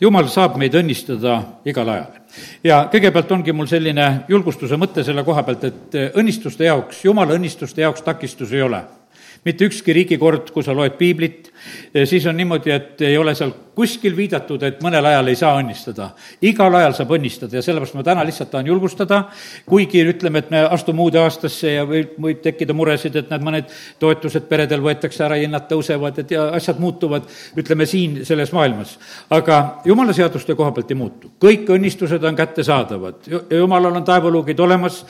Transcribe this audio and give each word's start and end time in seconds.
jumal 0.00 0.28
saab 0.32 0.56
meid 0.60 0.74
õnnistada 0.74 1.40
igal 1.68 1.88
ajal. 1.88 2.14
ja 2.64 2.84
kõigepealt 2.92 3.32
ongi 3.36 3.52
mul 3.52 3.68
selline 3.70 4.06
julgustuse 4.28 4.78
mõte 4.80 5.04
selle 5.04 5.24
koha 5.26 5.44
pealt, 5.46 5.64
et 5.64 6.00
õnnistuste 6.14 6.64
jaoks, 6.64 7.04
jumala 7.04 7.36
õnnistuste 7.36 7.84
jaoks 7.84 8.02
takistusi 8.06 8.56
ei 8.56 8.66
ole 8.68 8.82
mitte 9.44 9.64
ükski 9.64 9.94
riigikord, 9.96 10.50
kui 10.52 10.64
sa 10.64 10.74
loed 10.76 10.98
piiblit, 10.98 11.48
siis 12.04 12.26
on 12.28 12.36
niimoodi, 12.36 12.72
et 12.74 13.04
ei 13.08 13.16
ole 13.16 13.32
seal 13.34 13.54
kuskil 13.80 14.12
viidatud, 14.16 14.60
et 14.66 14.82
mõnel 14.84 15.06
ajal 15.08 15.30
ei 15.32 15.38
saa 15.38 15.54
õnnistada. 15.56 16.10
igal 16.44 16.74
ajal 16.74 16.94
saab 16.98 17.14
õnnistada 17.16 17.56
ja 17.56 17.62
sellepärast 17.64 17.96
ma 17.96 18.04
täna 18.04 18.24
lihtsalt 18.28 18.50
tahan 18.52 18.66
julgustada, 18.68 19.22
kuigi 19.68 20.02
ütleme, 20.04 20.42
et 20.42 20.50
me 20.52 20.60
astume 20.76 21.00
uude 21.06 21.20
aastasse 21.22 21.72
ja 21.78 21.86
võib, 21.88 22.12
võib 22.20 22.42
tekkida 22.44 22.76
muresid, 22.76 23.16
et 23.16 23.30
näed, 23.32 23.44
mõned 23.46 23.72
toetused 24.02 24.44
peredel 24.50 24.82
võetakse 24.84 25.24
ära, 25.24 25.38
hinnad 25.40 25.64
tõusevad, 25.70 26.18
et 26.20 26.34
ja 26.34 26.48
asjad 26.58 26.80
muutuvad, 26.82 27.28
ütleme 27.56 27.86
siin 27.88 28.18
selles 28.28 28.52
maailmas. 28.52 28.98
aga 29.30 29.80
jumala 29.88 30.12
seaduste 30.12 30.54
koha 30.58 30.74
pealt 30.76 30.90
ei 30.90 31.00
muutu. 31.00 31.32
kõik 31.40 31.72
õnnistused 31.72 32.24
on 32.24 32.36
kättesaadavad. 32.36 33.30
jumalal 33.50 33.96
on 33.96 34.04
taevaluugid 34.04 34.60
olemas, 34.60 35.04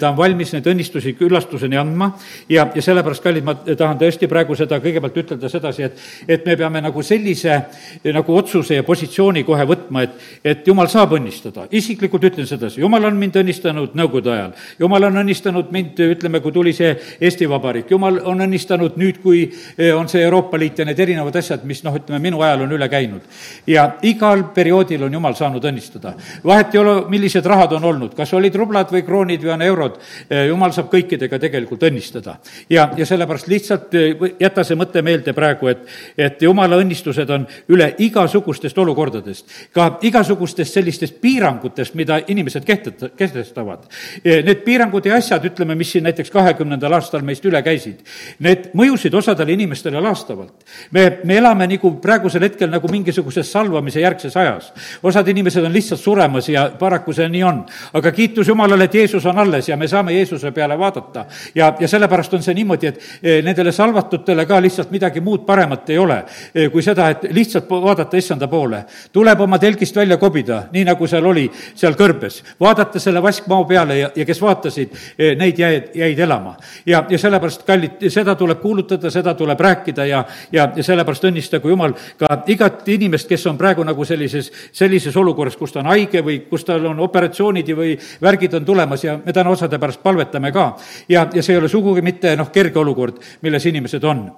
ta 0.00 0.10
on 0.10 0.16
valmis 0.16 0.52
neid 0.52 0.66
õnnistusi 0.70 1.16
küllastuseni 1.18 1.76
andma 1.76 2.12
ja, 2.48 2.68
ja 2.74 2.82
sellepärast, 2.82 3.22
kallid, 3.22 3.44
ma 3.44 3.54
tahan 3.54 3.98
tõesti 3.98 4.30
praegu 4.30 4.54
seda 4.54 4.78
kõigepealt 4.78 5.20
ütelda 5.24 5.50
sedasi, 5.50 5.82
et, 5.82 5.98
et 6.28 6.46
me 6.46 6.56
peame 6.56 6.84
nagu 6.84 7.02
sellise 7.02 7.64
nagu 8.12 8.36
otsuse 8.36 8.74
ja 8.74 8.84
positsiooni 8.84 9.44
kohe 9.44 9.64
võtma, 9.68 10.02
et, 10.04 10.16
et 10.44 10.66
jumal 10.68 10.88
saab 10.92 11.14
õnnistada. 11.16 11.66
isiklikult 11.72 12.24
ütlen 12.28 12.46
sedasi, 12.46 12.80
jumal 12.82 13.04
on 13.08 13.16
mind 13.16 13.38
õnnistanud 13.40 13.94
Nõukogude 13.94 14.32
ajal, 14.34 14.52
jumal 14.78 15.06
on 15.08 15.20
õnnistanud 15.22 15.70
mind, 15.72 16.00
ütleme, 16.16 16.40
kui 16.44 16.52
tuli 16.52 16.74
see 16.76 16.90
Eesti 17.20 17.48
Vabariik, 17.48 17.90
jumal 17.90 18.18
on 18.28 18.44
õnnistanud 18.44 18.98
nüüd, 19.00 19.20
kui 19.22 19.44
eh, 19.46 19.94
on 19.96 20.08
see 20.10 20.20
Euroopa 20.24 20.58
Liit 20.60 20.82
ja 20.82 20.88
need 20.88 21.00
erinevad 21.00 21.36
asjad, 21.40 21.64
mis 21.64 21.80
noh, 21.86 21.96
ütleme, 21.96 22.20
minu 22.20 22.42
ajal 22.44 22.66
on 22.66 22.74
üle 22.76 22.88
käinud. 22.92 23.22
ja 23.66 23.86
igal 24.02 24.44
perioodil 24.54 25.06
on 25.08 25.16
jumal 25.16 25.38
saanud 25.38 25.64
õnnistada. 25.64 26.14
vahet 26.44 26.74
ei 26.74 26.82
ole, 26.82 26.96
millised 27.08 27.46
rahad 27.46 27.72
on 27.72 27.84
olnud, 27.84 28.14
kas 28.14 28.34
olid 28.34 28.54
rublad 28.54 28.92
või 28.92 29.04
kroonid 29.06 29.42
või 29.42 29.54
on 29.56 29.62
eurod, 29.62 29.98
eh, 30.28 30.46
jumal 30.50 30.76
saab 30.76 30.92
kõikidega 30.92 31.38
tegelikult 31.40 31.88
õnnistada. 31.88 32.36
ja, 32.68 32.90
ja 32.96 33.06
sellepärast 33.06 33.48
lihtsalt 33.48 33.94
eh, 33.94 34.28
jäta 34.40 34.64
see 34.64 34.76
mõte 34.76 35.02
meelde 35.02 35.32
praegu, 35.32 35.72
et, 35.72 35.88
et 36.18 36.42
jumala 36.42 36.76
õnnistused 36.76 37.30
on 37.30 37.48
üle 37.72 37.93
igasugustest 37.98 38.78
olukordadest, 38.78 39.50
ka 39.74 39.98
igasugustest 40.02 40.74
sellistest 40.74 41.20
piirangutest, 41.20 41.94
mida 41.94 42.20
inimesed 42.28 42.64
kehteta-, 42.64 43.10
kehtestavad. 43.16 43.86
E, 44.24 44.42
need 44.42 44.64
piirangud 44.64 45.06
ja 45.06 45.16
asjad, 45.16 45.44
ütleme, 45.44 45.74
mis 45.78 45.92
siin 45.92 46.04
näiteks 46.04 46.30
kahekümnendal 46.34 46.92
aastal 46.96 47.24
meist 47.26 47.44
üle 47.44 47.62
käisid, 47.64 48.02
need 48.44 48.70
mõjusid 48.76 49.14
osadele 49.14 49.54
inimestele 49.54 50.00
laastavalt. 50.00 50.64
me, 50.90 51.18
me 51.24 51.36
elame 51.36 51.66
nagu 51.70 51.94
praegusel 52.02 52.42
hetkel 52.42 52.70
nagu 52.70 52.88
mingisuguses 52.90 53.52
salvamise 53.52 54.00
järgses 54.00 54.36
ajas. 54.36 54.72
osad 55.02 55.28
inimesed 55.28 55.64
on 55.64 55.72
lihtsalt 55.72 56.00
suremas 56.00 56.48
ja 56.48 56.70
paraku 56.78 57.12
see 57.12 57.28
nii 57.28 57.42
on. 57.42 57.64
aga 57.92 58.12
kiitus 58.12 58.48
Jumalale, 58.48 58.84
et 58.84 58.94
Jeesus 58.94 59.26
on 59.26 59.38
alles 59.38 59.68
ja 59.68 59.76
me 59.76 59.88
saame 59.88 60.12
Jeesuse 60.12 60.52
peale 60.52 60.78
vaadata. 60.78 61.26
ja, 61.54 61.74
ja 61.80 61.88
sellepärast 61.88 62.34
on 62.34 62.42
see 62.42 62.54
niimoodi, 62.54 62.86
et 62.86 63.00
e, 63.22 63.42
nendele 63.42 63.72
salvatutele 63.72 64.46
ka 64.46 64.60
lihtsalt 64.62 64.90
midagi 64.90 65.20
muud 65.20 65.46
paremat 65.46 65.90
ei 65.90 65.98
ole, 65.98 66.24
e, 66.54 66.68
kui 66.68 66.82
seda, 66.82 67.08
et 67.10 67.26
lihtsalt 67.32 67.68
vaadata 67.82 68.16
issanda 68.16 68.48
poole. 68.48 68.84
tuleb 69.12 69.40
oma 69.40 69.58
telgist 69.58 69.96
välja 69.96 70.16
kobida, 70.16 70.64
nii 70.72 70.84
nagu 70.84 71.06
seal 71.06 71.26
oli, 71.26 71.50
seal 71.74 71.94
kõrbes. 71.98 72.42
vaadata 72.60 72.98
selle 73.00 73.22
vaskmao 73.22 73.64
peale 73.64 73.98
ja, 73.98 74.10
ja 74.16 74.24
kes 74.24 74.40
vaatasid, 74.42 74.94
eh, 75.18 75.36
neid 75.36 75.58
jäid, 75.58 75.90
jäid 75.94 76.18
elama. 76.18 76.56
ja, 76.86 77.04
ja 77.08 77.18
sellepärast, 77.18 77.66
kallid, 77.66 78.08
seda 78.08 78.34
tuleb 78.34 78.60
kuulutada, 78.60 79.10
seda 79.10 79.34
tuleb 79.34 79.60
rääkida 79.60 80.06
ja, 80.06 80.24
ja, 80.52 80.68
ja 80.76 80.82
sellepärast 80.82 81.24
õnnistagu 81.24 81.68
Jumal 81.68 81.94
ka 82.18 82.42
igat 82.46 82.88
inimest, 82.88 83.28
kes 83.28 83.46
on 83.46 83.58
praegu 83.58 83.84
nagu 83.84 84.04
sellises, 84.04 84.50
sellises 84.72 85.16
olukorras, 85.16 85.56
kus 85.56 85.72
ta 85.72 85.80
on 85.80 85.90
haige 85.92 86.22
või 86.24 86.40
kus 86.48 86.64
tal 86.64 86.86
on 86.86 87.00
operatsioonid 87.00 87.74
või 87.76 87.98
värgid 88.22 88.54
on 88.54 88.64
tulemas 88.64 89.04
ja 89.04 89.18
me 89.24 89.32
täna 89.32 89.50
osade 89.50 89.78
pärast 89.78 90.02
palvetame 90.02 90.52
ka. 90.52 90.74
ja, 91.08 91.28
ja 91.34 91.42
see 91.42 91.54
ei 91.54 91.62
ole 91.62 91.68
sugugi 91.68 92.02
mitte 92.02 92.36
noh, 92.36 92.50
kerge 92.52 92.78
olukord, 92.78 93.22
milles 93.42 93.66
inimesed 93.66 94.04
on 94.04 94.28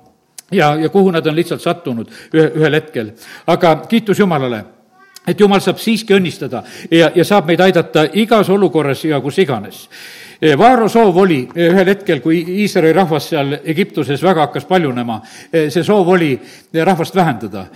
ja, 0.53 0.75
ja 0.75 0.89
kuhu 0.89 1.11
nad 1.11 1.27
on 1.27 1.37
lihtsalt 1.37 1.63
sattunud 1.63 2.11
ühe, 2.35 2.51
ühel 2.55 2.75
hetkel. 2.81 3.13
aga 3.47 3.77
kiitus 3.89 4.19
Jumalale 4.19 4.65
et 5.27 5.41
jumal 5.41 5.61
saab 5.61 5.81
siiski 5.83 6.15
õnnistada 6.15 6.63
ja, 6.91 7.11
ja 7.15 7.25
saab 7.25 7.51
meid 7.51 7.61
aidata 7.61 8.07
igas 8.15 8.51
olukorras 8.51 9.05
ja 9.05 9.21
kus 9.21 9.39
iganes 9.43 9.87
Vaaro 10.55 10.89
soov 10.89 11.17
oli 11.17 11.39
ühel 11.57 11.89
hetkel, 11.89 12.21
kui 12.21 12.39
Iisraeli 12.63 12.93
rahvas 12.95 13.31
seal 13.31 13.55
Egiptuses 13.65 14.21
väga 14.23 14.45
hakkas 14.45 14.67
paljunema, 14.69 15.17
see 15.51 15.83
soov 15.85 16.11
oli 16.13 16.35
rahvast 16.85 17.17
vähendada. 17.17 17.67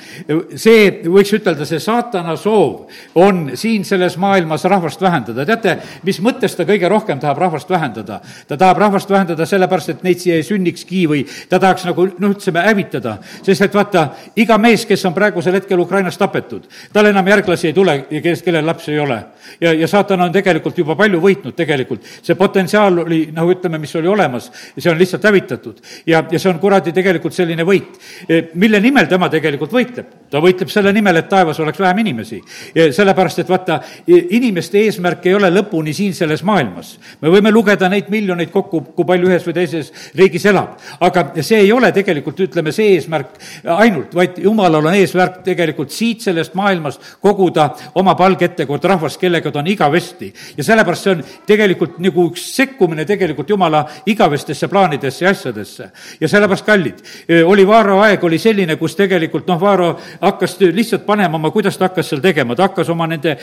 see, 0.54 1.00
võiks 1.08 1.32
ütelda, 1.32 1.64
see 1.64 1.80
saatana 1.80 2.36
soov 2.36 2.90
on 3.14 3.56
siin 3.56 3.84
selles 3.84 4.18
maailmas 4.20 4.64
rahvast 4.64 5.00
vähendada. 5.00 5.46
teate, 5.46 5.76
mis 6.04 6.20
mõttes 6.20 6.56
ta 6.56 6.66
kõige 6.68 6.88
rohkem 6.88 7.20
tahab 7.20 7.38
rahvast 7.38 7.70
vähendada? 7.70 8.20
ta 8.48 8.56
tahab 8.56 8.78
rahvast 8.78 9.10
vähendada 9.10 9.46
sellepärast, 9.46 9.88
et 9.88 10.02
neid 10.02 10.20
siia 10.20 10.36
ei 10.36 10.44
sünnikski 10.44 11.06
või 11.08 11.24
ta 11.48 11.58
tahaks 11.58 11.86
nagu 11.88 12.06
noh, 12.18 12.36
ütlesime 12.36 12.60
hävitada. 12.60 13.16
sest 13.42 13.62
et 13.62 13.74
vaata, 13.74 14.10
iga 14.36 14.58
mees, 14.58 14.84
kes 14.84 15.04
on 15.08 15.14
praegusel 15.14 15.54
hetkel 15.54 15.80
Ukrainas 15.80 16.18
tapetud, 16.18 16.68
tal 16.92 17.06
enam 17.06 17.26
järglasi 17.26 17.72
ei 17.72 17.72
tule 17.72 17.98
kellest, 18.10 18.44
kellel 18.44 18.66
lapsi 18.66 18.92
ei 18.92 18.98
ole. 18.98 19.22
ja, 19.60 19.72
ja 19.72 19.88
saatan 19.88 20.20
on 20.20 20.32
tegelikult 20.32 20.78
juba 20.78 20.96
palju 20.96 21.20
võitnud 21.20 21.56
tegelikult. 21.56 22.04
see 22.22 22.34
pot-, 22.34 22.59
potentsiaal 22.60 22.98
oli, 22.98 23.20
nagu 23.32 23.52
ütleme, 23.54 23.78
mis 23.80 23.94
oli 23.96 24.08
olemas 24.08 24.50
see 24.78 24.90
on 24.90 24.98
lihtsalt 24.98 25.24
hävitatud. 25.24 25.76
ja, 26.06 26.24
ja 26.30 26.38
see 26.38 26.50
on 26.50 26.58
kuradi 26.58 26.92
tegelikult 26.92 27.34
selline 27.34 27.64
võit. 27.64 27.98
E, 28.28 28.42
mille 28.54 28.80
nimel 28.80 29.08
tema 29.08 29.28
tegelikult 29.32 29.72
võitleb? 29.72 30.16
ta 30.30 30.38
võitleb 30.38 30.70
selle 30.70 30.92
nimel, 30.94 31.16
et 31.18 31.28
taevas 31.28 31.58
oleks 31.60 31.80
vähem 31.80 31.98
inimesi. 32.04 32.40
sellepärast, 32.74 33.38
et 33.42 33.48
vaata, 33.48 33.80
inimeste 34.06 34.78
eesmärk 34.78 35.26
ei 35.26 35.34
ole 35.34 35.50
lõpuni 35.50 35.94
siin 35.94 36.14
selles 36.14 36.42
maailmas. 36.46 36.98
me 37.20 37.32
võime 37.32 37.52
lugeda 37.52 37.88
neid 37.88 38.10
miljoneid 38.10 38.50
kokku, 38.50 38.80
kui 38.96 39.04
palju 39.04 39.30
ühes 39.30 39.46
või 39.46 39.54
teises 39.54 39.92
riigis 40.16 40.46
elab. 40.46 40.76
aga 41.00 41.26
see 41.40 41.64
ei 41.64 41.72
ole 41.72 41.92
tegelikult, 41.92 42.40
ütleme, 42.40 42.72
see 42.72 42.94
eesmärk 42.96 43.38
ainult, 43.64 44.14
vaid 44.14 44.38
jumalal 44.38 44.84
on 44.84 44.94
eesmärk 44.94 45.42
tegelikult 45.44 45.90
siit 45.90 46.20
sellest 46.20 46.54
maailmast 46.54 47.16
koguda 47.20 47.70
oma 47.94 48.14
palge 48.14 48.44
ette 48.44 48.66
kord 48.66 48.84
rahvast, 48.84 49.20
kellega 49.20 49.50
ta 49.50 49.58
on 49.58 49.66
igavesti. 49.66 50.32
ja 50.56 50.64
sellepärast 50.64 51.08
see 51.08 51.16
on 51.16 51.24
tegelikult 51.46 51.98
nagu 51.98 52.28
üks 52.30 52.39
sekkumine 52.56 53.04
tegelikult 53.04 53.50
Jumala 53.50 53.84
igavestesse 54.06 54.68
plaanidesse 54.68 55.24
ja 55.24 55.30
asjadesse. 55.30 55.90
ja 56.20 56.28
sellepärast, 56.28 56.66
kallid, 56.66 56.98
oli 57.44 57.66
Vaaro 57.66 58.00
aeg 58.00 58.24
oli 58.24 58.38
selline, 58.38 58.76
kus 58.76 58.96
tegelikult 58.96 59.46
noh, 59.48 59.60
Vaaro 59.60 59.90
hakkas 60.20 60.56
lihtsalt 60.60 61.06
panema 61.06 61.36
oma, 61.36 61.50
kuidas 61.50 61.78
ta 61.78 61.88
hakkas 61.88 62.08
seal 62.08 62.20
tegema, 62.20 62.56
ta 62.56 62.68
hakkas 62.68 62.88
oma 62.88 63.06
nende 63.06 63.36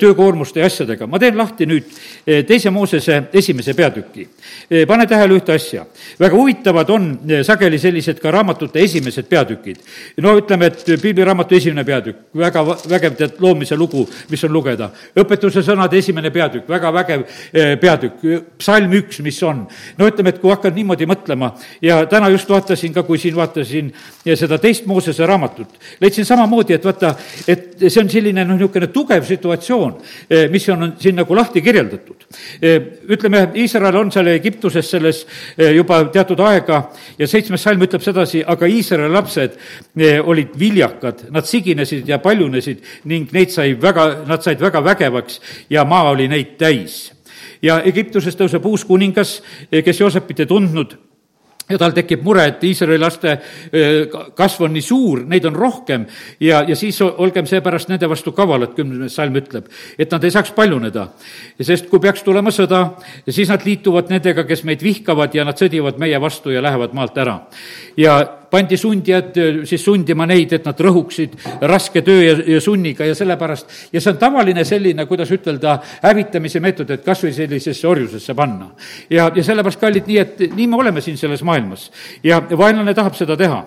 töökoormuste 0.00 0.60
ja 0.60 0.66
asjadega. 0.66 1.06
ma 1.06 1.18
teen 1.18 1.38
lahti 1.38 1.66
nüüd 1.66 1.90
teise 2.46 2.70
Moosese 2.70 3.22
esimese 3.32 3.74
peatüki. 3.74 4.28
pane 4.88 5.06
tähele 5.06 5.38
ühte 5.38 5.54
asja. 5.54 5.86
väga 6.20 6.36
huvitavad 6.36 6.90
on 6.90 7.18
sageli 7.42 7.78
sellised 7.78 8.20
ka 8.20 8.30
raamatute 8.30 8.80
esimesed 8.80 9.28
peatükid. 9.28 9.76
no 10.22 10.36
ütleme, 10.38 10.66
et 10.66 10.84
piibliraamatu 11.02 11.54
esimene 11.54 11.84
peatükk, 11.84 12.18
väga 12.34 12.64
vägev 12.88 13.16
tead 13.16 13.40
loomise 13.40 13.76
lugu, 13.76 14.08
mis 14.30 14.44
on 14.44 14.52
lugeda. 14.52 14.90
õpetuse 15.16 15.62
sõnade 15.62 15.98
esimene 15.98 16.30
peatükk, 16.30 16.68
väga 16.68 16.92
vägev 16.92 17.24
peatükk, 17.80 18.43
psalm 18.58 18.92
üks, 18.94 19.20
mis 19.24 19.40
on. 19.42 19.64
no 19.98 20.08
ütleme, 20.08 20.32
et 20.32 20.40
kui 20.42 20.52
hakkad 20.52 20.76
niimoodi 20.76 21.06
mõtlema 21.08 21.50
ja 21.82 22.02
täna 22.10 22.30
just 22.32 22.50
vaatasin 22.50 22.94
ka, 22.94 23.02
kui 23.06 23.18
siin 23.20 23.36
vaatasin 23.36 23.90
seda 24.24 24.58
teist 24.62 24.86
Moosese 24.86 25.26
raamatut, 25.26 25.74
leidsin 26.00 26.26
samamoodi, 26.28 26.76
et 26.76 26.84
vaata, 26.84 27.14
et 27.50 27.84
see 27.86 28.02
on 28.02 28.10
selline 28.10 28.44
noh, 28.44 28.58
niisugune 28.58 28.90
tugev 28.94 29.26
situatsioon, 29.26 29.94
eh, 30.28 30.46
mis 30.52 30.68
on, 30.72 30.92
siin 31.00 31.18
nagu 31.18 31.36
lahti 31.36 31.62
kirjeldatud. 31.64 32.26
Eh, 32.60 32.76
ütleme, 33.14 33.46
Iisrael 33.60 33.98
on 34.00 34.12
seal 34.14 34.30
Egiptuses 34.34 34.90
selles 34.90 35.24
eh, 35.56 35.72
juba 35.74 36.02
teatud 36.14 36.40
aega 36.46 36.84
ja 37.18 37.28
seitsmes 37.30 37.62
salm 37.62 37.82
ütleb 37.86 38.04
sedasi, 38.04 38.44
aga 38.46 38.68
Iisraeli 38.70 39.12
lapsed 39.14 39.58
olid 40.24 40.54
viljakad, 40.58 41.26
nad 41.34 41.46
siginesid 41.48 42.08
ja 42.08 42.18
paljunesid 42.22 42.82
ning 43.10 43.32
neid 43.34 43.52
sai 43.54 43.74
väga, 43.80 44.06
nad 44.28 44.42
said 44.44 44.60
väga 44.62 44.82
vägevaks 44.84 45.40
ja 45.70 45.84
maa 45.88 46.10
oli 46.14 46.28
neid 46.30 46.56
täis 46.60 47.13
ja 47.64 47.80
Egiptuses 47.88 48.36
tõuseb 48.38 48.68
uus 48.68 48.84
kuningas, 48.84 49.40
kes 49.72 50.00
Joosepit 50.00 50.44
ei 50.44 50.50
tundnud 50.50 50.96
ja 51.68 51.78
tal 51.80 51.94
tekib 51.96 52.24
mure, 52.24 52.44
et 52.50 52.64
Iisraeli 52.66 53.00
laste 53.00 53.38
kasv 54.36 54.66
on 54.66 54.74
nii 54.74 54.84
suur, 54.84 55.22
neid 55.28 55.46
on 55.48 55.56
rohkem 55.56 56.04
ja, 56.42 56.60
ja 56.68 56.76
siis 56.76 56.98
olgem 57.04 57.48
seepärast 57.48 57.88
nende 57.88 58.08
vastu 58.10 58.34
kavalad, 58.36 58.74
kümnes 58.76 59.16
salm 59.16 59.38
ütleb, 59.40 59.70
et 59.98 60.12
nad 60.12 60.24
ei 60.24 60.34
saaks 60.34 60.52
paljuneda. 60.56 61.06
sest 61.60 61.88
kui 61.88 62.02
peaks 62.04 62.22
tulema 62.26 62.52
sõda, 62.52 62.84
siis 63.28 63.48
nad 63.48 63.64
liituvad 63.64 64.12
nendega, 64.12 64.44
kes 64.44 64.64
meid 64.68 64.84
vihkavad 64.84 65.34
ja 65.34 65.44
nad 65.48 65.60
sõdivad 65.60 66.00
meie 66.00 66.20
vastu 66.20 66.52
ja 66.52 66.62
lähevad 66.62 66.92
maalt 66.92 67.18
ära. 67.18 67.40
ja 67.96 68.20
pandi 68.54 68.78
sundijad 68.78 69.40
siis 69.66 69.82
sundima 69.84 70.26
neid, 70.30 70.52
et 70.54 70.66
nad 70.68 70.80
rõhuksid 70.86 71.36
raske 71.70 72.04
töö 72.06 72.22
ja, 72.22 72.36
ja 72.54 72.62
sunniga 72.62 73.08
ja 73.08 73.16
sellepärast, 73.18 73.74
ja 73.92 74.02
see 74.02 74.14
on 74.14 74.20
tavaline 74.20 74.64
selline, 74.68 75.06
kuidas 75.10 75.32
ütelda, 75.34 75.76
hävitamise 76.04 76.62
meetod, 76.62 76.94
et 76.94 77.04
kas 77.06 77.24
või 77.26 77.34
sellisesse 77.36 77.88
orjusesse 77.90 78.36
panna. 78.38 78.70
ja, 79.10 79.30
ja 79.34 79.44
sellepärast, 79.44 79.82
kallid, 79.82 80.08
nii 80.10 80.18
et 80.22 80.42
nii 80.54 80.70
me 80.70 80.80
oleme 80.80 81.02
siin 81.04 81.18
selles 81.20 81.42
maailmas 81.46 81.90
ja 82.24 82.40
vaenlane 82.40 82.94
tahab 82.94 83.18
seda 83.18 83.36
teha. 83.36 83.62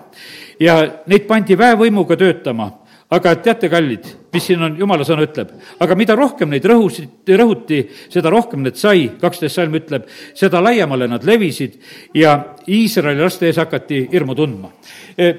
ja 0.60 0.80
neid 1.06 1.26
pandi 1.28 1.58
väevõimuga 1.58 2.16
töötama 2.16 2.70
aga 3.10 3.34
teate, 3.40 3.70
kallid, 3.72 4.04
mis 4.34 4.44
siin 4.44 4.62
on, 4.66 4.76
jumala 4.76 5.04
sõna 5.08 5.24
ütleb, 5.24 5.54
aga 5.80 5.96
mida 5.96 6.16
rohkem 6.18 6.50
neid 6.52 6.66
rõhusid, 6.68 7.32
rõhuti, 7.40 7.80
seda 8.12 8.32
rohkem 8.32 8.62
neid 8.66 8.76
sai, 8.76 9.06
kaksteist 9.20 9.56
salm 9.56 9.78
ütleb, 9.80 10.08
seda 10.36 10.60
laiemale 10.64 11.08
nad 11.08 11.24
levisid 11.24 11.78
ja 12.16 12.36
Iisraeli 12.68 13.24
laste 13.24 13.48
ees 13.48 13.60
hakati 13.60 14.04
hirmu 14.12 14.36
tundma. 14.36 14.72
E, 15.16 15.32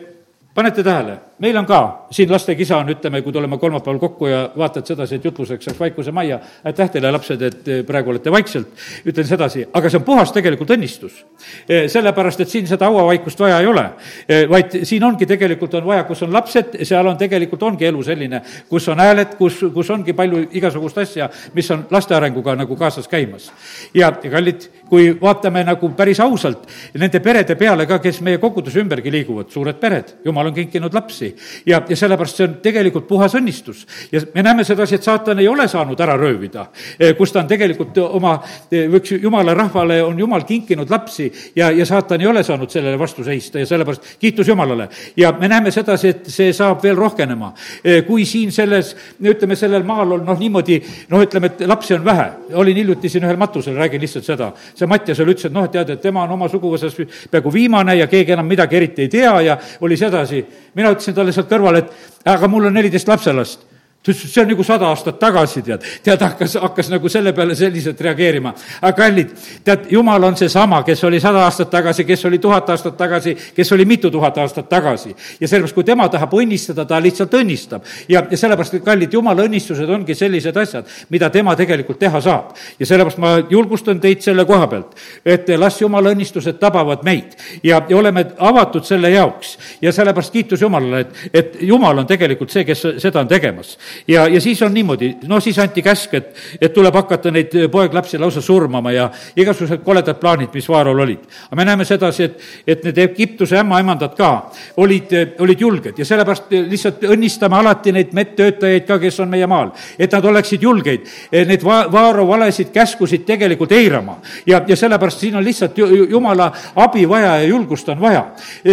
panete 0.55 0.85
tähele, 0.85 1.19
meil 1.39 1.57
on 1.57 1.65
ka, 1.65 2.07
siin 2.11 2.31
lastekisa 2.31 2.77
on, 2.77 2.89
ütleme, 2.93 3.21
kui 3.21 3.33
tuleme 3.33 3.57
kolmapäeval 3.57 3.99
kokku 3.99 4.27
ja 4.27 4.41
vaatad 4.57 4.85
sedasi, 4.85 5.15
et 5.15 5.25
jutluseks 5.25 5.65
saaks 5.65 5.79
vaikuse 5.79 6.11
majja, 6.11 6.39
aitäh 6.67 6.89
teile, 6.91 7.11
lapsed, 7.11 7.41
et 7.41 7.67
eh, 7.67 7.83
praegu 7.87 8.11
olete 8.11 8.31
vaikselt, 8.31 8.73
ütlen 9.07 9.27
sedasi, 9.27 9.63
aga 9.73 9.89
see 9.89 9.99
on 9.99 10.05
puhas 10.07 10.33
tegelikult 10.35 10.73
õnnistus. 10.75 11.21
Eh, 11.67 11.87
sellepärast, 11.91 12.43
et 12.43 12.51
siin 12.51 12.67
seda 12.67 12.89
hauavaikust 12.89 13.39
vaja 13.39 13.59
ei 13.63 13.69
ole, 13.69 13.85
eh, 14.27 14.43
vaid 14.49 14.79
siin 14.83 15.03
ongi 15.07 15.27
tegelikult 15.29 15.79
on 15.79 15.87
vaja, 15.87 16.03
kus 16.09 16.23
on 16.27 16.33
lapsed, 16.35 16.79
seal 16.83 17.07
on 17.07 17.17
tegelikult 17.17 17.63
ongi 17.63 17.87
elu 17.87 18.03
selline, 18.03 18.41
kus 18.69 18.89
on 18.91 18.99
hääled, 18.99 19.37
kus, 19.39 19.61
kus 19.73 19.93
ongi 19.95 20.13
palju 20.17 20.43
igasugust 20.59 20.99
asja, 21.05 21.29
mis 21.53 21.71
on 21.71 21.85
laste 21.91 22.15
arenguga 22.15 22.55
nagu 22.59 22.75
kaasas 22.75 23.07
käimas. 23.07 23.51
ja, 23.93 24.11
kallid, 24.11 24.67
kui 24.89 25.13
vaatame 25.21 25.63
nagu 25.63 25.89
päris 25.95 26.19
ausalt 26.19 26.67
nende 26.99 27.19
perede 27.23 27.55
peale 27.55 27.85
ka, 27.87 27.99
kes 28.03 28.21
meie 28.25 28.37
koguduse 28.41 28.81
ümbergi 28.81 29.11
liiguvad, 29.13 29.49
suured 29.53 29.79
pered, 29.79 30.15
jumal 30.25 30.49
on 30.49 30.53
kinkinud 30.53 30.93
lapsi, 30.93 31.28
edasi. 31.29 31.63
ja, 31.65 31.81
ja 31.89 31.95
sellepärast 31.95 32.37
see 32.37 32.47
on 32.47 32.55
tegelikult 32.63 33.07
puhas 33.07 33.35
õnnistus. 33.35 33.85
ja 34.11 34.21
me 34.33 34.43
näeme 34.43 34.63
sedasi, 34.63 34.95
et 34.95 35.03
saatan 35.03 35.39
ei 35.39 35.47
ole 35.47 35.67
saanud 35.67 35.99
ära 35.99 36.17
röövida, 36.17 36.67
eh, 36.99 37.15
kus 37.15 37.31
ta 37.31 37.39
on 37.39 37.47
tegelikult 37.47 37.97
oma, 37.97 38.39
eh, 38.71 38.87
võiks 38.89 39.21
jumala 39.21 39.53
rahvale 39.53 40.01
on 40.03 40.19
jumal 40.19 40.43
kinkinud 40.43 40.89
lapsi 40.89 41.31
ja, 41.55 41.71
ja 41.71 41.85
saatan 41.85 42.21
ei 42.21 42.27
ole 42.27 42.43
saanud 42.43 42.69
sellele 42.69 42.99
vastu 42.99 43.23
seista 43.23 43.59
ja 43.59 43.65
sellepärast 43.65 44.17
kiitus 44.19 44.47
Jumalale. 44.47 44.89
ja 45.17 45.31
me 45.31 45.47
näeme 45.47 45.71
sedasi, 45.71 46.07
et 46.07 46.25
see 46.27 46.53
saab 46.53 46.83
veel 46.83 46.95
rohkenema. 46.95 47.53
Eh, 47.83 48.03
kui 48.05 48.25
siin 48.25 48.51
selles, 48.51 48.95
ütleme, 49.21 49.55
sellel 49.55 49.83
maal 49.83 50.11
on 50.11 50.25
noh, 50.25 50.39
niimoodi 50.39 50.81
noh, 51.09 51.21
ütleme, 51.23 51.47
et 51.53 51.67
lapsi 51.67 51.93
on 51.93 52.05
vähe. 52.05 52.29
olin 52.53 52.75
hiljuti 52.75 53.09
siin 53.09 53.23
ühel 53.23 53.37
matusel, 53.37 53.75
räägin 53.75 54.01
lihtsalt 54.01 54.25
seda. 54.25 54.53
see 54.75 54.87
Mattiasel 54.87 55.27
ütles, 55.27 55.45
et 55.45 55.53
noh, 55.53 55.67
tead, 55.69 55.89
et 55.89 56.01
tema 56.01 56.23
on 56.23 56.31
oma 56.31 56.47
suguvõsas 56.49 56.95
peaaegu 57.31 57.53
viimane 57.53 57.95
ja 57.95 58.07
keegi 58.07 58.31
enam 58.31 58.45
midagi 58.45 58.75
eriti 58.75 59.01
ei 59.01 59.09
tea 59.09 59.41
ja 59.41 59.57
oli 59.81 59.97
sedasi. 59.97 60.45
mina 60.75 60.91
ütlesin 60.91 61.13
talle 61.19 61.35
sealt 61.35 61.51
kõrvale, 61.51 61.83
et 61.83 62.29
aga 62.33 62.49
mul 62.51 62.69
on 62.69 62.79
neliteist 62.79 63.11
lapselast 63.11 63.68
ta 64.03 64.11
ütles, 64.13 64.23
et 64.23 64.31
see 64.31 64.41
on 64.41 64.47
nagu 64.47 64.63
sada 64.63 64.87
aastat 64.93 65.17
tagasi, 65.19 65.61
tead. 65.63 65.83
tead, 66.03 66.21
hakkas, 66.23 66.53
hakkas 66.63 66.87
nagu 66.89 67.09
selle 67.11 67.33
peale 67.35 67.55
selliselt 67.55 67.99
reageerima. 68.01 68.53
aga 68.81 68.93
kallid, 68.95 69.33
tead, 69.65 69.89
jumal 69.91 70.23
on 70.23 70.37
seesama, 70.39 70.83
kes 70.87 71.03
oli 71.03 71.19
sada 71.19 71.43
aastat 71.43 71.69
tagasi, 71.69 72.05
kes 72.07 72.23
oli 72.25 72.39
tuhat 72.39 72.69
aastat 72.69 72.95
tagasi, 72.97 73.35
kes 73.55 73.71
oli 73.75 73.85
mitu 73.85 74.11
tuhat 74.11 74.37
aastat 74.37 74.69
tagasi. 74.69 75.15
ja 75.39 75.47
sellepärast, 75.47 75.75
kui 75.75 75.83
tema 75.83 76.07
tahab 76.09 76.31
õnnistada, 76.33 76.85
ta 76.87 76.99
lihtsalt 77.03 77.33
õnnistab. 77.41 77.83
ja, 78.07 78.23
ja 78.31 78.37
sellepärast, 78.37 78.79
kallid, 78.85 79.13
jumala 79.13 79.43
õnnistused 79.43 79.89
ongi 79.89 80.15
sellised 80.15 80.57
asjad, 80.57 80.87
mida 81.09 81.29
tema 81.29 81.55
tegelikult 81.55 81.99
teha 81.99 82.21
saab. 82.21 82.55
ja 82.79 82.85
sellepärast 82.85 83.19
ma 83.19 83.35
julgustan 83.49 83.99
teid 83.99 84.23
selle 84.23 84.45
koha 84.45 84.67
pealt, 84.67 84.95
et 85.25 85.51
las 85.59 85.81
jumala 85.81 86.15
õnnistused 86.15 86.55
tabavad 86.59 87.03
meid 87.03 87.35
ja, 87.63 87.83
ja 87.89 87.97
oleme 87.97 88.25
avatud 88.37 88.87
selle 88.87 89.11
jaoks. 89.11 89.57
ja 89.81 89.91
sellepärast 89.91 90.31
kiitus 90.31 90.61
Jumalale, 90.61 90.99
et, 90.99 91.29
et 91.33 91.61
Jumal 91.67 91.99
on 91.99 92.07
tegelikult 92.07 92.51
see, 92.51 92.63
kes 92.63 92.87
seda 93.03 93.19
on 93.19 93.27
tegemas 93.27 93.75
ja, 94.07 94.27
ja 94.27 94.41
siis 94.41 94.61
on 94.61 94.73
niimoodi, 94.73 95.15
no 95.27 95.39
siis 95.39 95.59
anti 95.59 95.81
käsk, 95.81 96.13
et, 96.13 96.35
et 96.61 96.73
tuleb 96.73 96.95
hakata 96.95 97.31
neid 97.31 97.55
poeglapsi 97.71 98.17
lausa 98.17 98.41
surmama 98.41 98.91
ja 98.91 99.09
igasugused 99.35 99.83
koledad 99.83 100.19
plaanid, 100.19 100.49
mis 100.53 100.69
Vaarol 100.69 100.99
olid. 100.99 101.25
aga 101.49 101.55
me 101.55 101.65
näeme 101.65 101.85
sedasi, 101.85 102.23
et, 102.23 102.41
et 102.67 102.83
need 102.83 102.97
Egiptuse 102.97 103.57
ämmaemandad 103.59 104.15
ka 104.17 104.31
olid, 104.77 105.13
olid 105.39 105.61
julged 105.61 105.99
ja 105.99 106.05
sellepärast 106.05 106.51
lihtsalt 106.51 107.03
õnnistame 107.09 107.59
alati 107.59 107.93
neid 107.95 108.13
medtöötajaid 108.13 108.87
ka, 108.87 108.99
kes 108.99 109.19
on 109.19 109.29
meie 109.29 109.47
maal, 109.47 109.71
et 109.99 110.11
nad 110.11 110.25
oleksid 110.25 110.63
julgeid, 110.63 111.07
neid 111.31 111.63
va-, 111.65 111.87
Vaaro 111.91 112.27
valesid 112.27 112.73
käskusid 112.73 113.25
tegelikult 113.25 113.71
eirama. 113.71 114.19
ja, 114.45 114.61
ja 114.67 114.75
sellepärast 114.75 115.19
siin 115.19 115.35
on 115.35 115.43
lihtsalt 115.43 115.77
jumala 116.09 116.51
abi 116.75 117.09
vaja 117.09 117.35
ja 117.37 117.43
julgust 117.43 117.89
on 117.89 118.01
vaja. 118.01 118.25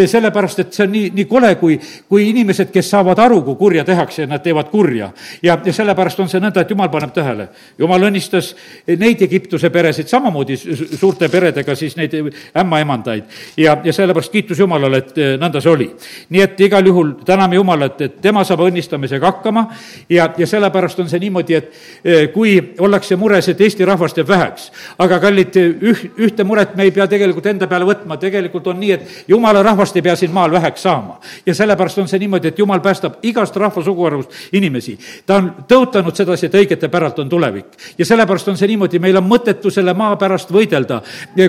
sellepärast, 0.06 0.58
et 0.58 0.72
see 0.72 0.84
on 0.86 0.92
nii, 0.92 1.10
nii 1.14 1.24
kole, 1.24 1.54
kui, 1.60 1.78
kui 2.08 2.28
inimesed, 2.30 2.70
kes 2.72 2.90
saavad 2.90 3.18
aru, 3.18 3.42
kui 3.42 3.56
kurja 3.56 3.84
tehakse 3.84 4.22
ja 4.22 4.30
nad 4.30 4.42
teevad 4.42 4.70
kurja 4.70 5.05
ja, 5.42 5.56
ja, 5.56 5.58
ja 5.64 5.72
sellepärast 5.72 6.20
on 6.20 6.28
see 6.30 6.40
nõnda, 6.42 6.62
et 6.62 6.70
jumal 6.70 6.90
paneb 6.92 7.12
tähele. 7.14 7.48
jumal 7.78 8.08
õnnistas 8.08 8.54
neid 8.86 9.22
Egiptuse 9.22 9.70
peresid 9.70 10.08
samamoodi 10.08 10.56
suurte 10.96 11.28
peredega, 11.28 11.74
siis 11.74 11.96
neid 11.96 12.14
ämmaemandaid. 12.56 13.24
ja, 13.56 13.76
ja 13.84 13.92
sellepärast 13.92 14.32
kiitus 14.32 14.58
Jumalale, 14.58 14.98
et 14.98 15.18
eh, 15.18 15.34
nõnda 15.40 15.60
see 15.60 15.72
oli. 15.72 15.90
nii 16.30 16.42
et 16.42 16.60
igal 16.60 16.86
juhul 16.86 17.12
täname 17.26 17.56
Jumalat, 17.56 18.00
et 18.00 18.20
tema 18.22 18.44
saab 18.44 18.64
õnnistamisega 18.66 19.26
hakkama 19.26 19.66
ja, 20.10 20.30
ja 20.38 20.46
sellepärast 20.46 21.00
on 21.00 21.08
see 21.08 21.20
niimoodi, 21.26 21.54
et 21.54 21.72
eh, 22.04 22.28
kui 22.32 22.56
ollakse 22.78 23.16
mures, 23.16 23.48
et 23.48 23.60
Eesti 23.60 23.84
rahvast 23.84 24.16
jääb 24.16 24.28
väheks, 24.28 24.70
aga 24.98 25.20
kallid, 25.20 25.56
üh-, 25.56 26.06
ühte 26.28 26.44
muret 26.44 26.76
me 26.76 26.86
ei 26.86 26.94
pea 26.94 27.06
tegelikult 27.10 27.46
enda 27.46 27.66
peale 27.70 27.88
võtma, 27.88 28.18
tegelikult 28.20 28.66
on 28.72 28.80
nii, 28.80 28.92
et 28.92 29.28
jumala 29.28 29.62
rahvast 29.62 29.96
ei 29.96 30.04
pea 30.06 30.16
siin 30.16 30.32
maal 30.34 30.52
väheks 30.52 30.82
saama. 30.82 31.20
ja 31.46 31.54
sellepärast 31.54 31.98
on 31.98 32.08
see 32.08 32.18
niimoodi, 32.22 32.48
et 32.48 32.58
jumal 32.58 32.80
päästab 32.80 33.22
igast 33.22 33.56
rahva 33.56 33.82
suguharust 33.82 34.32
inimesi 34.52 34.95
ta 35.26 35.36
on 35.40 35.50
tõotanud 35.68 36.16
sedasi, 36.16 36.46
et 36.46 36.54
õigete 36.54 36.88
päralt 36.92 37.18
on 37.18 37.28
tulevik. 37.28 37.66
ja 37.98 38.04
sellepärast 38.04 38.48
on 38.48 38.56
see 38.56 38.68
niimoodi, 38.68 38.98
meil 38.98 39.16
on 39.16 39.28
mõttetu 39.28 39.70
selle 39.70 39.94
maa 39.94 40.16
pärast 40.16 40.50
võidelda, 40.52 41.02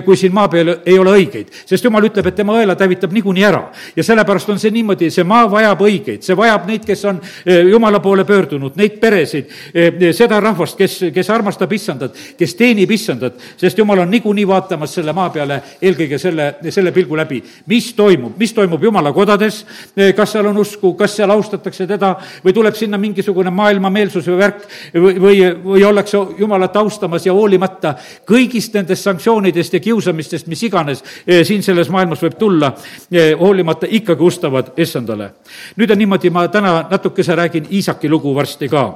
kui 0.04 0.16
siin 0.16 0.34
maa 0.34 0.48
peal 0.48 0.74
ei 0.86 0.98
ole 0.98 1.10
õigeid. 1.18 1.52
sest 1.66 1.84
jumal 1.84 2.04
ütleb, 2.04 2.26
et 2.26 2.34
tema 2.34 2.58
õelad 2.58 2.80
hävitab 2.80 3.12
niikuinii 3.12 3.44
ära. 3.44 3.62
ja 3.96 4.04
sellepärast 4.04 4.48
on 4.48 4.58
see 4.58 4.70
niimoodi, 4.70 5.10
see 5.10 5.24
maa 5.24 5.46
vajab 5.50 5.80
õigeid, 5.80 6.22
see 6.22 6.36
vajab 6.36 6.66
neid, 6.66 6.84
kes 6.86 7.04
on 7.04 7.20
e, 7.44 7.60
jumala 7.70 8.00
poole 8.00 8.24
pöördunud, 8.24 8.76
neid 8.76 8.98
peresid, 9.00 9.48
e, 9.74 10.12
seda 10.12 10.40
rahvast, 10.40 10.76
kes, 10.78 10.98
kes 11.14 11.30
armastab 11.30 11.72
issandat, 11.72 12.16
kes 12.38 12.54
teenib 12.58 12.90
issandat, 12.90 13.38
sest 13.56 13.78
jumal 13.78 14.04
on 14.04 14.10
niikuinii 14.10 14.46
vaatamas 14.48 14.94
selle 14.98 15.12
maa 15.16 15.30
peale 15.34 15.60
eelkõige 15.82 16.18
selle, 16.18 16.54
selle 16.70 16.92
pilgu 16.92 17.16
läbi. 17.16 17.42
mis 17.66 17.92
toimub, 17.94 18.36
mis 18.38 18.52
toimub 18.52 18.82
jumala 18.82 19.12
kodades, 19.12 19.64
e, 19.96 20.12
kas 20.12 20.32
seal 20.32 20.46
on 20.50 20.58
usku, 20.58 20.94
kas 20.98 21.16
seal 21.16 21.30
austatakse 21.30 21.86
teda 21.86 22.14
või 22.44 22.52
tuleb 22.52 22.74
sinna 22.74 22.98
mingisugune 22.98 23.37
mingisugune 23.38 23.50
maailmameelsuse 23.54 24.36
värk 24.36 24.64
või, 24.94 25.14
või, 25.20 25.38
või 25.64 25.84
ollakse 25.84 26.18
Jumalat 26.38 26.76
austamas 26.76 27.26
ja 27.26 27.32
hoolimata 27.32 27.94
kõigist 28.26 28.74
nendest 28.74 29.04
sanktsioonidest 29.04 29.74
ja 29.74 29.80
kiusamistest, 29.80 30.46
mis 30.46 30.62
iganes 30.62 31.02
eh, 31.26 31.44
siin 31.44 31.62
selles 31.62 31.88
maailmas 31.90 32.22
võib 32.22 32.38
tulla, 32.38 32.72
eh, 33.10 33.34
hoolimata 33.38 33.86
ikkagi 33.90 34.22
ustavad 34.22 34.72
issandale. 34.76 35.32
nüüd 35.76 35.90
on 35.90 35.98
niimoodi, 35.98 36.30
ma 36.30 36.48
täna 36.48 36.88
natukese 36.90 37.34
räägin 37.34 37.66
Iisaki 37.70 38.08
lugu 38.08 38.34
varsti 38.34 38.68
ka 38.68 38.94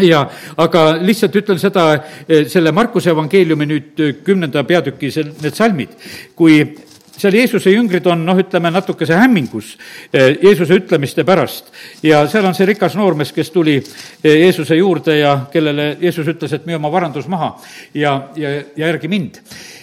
ja 0.00 0.28
aga 0.56 0.98
lihtsalt 1.00 1.36
ütlen 1.36 1.58
seda, 1.58 2.02
eh, 2.28 2.46
selle 2.48 2.72
Markuse 2.72 3.10
evangeeliumi 3.10 3.66
nüüd 3.66 4.06
kümnenda 4.24 4.64
peatüki, 4.64 5.10
need 5.42 5.54
salmid, 5.54 5.96
kui 6.36 6.74
seal 7.22 7.36
Jeesuse 7.38 7.72
jüngrid 7.72 8.06
on 8.10 8.24
noh, 8.26 8.38
ütleme 8.38 8.72
natukese 8.74 9.16
hämmingus 9.20 9.76
eh, 10.12 10.36
Jeesuse 10.42 10.78
ütlemiste 10.80 11.24
pärast. 11.28 11.70
Ja 12.02 12.24
seal 12.30 12.46
on 12.48 12.56
see 12.58 12.66
rikas 12.72 12.96
noormees, 12.98 13.32
kes 13.34 13.52
tuli 13.54 13.78
eh, 13.78 14.40
Jeesuse 14.44 14.78
juurde 14.78 15.18
ja 15.20 15.36
kellele 15.52 15.92
Jeesus 16.00 16.28
ütles, 16.34 16.56
et 16.56 16.66
müü 16.66 16.78
oma 16.80 16.90
varandus 16.92 17.28
maha 17.30 17.54
ja, 17.94 18.16
ja, 18.36 18.56
ja 18.76 18.86
järgi 18.86 19.10
mind 19.12 19.40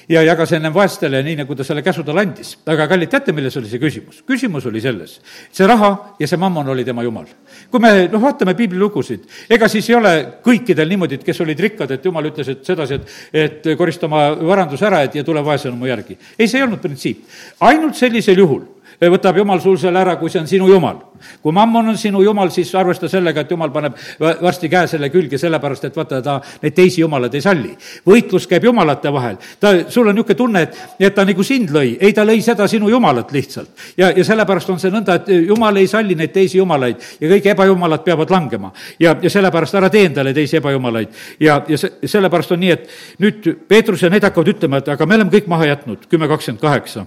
ja 0.10 0.24
jagas 0.26 0.54
enne 0.58 0.72
vaestele, 0.74 1.22
nii 1.26 1.38
nagu 1.44 1.56
ta 1.56 1.66
selle 1.68 1.84
käsu 1.86 2.04
talle 2.06 2.24
andis. 2.26 2.56
aga 2.66 2.88
kallid, 2.90 3.10
teate, 3.12 3.34
milles 3.36 3.56
oli 3.60 3.70
see 3.70 3.82
küsimus? 3.82 4.24
küsimus 4.28 4.66
oli 4.70 4.82
selles, 4.82 5.20
see 5.52 5.68
raha 5.70 5.92
ja 6.20 6.28
see 6.28 6.40
mammon 6.42 6.72
oli 6.74 6.86
tema 6.86 7.04
jumal. 7.06 7.28
kui 7.70 7.84
me 7.84 8.08
noh, 8.08 8.22
vaatame 8.22 8.56
piiblilugusid, 8.58 9.28
ega 9.50 9.70
siis 9.70 9.90
ei 9.90 10.00
ole 10.00 10.14
kõikidel 10.46 10.90
niimoodi, 10.90 11.20
et 11.20 11.28
kes 11.28 11.42
olid 11.46 11.60
rikkad, 11.60 11.94
et 11.94 12.06
jumal 12.06 12.32
ütles, 12.32 12.50
et 12.50 12.66
sedasi, 12.66 12.98
et, 12.98 13.14
et 13.34 13.72
korista 13.78 14.10
oma 14.10 14.32
varandus 14.34 14.82
ära, 14.82 15.04
et 15.06 15.20
ja 15.20 15.24
tule 15.24 15.44
vaesena 15.46 15.78
mu 15.78 15.90
järgi. 15.90 16.18
ei, 16.38 16.48
see 16.48 16.58
ei 16.58 16.66
olnud 16.66 16.82
printsiip. 16.82 17.24
ainult 17.70 17.96
sellisel 18.00 18.42
juhul 18.42 18.66
võtab 19.08 19.38
jumal 19.40 19.62
sul 19.64 19.78
selle 19.80 20.02
ära, 20.02 20.18
kui 20.20 20.30
see 20.32 20.42
on 20.42 20.48
sinu 20.48 20.68
jumal. 20.68 21.06
kui 21.44 21.52
mammon 21.52 21.88
on 21.92 21.98
sinu 21.98 22.22
jumal, 22.24 22.50
siis 22.50 22.70
arvesta 22.76 23.10
sellega, 23.12 23.42
et 23.42 23.50
jumal 23.52 23.72
paneb 23.72 23.96
varsti 24.20 24.70
käe 24.72 24.88
selle 24.88 25.10
külge, 25.12 25.38
sellepärast 25.38 25.90
et 25.90 25.96
vaata, 25.96 26.22
ta 26.24 26.38
neid 26.62 26.76
teisi 26.76 27.02
jumalaid 27.02 27.34
ei 27.36 27.42
salli. 27.42 27.76
võitlus 28.08 28.48
käib 28.48 28.64
jumalate 28.64 29.12
vahel. 29.14 29.38
ta, 29.60 29.74
sul 29.90 30.08
on 30.08 30.16
niisugune 30.16 30.38
tunne, 30.38 30.62
et, 30.62 30.78
et 31.00 31.16
ta 31.16 31.26
nagu 31.26 31.44
sind 31.44 31.72
lõi, 31.76 31.98
ei, 32.00 32.14
ta 32.14 32.26
lõi 32.28 32.42
seda 32.44 32.68
sinu 32.68 32.90
jumalat 32.90 33.32
lihtsalt. 33.32 33.70
ja, 33.98 34.12
ja 34.16 34.24
sellepärast 34.24 34.70
on 34.70 34.80
see 34.80 34.92
nõnda, 34.92 35.16
et 35.16 35.32
jumal 35.48 35.78
ei 35.78 35.88
salli 35.88 36.16
neid 36.16 36.32
teisi 36.36 36.58
jumalaid 36.58 37.04
ja 37.20 37.30
kõik 37.36 37.52
ebajumalad 37.54 38.04
peavad 38.04 38.32
langema. 38.32 38.74
ja, 39.00 39.16
ja 39.22 39.30
sellepärast 39.30 39.76
ära 39.76 39.90
tee 39.90 40.06
endale 40.10 40.34
teisi 40.34 40.58
ebajumalaid. 40.58 41.16
ja, 41.40 41.62
ja 41.68 41.78
see, 41.78 42.00
sellepärast 42.04 42.52
on 42.52 42.60
nii, 42.64 42.72
et 42.72 42.90
nüüd 43.20 43.54
Peetrus 43.68 44.04
ja 44.04 44.10
need 44.10 44.24
hakkavad 44.24 44.56
ütlema, 44.56 44.84
et 44.84 44.92
aga 44.92 45.06
me 45.06 45.20
oleme 45.20 45.32
kõik 45.32 45.48
maha 45.48 45.72
jätnud, 45.74 46.08
kümme 46.10 46.28
kakskümmend 46.28 46.62
kaheksa 46.62 47.06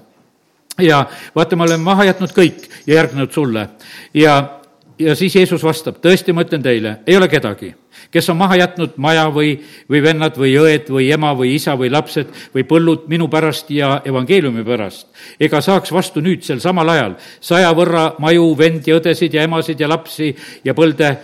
ja 0.81 1.05
vaata, 1.35 1.57
me 1.57 1.67
oleme 1.69 1.85
maha 1.85 2.09
jätnud 2.11 2.33
kõik 2.37 2.69
ja 2.87 2.95
järgnenud 3.03 3.33
sulle 3.33 3.69
ja 4.15 4.63
ja 4.99 5.15
siis 5.17 5.35
Jeesus 5.37 5.63
vastab, 5.65 5.99
tõesti, 6.05 6.33
ma 6.35 6.45
ütlen 6.45 6.63
teile, 6.63 6.97
ei 7.07 7.17
ole 7.17 7.29
kedagi, 7.31 7.73
kes 8.13 8.29
on 8.31 8.39
maha 8.39 8.59
jätnud 8.61 8.97
maja 9.03 9.25
või, 9.35 9.55
või 9.91 10.03
vennad 10.05 10.37
või 10.39 10.53
õed 10.61 10.91
või 10.93 11.09
ema 11.15 11.33
või 11.39 11.55
isa 11.57 11.75
või 11.79 11.91
lapsed 11.93 12.31
või 12.55 12.65
põllud 12.69 13.09
minu 13.11 13.29
pärast 13.33 13.71
ja 13.75 13.95
evangeeliumi 14.05 14.65
pärast, 14.67 15.09
ega 15.41 15.61
saaks 15.65 15.93
vastu 15.93 16.23
nüüd 16.25 16.45
sel 16.47 16.61
samal 16.61 16.89
ajal 16.93 17.17
saja 17.41 17.73
võrra 17.77 18.13
maju, 18.23 18.53
vendi, 18.59 18.95
õdesid 18.95 19.35
ja 19.35 19.47
emasid 19.49 19.81
ja 19.81 19.91
lapsi 19.91 20.33
ja 20.65 20.75
põlde 20.75 21.15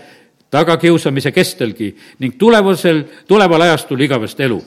tagakiusamise 0.50 1.32
kestelgi 1.32 1.92
ning 2.24 2.38
tulevasel, 2.40 3.04
tuleval 3.28 3.68
ajastul 3.68 4.00
igavest 4.00 4.40
elu. 4.40 4.60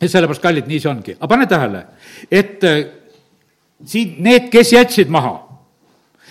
ja 0.00 0.08
sellepärast, 0.08 0.42
kallid, 0.42 0.68
nii 0.68 0.80
see 0.80 0.90
ongi. 0.90 1.16
aga 1.18 1.28
pane 1.28 1.46
tähele, 1.46 1.84
et 2.30 2.64
siin 3.84 4.16
need, 4.18 4.50
kes 4.50 4.72
jätsid 4.72 5.08
maha 5.08 5.49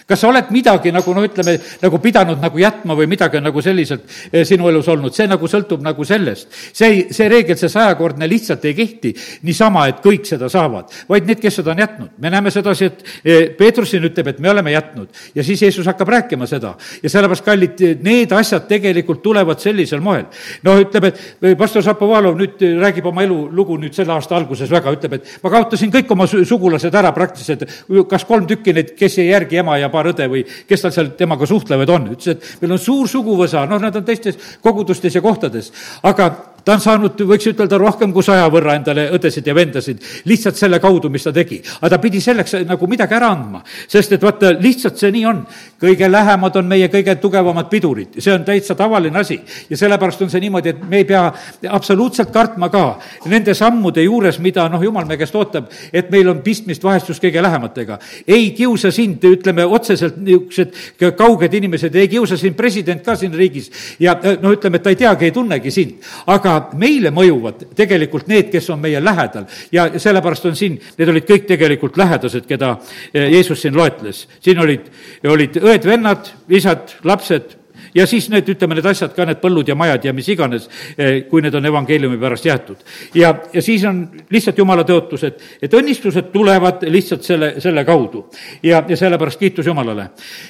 kas 0.09 0.23
sa 0.23 0.29
oled 0.31 0.49
midagi 0.53 0.91
nagu 0.93 1.13
no 1.13 1.23
ütleme, 1.25 1.55
nagu 1.83 1.99
pidanud 2.01 2.41
nagu 2.41 2.59
jätma 2.61 2.95
või 2.97 3.07
midagi 3.11 3.37
on 3.37 3.45
nagu 3.45 3.61
selliselt 3.61 4.05
eh, 4.31 4.43
sinu 4.47 4.69
elus 4.71 4.87
olnud, 4.89 5.13
see 5.13 5.27
nagu 5.29 5.47
sõltub 5.49 5.83
nagu 5.85 6.05
sellest. 6.05 6.49
see 6.73 6.89
ei, 6.89 7.03
see 7.13 7.29
reegel, 7.29 7.57
see 7.59 7.69
sajakordne 7.69 8.27
lihtsalt 8.29 8.65
ei 8.65 8.73
kehti 8.77 9.13
niisama, 9.45 9.85
et 9.91 10.01
kõik 10.03 10.25
seda 10.25 10.49
saavad, 10.49 10.89
vaid 11.09 11.29
need, 11.29 11.41
kes 11.41 11.59
seda 11.61 11.75
on 11.75 11.83
jätnud. 11.83 12.09
me 12.17 12.33
näeme 12.33 12.51
sedasi, 12.51 12.89
et 12.89 13.03
eh, 13.23 13.49
Peetrus 13.57 13.93
siin 13.93 14.07
ütleb, 14.09 14.31
et 14.33 14.39
me 14.39 14.49
oleme 14.49 14.73
jätnud 14.73 15.21
ja 15.35 15.45
siis 15.45 15.61
Jeesus 15.61 15.85
hakkab 15.89 16.09
rääkima 16.15 16.47
seda 16.49 16.73
ja 17.03 17.09
sellepärast, 17.09 17.45
kallid, 17.45 17.85
need 18.03 18.33
asjad 18.33 18.65
tegelikult 18.69 19.21
tulevad 19.23 19.61
sellisel 19.61 20.01
moel. 20.01 20.25
noh, 20.65 20.81
ütleb, 20.81 21.11
et 21.11 21.21
eh, 21.43 21.57
pastor 21.59 21.85
Šapovalov 21.85 22.39
nüüd 22.39 22.65
räägib 22.81 23.05
oma 23.11 23.27
elulugu 23.27 23.77
nüüd 23.77 23.93
selle 23.93 24.15
aasta 24.17 24.37
alguses 24.39 24.71
väga, 24.71 24.95
ütleb, 24.97 25.19
et 25.19 25.37
ma 25.43 25.53
kaotasin 25.53 25.93
kõik 25.93 26.17
oma 26.17 26.25
sugulased 26.29 26.95
ära 26.95 27.13
praktiliselt, 27.13 27.67
kas 28.09 28.25
kolm 28.25 28.47
tükki 28.49 28.73
neid, 28.73 28.95
kes 28.97 29.19
ei 29.21 29.29
järgi 29.29 29.61
ema 29.61 29.77
ja 29.77 29.89
paar 29.93 29.98
õde 30.07 30.29
või 30.31 30.45
kes 30.67 30.85
tal 30.85 30.93
seal 30.95 31.11
temaga 31.17 31.45
suhtlevad 31.49 31.89
on. 31.89 32.07
ütles, 32.15 32.37
et 32.37 32.61
meil 32.61 32.75
on 32.75 32.79
suur 32.79 33.07
suguvõsa, 33.07 33.65
noh, 33.69 33.81
nad 33.81 33.95
on 33.95 34.05
teistes 34.05 34.37
kogudustes 34.63 35.15
ja 35.15 35.21
kohtades, 35.21 35.71
aga 36.03 36.29
ta 36.65 36.75
on 36.75 36.81
saanud, 36.83 37.21
võiks 37.29 37.47
ütelda, 37.51 37.77
rohkem 37.79 38.13
kui 38.13 38.25
saja 38.25 38.47
võrra 38.51 38.75
endale 38.77 39.07
õdesid 39.15 39.47
ja 39.47 39.55
vendasid, 39.55 40.03
lihtsalt 40.29 40.59
selle 40.59 40.79
kaudu, 40.81 41.09
mis 41.09 41.23
ta 41.25 41.33
tegi. 41.35 41.61
aga 41.79 41.89
ta 41.95 41.99
pidi 42.01 42.21
selleks 42.21 42.55
nagu 42.67 42.87
midagi 42.87 43.15
ära 43.15 43.31
andma, 43.33 43.61
sest 43.87 44.13
et 44.15 44.23
vaata, 44.23 44.51
lihtsalt 44.59 44.97
see 44.97 45.11
nii 45.15 45.25
on. 45.29 45.45
kõige 45.79 46.09
lähemad 46.11 46.55
on 46.59 46.67
meie 46.67 46.89
kõige 46.91 47.15
tugevamad 47.21 47.69
pidurid, 47.69 48.19
see 48.19 48.33
on 48.33 48.43
täitsa 48.45 48.75
tavaline 48.75 49.19
asi. 49.19 49.39
ja 49.69 49.77
sellepärast 49.77 50.21
on 50.21 50.29
see 50.29 50.41
niimoodi, 50.43 50.69
et 50.69 50.83
me 50.89 50.97
ei 50.97 51.05
pea 51.05 51.31
absoluutselt 51.69 52.31
kartma 52.31 52.69
ka 52.69 52.99
nende 53.25 53.53
sammude 53.53 54.03
juures, 54.03 54.39
mida 54.39 54.67
noh, 54.69 54.83
jumal 54.83 55.05
meie 55.05 55.17
käest 55.17 55.35
ootab, 55.35 55.69
et 55.93 56.11
meil 56.11 56.29
on 56.29 56.41
pistmist 56.43 56.83
vahest 56.83 57.09
just 57.09 57.23
kõige 57.23 57.41
lähematega. 57.41 57.99
ei 58.27 58.51
kiusa 58.51 58.91
sind, 58.91 59.23
ütleme 59.23 59.65
otseselt 59.65 60.17
niisugused 60.17 61.15
kauged 61.17 61.53
inimesed, 61.53 61.95
ei 61.95 62.07
kiusa 62.07 62.37
sind 62.37 62.55
president 62.55 63.03
ka 63.05 63.15
siin 63.15 63.33
riigis 63.33 63.71
ja 63.99 64.15
noh, 64.41 64.53
ütleme, 64.53 64.79
et 64.79 64.83
ta 64.83 64.93
ei 64.93 64.99
teagi, 64.99 65.29
ei 65.29 65.35
tunnegi 65.35 65.71
sind, 65.71 65.99
aga 66.27 66.48
aga 66.49 66.79
meile 66.79 67.11
mõjuvad 67.15 67.67
tegelikult 67.77 68.27
need, 68.31 68.49
kes 68.51 68.69
on 68.73 68.81
meie 68.81 69.03
lähedal. 69.03 69.45
ja 69.71 69.89
sellepärast 69.99 70.45
on 70.45 70.55
siin, 70.55 70.79
need 70.97 71.13
olid 71.13 71.29
kõik 71.29 71.47
tegelikult 71.47 71.97
lähedased, 71.97 72.47
keda 72.49 72.75
eh, 73.13 73.29
Jeesus 73.33 73.61
siin 73.61 73.77
loetles. 73.77 74.27
siin 74.39 74.59
olid, 74.59 74.89
olid 75.27 75.61
õed-vennad, 75.61 76.33
isad, 76.49 76.95
lapsed, 77.03 77.59
ja 77.95 78.05
siis 78.07 78.29
need, 78.29 78.49
ütleme, 78.49 78.77
need 78.77 78.87
asjad 78.89 79.13
ka, 79.15 79.25
need 79.27 79.41
põllud 79.41 79.67
ja 79.69 79.75
majad 79.77 80.05
ja 80.05 80.13
mis 80.15 80.29
iganes, 80.29 80.69
eh, 80.97 81.23
kui 81.29 81.43
need 81.45 81.55
on 81.55 81.65
evangeeliumi 81.65 82.19
pärast 82.21 82.45
jäetud. 82.45 82.77
ja, 83.15 83.33
ja 83.53 83.61
siis 83.61 83.83
on 83.85 84.07
lihtsalt 84.29 84.57
jumala 84.57 84.85
tõotus, 84.87 85.25
et, 85.27 85.43
et 85.61 85.73
õnnistused 85.73 86.31
tulevad 86.33 86.85
lihtsalt 86.89 87.23
selle, 87.23 87.53
selle 87.59 87.85
kaudu. 87.85 88.27
ja, 88.63 88.83
ja 88.87 88.97
sellepärast 88.97 89.39
kiitus 89.39 89.65
Jumalale. 89.65 90.09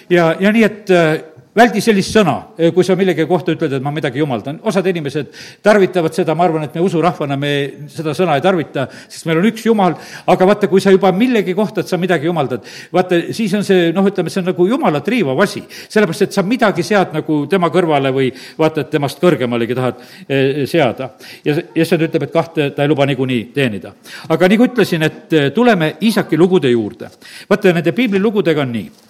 ja, 0.10 0.36
ja 0.40 0.52
nii, 0.52 0.64
et 0.64 0.90
eh, 0.90 1.39
väldi 1.60 1.82
sellist 1.84 2.16
sõna, 2.16 2.36
kui 2.74 2.86
sa 2.88 2.96
millegi 3.00 3.26
kohta 3.28 3.54
ütled, 3.54 3.74
et 3.76 3.84
ma 3.84 3.92
midagi 3.94 4.22
jumaldan. 4.22 4.60
osad 4.64 4.86
inimesed 4.88 5.32
tarvitavad 5.66 6.16
seda, 6.16 6.36
ma 6.36 6.46
arvan, 6.48 6.64
et 6.68 6.76
me 6.76 6.84
usurahvana 6.86 7.38
me 7.40 7.52
seda 7.92 8.14
sõna 8.18 8.38
ei 8.38 8.44
tarvita, 8.44 8.88
sest 9.10 9.28
meil 9.28 9.42
on 9.42 9.48
üks 9.50 9.66
jumal, 9.66 9.96
aga 10.30 10.48
vaata, 10.50 10.70
kui 10.72 10.82
sa 10.84 10.94
juba 10.94 11.12
millegi 11.16 11.56
kohta, 11.58 11.82
et 11.82 11.92
sa 11.92 12.00
midagi 12.02 12.30
jumaldad, 12.30 12.68
vaata, 12.96 13.20
siis 13.36 13.54
on 13.58 13.66
see, 13.68 13.90
noh, 13.96 14.08
ütleme, 14.08 14.32
see 14.32 14.44
on 14.44 14.50
nagu 14.52 14.68
jumalat 14.70 15.12
riivav 15.12 15.44
asi. 15.44 15.64
sellepärast, 15.90 16.28
et 16.28 16.38
sa 16.38 16.44
midagi 16.44 16.86
sead 16.86 17.14
nagu 17.16 17.42
tema 17.52 17.72
kõrvale 17.74 18.14
või 18.16 18.32
vaata, 18.58 18.86
et 18.86 18.94
temast 18.94 19.20
kõrgemalegi 19.22 19.76
tahad 19.76 20.00
eh, 20.28 20.64
seada. 20.70 21.12
ja, 21.46 21.58
ja 21.76 21.86
see 21.86 22.00
ütleb, 22.00 22.30
et 22.30 22.34
kahte 22.34 22.72
ta 22.76 22.86
ei 22.86 22.92
luba 22.92 23.08
niikuinii 23.10 23.52
teenida. 23.56 23.94
aga 24.30 24.52
nagu 24.54 24.70
ütlesin, 24.70 25.04
et 25.04 25.34
eh, 25.34 25.52
tuleme 25.56 25.96
Iisaki 26.02 26.38
lugude 26.38 26.72
juurde. 26.72 27.12
vaata, 27.50 27.74
nende 27.74 27.96
piiblilugudega 27.96 28.68
on 28.68 28.76
nii 28.78 29.09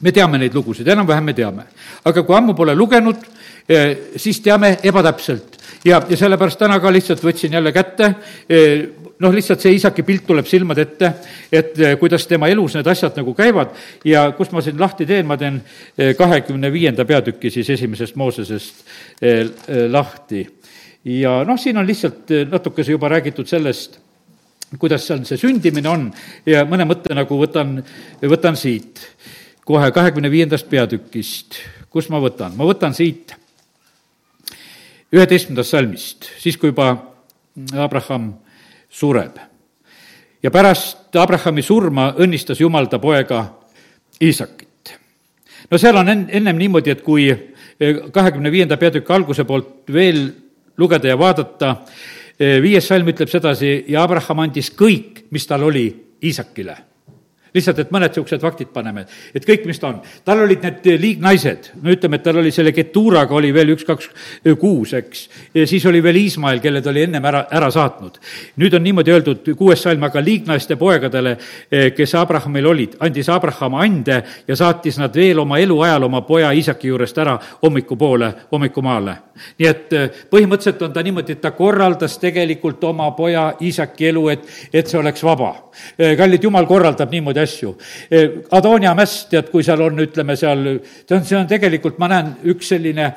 me 0.00 0.12
teame 0.12 0.38
neid 0.38 0.54
lugusid, 0.54 0.86
enam-vähem 0.88 1.24
me 1.24 1.34
teame. 1.34 1.66
aga 2.04 2.22
kui 2.22 2.36
ammu 2.36 2.54
pole 2.54 2.74
lugenud, 2.74 3.24
eh, 3.68 3.96
siis 4.16 4.40
teame 4.40 4.78
ebatäpselt. 4.82 5.58
ja, 5.84 6.00
ja 6.08 6.16
sellepärast 6.16 6.58
täna 6.58 6.78
ka 6.80 6.92
lihtsalt 6.92 7.22
võtsin 7.22 7.52
jälle 7.52 7.72
kätte, 7.72 8.14
eh, 8.48 8.88
noh, 9.18 9.34
lihtsalt 9.34 9.60
see 9.60 9.74
isaki 9.74 10.02
pilt 10.02 10.26
tuleb 10.26 10.46
silmade 10.46 10.82
ette, 10.82 11.12
et 11.52 11.78
eh, 11.78 11.96
kuidas 11.98 12.26
tema 12.26 12.48
elus 12.48 12.74
need 12.74 12.86
asjad 12.86 13.16
nagu 13.18 13.34
käivad 13.34 13.74
ja 14.04 14.30
kust 14.32 14.52
ma 14.52 14.62
siin 14.62 14.78
lahti 14.80 15.06
teen, 15.06 15.26
ma 15.26 15.36
teen 15.36 15.62
kahekümne 16.18 16.72
viienda 16.72 17.04
peatüki 17.04 17.50
siis 17.50 17.70
esimesest 17.70 18.16
Moosesest 18.16 18.84
lahti. 19.90 20.46
ja 21.04 21.42
noh, 21.44 21.58
siin 21.58 21.78
on 21.78 21.86
lihtsalt 21.86 22.30
natukese 22.50 22.92
juba 22.92 23.08
räägitud 23.08 23.46
sellest, 23.46 23.98
kuidas 24.78 25.06
seal 25.06 25.24
see 25.24 25.40
sündimine 25.40 25.88
on 25.88 26.08
ja 26.46 26.64
mõne 26.68 26.84
mõtte 26.86 27.14
nagu 27.16 27.38
võtan, 27.40 27.78
võtan 28.22 28.56
siit 28.56 29.00
kohe 29.68 29.90
kahekümne 29.92 30.30
viiendast 30.32 30.68
peatükist, 30.70 31.58
kus 31.92 32.08
ma 32.08 32.20
võtan, 32.24 32.54
ma 32.56 32.64
võtan 32.64 32.94
siit 32.96 33.34
üheteistkümnendast 35.12 35.74
salmist, 35.74 36.28
siis 36.40 36.56
kui 36.56 36.70
juba 36.70 36.88
Abraham 37.76 38.30
sureb. 38.88 39.36
ja 40.42 40.50
pärast 40.50 41.16
Abrahami 41.16 41.62
surma 41.62 42.14
õnnistas 42.16 42.60
Jumal 42.60 42.88
ta 42.88 42.98
poega 42.98 43.44
Iisakit. 44.22 44.96
no 45.70 45.78
seal 45.78 45.96
on 45.96 46.08
en-, 46.08 46.28
ennem 46.32 46.56
niimoodi, 46.56 46.90
et 46.90 47.04
kui 47.04 47.28
kahekümne 48.12 48.50
viienda 48.50 48.76
peatüki 48.76 49.12
alguse 49.12 49.44
poolt 49.44 49.92
veel 49.92 50.30
lugeda 50.78 51.08
ja 51.08 51.18
vaadata, 51.18 51.76
viies 52.38 52.88
salm 52.88 53.08
ütleb 53.08 53.28
sedasi, 53.28 53.84
ja 53.88 54.02
Abraham 54.02 54.46
andis 54.48 54.72
kõik, 54.72 55.26
mis 55.30 55.46
tal 55.46 55.68
oli, 55.68 55.90
Iisakile 56.24 56.87
lihtsalt, 57.54 57.78
et 57.78 57.92
mõned 57.94 58.12
niisugused 58.12 58.42
faktid 58.42 58.70
paneme, 58.74 59.04
et 59.34 59.44
kõik, 59.46 59.66
mis 59.68 59.78
ta 59.78 59.92
on. 59.92 60.00
tal 60.24 60.42
olid 60.44 60.62
need 60.64 60.88
liignaised, 61.00 61.70
no 61.82 61.92
ütleme, 61.94 62.18
et 62.18 62.26
tal 62.26 62.40
oli 62.40 62.52
selle 62.54 62.72
Keturaga 62.76 63.34
oli 63.34 63.52
veel 63.54 63.74
üks, 63.74 63.84
kaks, 63.88 64.10
kuus, 64.60 64.94
eks. 64.98 65.24
siis 65.64 65.86
oli 65.86 66.02
veel 66.02 66.20
Iismael, 66.22 66.60
kelle 66.60 66.82
ta 66.82 66.90
oli 66.90 67.04
ennem 67.06 67.24
ära, 67.24 67.44
ära 67.50 67.70
saatnud. 67.70 68.18
nüüd 68.56 68.74
on 68.74 68.84
niimoodi 68.84 69.14
öeldud, 69.14 69.52
kuues 69.58 69.82
salm, 69.82 70.02
aga 70.04 70.22
liignaiste 70.24 70.76
poegadele, 70.76 71.36
kes 71.96 72.14
Abrahamil 72.18 72.66
olid, 72.66 72.98
andis 73.00 73.28
Abraham 73.32 73.78
ande 73.78 74.22
ja 74.48 74.56
saatis 74.56 74.98
nad 74.98 75.14
veel 75.14 75.38
oma 75.38 75.58
eluajal 75.58 76.08
oma 76.08 76.22
poja 76.26 76.52
Iisaki 76.52 76.88
juurest 76.88 77.18
ära 77.18 77.38
hommikupoole, 77.62 78.32
hommikumaale. 78.52 79.16
nii 79.58 79.68
et 79.68 79.92
põhimõtteliselt 80.30 80.82
on 80.82 80.92
ta 80.92 81.02
niimoodi, 81.02 81.36
et 81.36 81.40
ta 81.40 81.52
korraldas 81.54 82.18
tegelikult 82.18 82.84
oma 82.84 83.10
poja 83.16 83.52
Iisaki 83.62 84.08
elu, 84.10 84.28
et, 84.28 84.46
et 84.72 84.86
see 84.86 84.98
oleks 84.98 85.22
vaba. 85.24 85.54
kallid 86.18 86.42
jumal 86.42 86.66
korraldab 86.66 87.10
niimoodi 87.12 87.37
asju. 87.42 87.74
Eh, 88.10 88.40
Adonia 88.56 88.94
mäss, 88.98 89.26
tead, 89.30 89.50
kui 89.52 89.64
seal 89.66 89.82
on, 89.84 90.02
ütleme 90.04 90.36
seal, 90.38 90.64
see 91.04 91.16
on, 91.16 91.24
see 91.28 91.38
on 91.38 91.48
tegelikult, 91.50 91.98
ma 92.02 92.10
näen, 92.12 92.34
üks 92.52 92.72
selline 92.74 93.12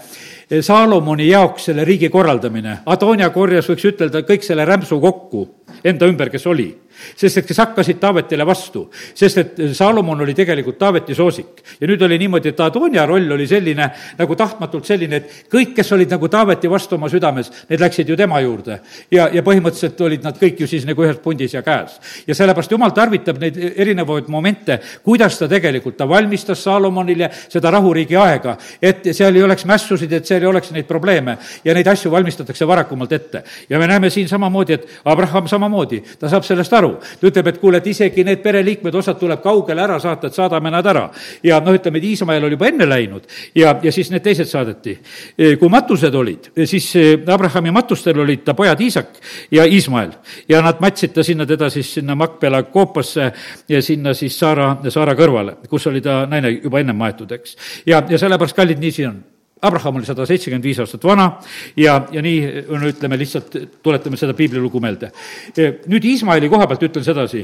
Saalomoni 0.59 1.29
jaoks 1.29 1.69
selle 1.69 1.85
riigi 1.87 2.09
korraldamine. 2.11 2.81
Adonia 2.91 3.29
korjas, 3.31 3.69
võiks 3.71 3.87
ütelda, 3.87 4.25
kõik 4.27 4.43
selle 4.43 4.65
rämpsu 4.67 4.99
kokku 4.99 5.47
enda 5.87 6.09
ümber, 6.11 6.29
kes 6.29 6.47
oli 6.51 6.67
sest 7.15 7.41
et 7.41 7.47
kes 7.47 7.59
hakkasid 7.61 7.99
Taavetile 8.01 8.45
vastu, 8.47 8.85
sest 9.15 9.37
et 9.41 9.59
Salomon 9.77 10.21
oli 10.21 10.33
tegelikult 10.37 10.77
Taaveti 10.79 11.15
soosik. 11.15 11.61
ja 11.81 11.87
nüüd 11.87 12.01
oli 12.01 12.17
niimoodi, 12.21 12.49
et 12.49 12.59
Adonia 12.59 13.05
roll 13.05 13.31
oli 13.31 13.47
selline, 13.47 13.89
nagu 14.17 14.35
tahtmatult 14.35 14.85
selline, 14.85 15.21
et 15.21 15.51
kõik, 15.51 15.73
kes 15.75 15.91
olid 15.91 16.11
nagu 16.11 16.27
Taaveti 16.29 16.69
vastu 16.69 16.95
oma 16.95 17.09
südames, 17.09 17.51
need 17.69 17.81
läksid 17.81 18.09
ju 18.09 18.17
tema 18.17 18.39
juurde. 18.41 18.79
ja, 19.11 19.29
ja 19.33 19.41
põhimõtteliselt 19.41 20.01
olid 20.01 20.23
nad 20.23 20.37
kõik 20.37 20.61
ju 20.61 20.67
siis 20.67 20.85
nagu 20.85 21.03
ühes 21.03 21.17
pundis 21.23 21.53
ja 21.53 21.61
käes. 21.61 21.99
ja 22.27 22.35
sellepärast 22.35 22.71
jumal 22.71 22.91
tarvitab 22.91 23.39
neid 23.39 23.57
erinevaid 23.75 24.27
momente, 24.27 24.79
kuidas 25.03 25.37
ta 25.39 25.47
tegelikult, 25.47 25.97
ta 25.97 26.09
valmistas 26.09 26.63
Salomonile 26.63 27.29
seda 27.49 27.71
rahuriigi 27.71 28.15
aega, 28.15 28.57
et 28.81 29.13
seal 29.13 29.35
ei 29.35 29.43
oleks 29.43 29.65
mässusid, 29.65 30.11
et 30.13 30.25
seal 30.25 30.40
ei 30.41 30.49
oleks 30.49 30.71
neid 30.71 30.87
probleeme 30.89 31.37
ja 31.65 31.73
neid 31.73 31.87
asju 31.87 32.11
valmistatakse 32.11 32.67
varakumalt 32.67 33.11
ette. 33.11 33.43
ja 33.69 33.79
me 33.79 33.87
näeme 33.87 34.09
siin 34.09 34.27
samamoodi, 34.27 34.73
et 34.73 34.87
Abraham 35.05 35.47
samamoodi, 35.47 36.03
ta 36.19 36.29
saab 36.29 36.43
sellest 36.43 36.73
aru, 36.73 36.95
ta 37.21 37.27
ütleb, 37.27 37.47
et 37.47 37.57
kuule, 37.57 37.77
et 37.77 37.87
isegi 37.87 38.23
need 38.23 38.41
pereliikmed, 38.43 38.95
osad 38.95 39.19
tuleb 39.19 39.41
kaugele 39.41 39.81
ära 39.81 39.99
saata, 39.99 40.27
et 40.27 40.37
saadame 40.37 40.71
nad 40.71 40.85
ära. 40.85 41.09
ja 41.43 41.59
noh, 41.59 41.75
ütleme, 41.75 41.97
et 41.97 42.09
Iismael 42.11 42.43
oli 42.43 42.57
juba 42.57 42.67
enne 42.67 42.89
läinud 42.89 43.27
ja, 43.55 43.75
ja 43.83 43.91
siis 43.91 44.11
need 44.11 44.23
teised 44.23 44.49
saadeti. 44.49 44.97
kui 45.59 45.69
matused 45.69 46.15
olid, 46.15 46.51
siis 46.65 46.93
Abrahami 47.27 47.71
matustel 47.71 48.19
olid 48.19 48.43
ta 48.45 48.53
pojad 48.53 48.81
Iisak 48.81 49.17
ja 49.51 49.65
Iismael 49.65 50.11
ja 50.49 50.61
nad 50.61 50.79
matsid 50.81 51.13
ta 51.13 51.23
sinna 51.23 51.45
teda 51.45 51.69
siis 51.69 51.93
sinna 51.93 52.15
Makpela 52.15 52.63
koopasse 52.63 53.31
ja 53.69 53.81
sinna 53.81 54.13
siis 54.13 54.39
Saara, 54.39 54.75
Saara 54.89 55.15
kõrvale, 55.17 55.57
kus 55.69 55.87
oli 55.87 56.01
ta 56.01 56.25
naine 56.29 56.55
juba 56.57 56.81
ennem 56.81 56.97
maetud, 56.97 57.31
eks. 57.31 57.57
ja, 57.85 58.03
ja 58.09 58.17
sellepärast, 58.21 58.55
kallid, 58.55 58.81
nii 58.81 58.91
siin 58.95 59.09
on 59.09 59.21
Abraham 59.61 59.99
oli 59.99 60.07
sada 60.07 60.25
seitsekümmend 60.25 60.65
viis 60.65 60.79
aastat 60.81 61.03
vana 61.05 61.27
ja, 61.77 61.99
ja 62.11 62.21
nii, 62.25 62.65
no 62.69 62.89
ütleme 62.89 63.19
lihtsalt, 63.21 63.57
tuletame 63.83 64.17
seda 64.17 64.33
piiblilugu 64.37 64.81
meelde. 64.81 65.11
nüüd 65.91 66.07
Iismaeli 66.13 66.49
koha 66.49 66.65
pealt 66.69 66.87
ütlen 66.89 67.05
sedasi, 67.05 67.43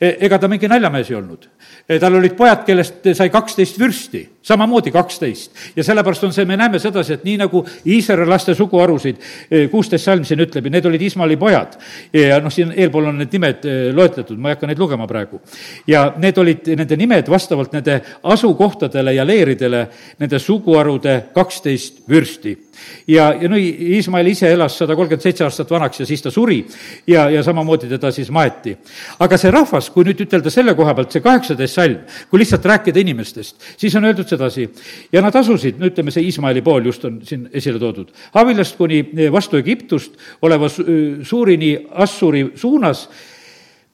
ega 0.00 0.38
ta 0.38 0.48
mingi 0.50 0.68
naljamees 0.70 1.10
ei 1.10 1.16
olnud. 1.18 1.48
E, 1.88 1.98
tal 1.98 2.14
olid 2.18 2.34
pojad, 2.38 2.62
kellest 2.66 3.08
sai 3.16 3.28
kaksteist 3.32 3.78
vürsti, 3.80 4.22
samamoodi 4.42 4.92
kaksteist. 4.94 5.52
ja 5.76 5.84
sellepärast 5.84 6.24
on 6.24 6.32
see, 6.32 6.44
me 6.48 6.56
näeme 6.56 6.78
sedasi, 6.78 7.16
et 7.18 7.24
nii 7.24 7.36
nagu 7.40 7.64
Iisraeli 7.86 8.28
laste 8.28 8.54
suguharusid, 8.54 9.20
e, 9.50 9.66
kuusteist 9.72 10.04
salm 10.04 10.24
siin 10.28 10.44
ütleb 10.44 10.66
ja 10.68 10.74
need 10.76 10.86
olid 10.86 11.02
Ismaali 11.02 11.36
pojad. 11.36 11.78
ja 12.12 12.40
noh, 12.40 12.52
siin 12.52 12.72
eelpool 12.76 13.10
on 13.10 13.18
need 13.22 13.32
nimed 13.32 13.68
loetletud, 13.94 14.38
ma 14.38 14.50
ei 14.50 14.56
hakka 14.56 14.70
neid 14.70 14.82
lugema 14.82 15.06
praegu. 15.10 15.40
ja 15.86 16.12
need 16.16 16.38
olid 16.38 16.72
nende 16.76 16.96
nimed 16.96 17.30
vastavalt 17.30 17.72
nende 17.72 18.00
asukohtadele 18.22 19.14
ja 19.14 19.26
leeridele, 19.26 19.86
nende 20.18 20.38
suguharude 20.38 21.18
kaksteist 21.34 22.04
vürsti 22.08 22.56
ja, 23.06 23.32
ja 23.40 23.48
no 23.48 23.56
Iismael 23.58 24.26
ise 24.30 24.50
elas 24.52 24.76
sada 24.78 24.96
kolmkümmend 24.98 25.24
seitse 25.24 25.44
aastat 25.44 25.70
vanaks 25.70 26.00
ja 26.00 26.06
siis 26.06 26.22
ta 26.22 26.30
suri 26.30 26.60
ja, 27.06 27.28
ja 27.30 27.42
samamoodi 27.42 27.88
teda 27.90 28.10
siis 28.14 28.30
maeti. 28.30 28.76
aga 29.18 29.38
see 29.38 29.50
rahvas, 29.50 29.90
kui 29.90 30.06
nüüd 30.06 30.20
ütelda 30.24 30.50
selle 30.50 30.74
koha 30.78 30.94
pealt, 30.94 31.12
see 31.12 31.24
kaheksateist 31.24 31.78
salm, 31.78 31.98
kui 32.30 32.42
lihtsalt 32.42 32.66
rääkida 32.72 33.02
inimestest, 33.02 33.56
siis 33.76 33.94
on 33.98 34.06
öeldud 34.08 34.28
sedasi, 34.28 34.68
ja 35.12 35.22
nad 35.22 35.36
asusid, 35.36 35.78
no 35.80 35.88
ütleme, 35.90 36.14
see 36.14 36.24
Iismaeli 36.28 36.62
pool 36.62 36.86
just 36.86 37.04
on 37.08 37.20
siin 37.26 37.48
esile 37.52 37.80
toodud, 37.82 38.12
Havilast 38.34 38.76
kuni 38.78 39.02
vastu 39.32 39.58
Egiptust 39.60 40.18
oleva 40.42 40.70
suurini 40.70 41.74
Assuri 41.90 42.46
suunas, 42.56 43.08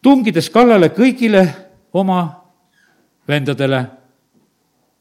tungides 0.02 0.50
kallale 0.54 0.92
kõigile 0.94 1.46
oma 1.92 2.20
vendadele. 3.28 3.84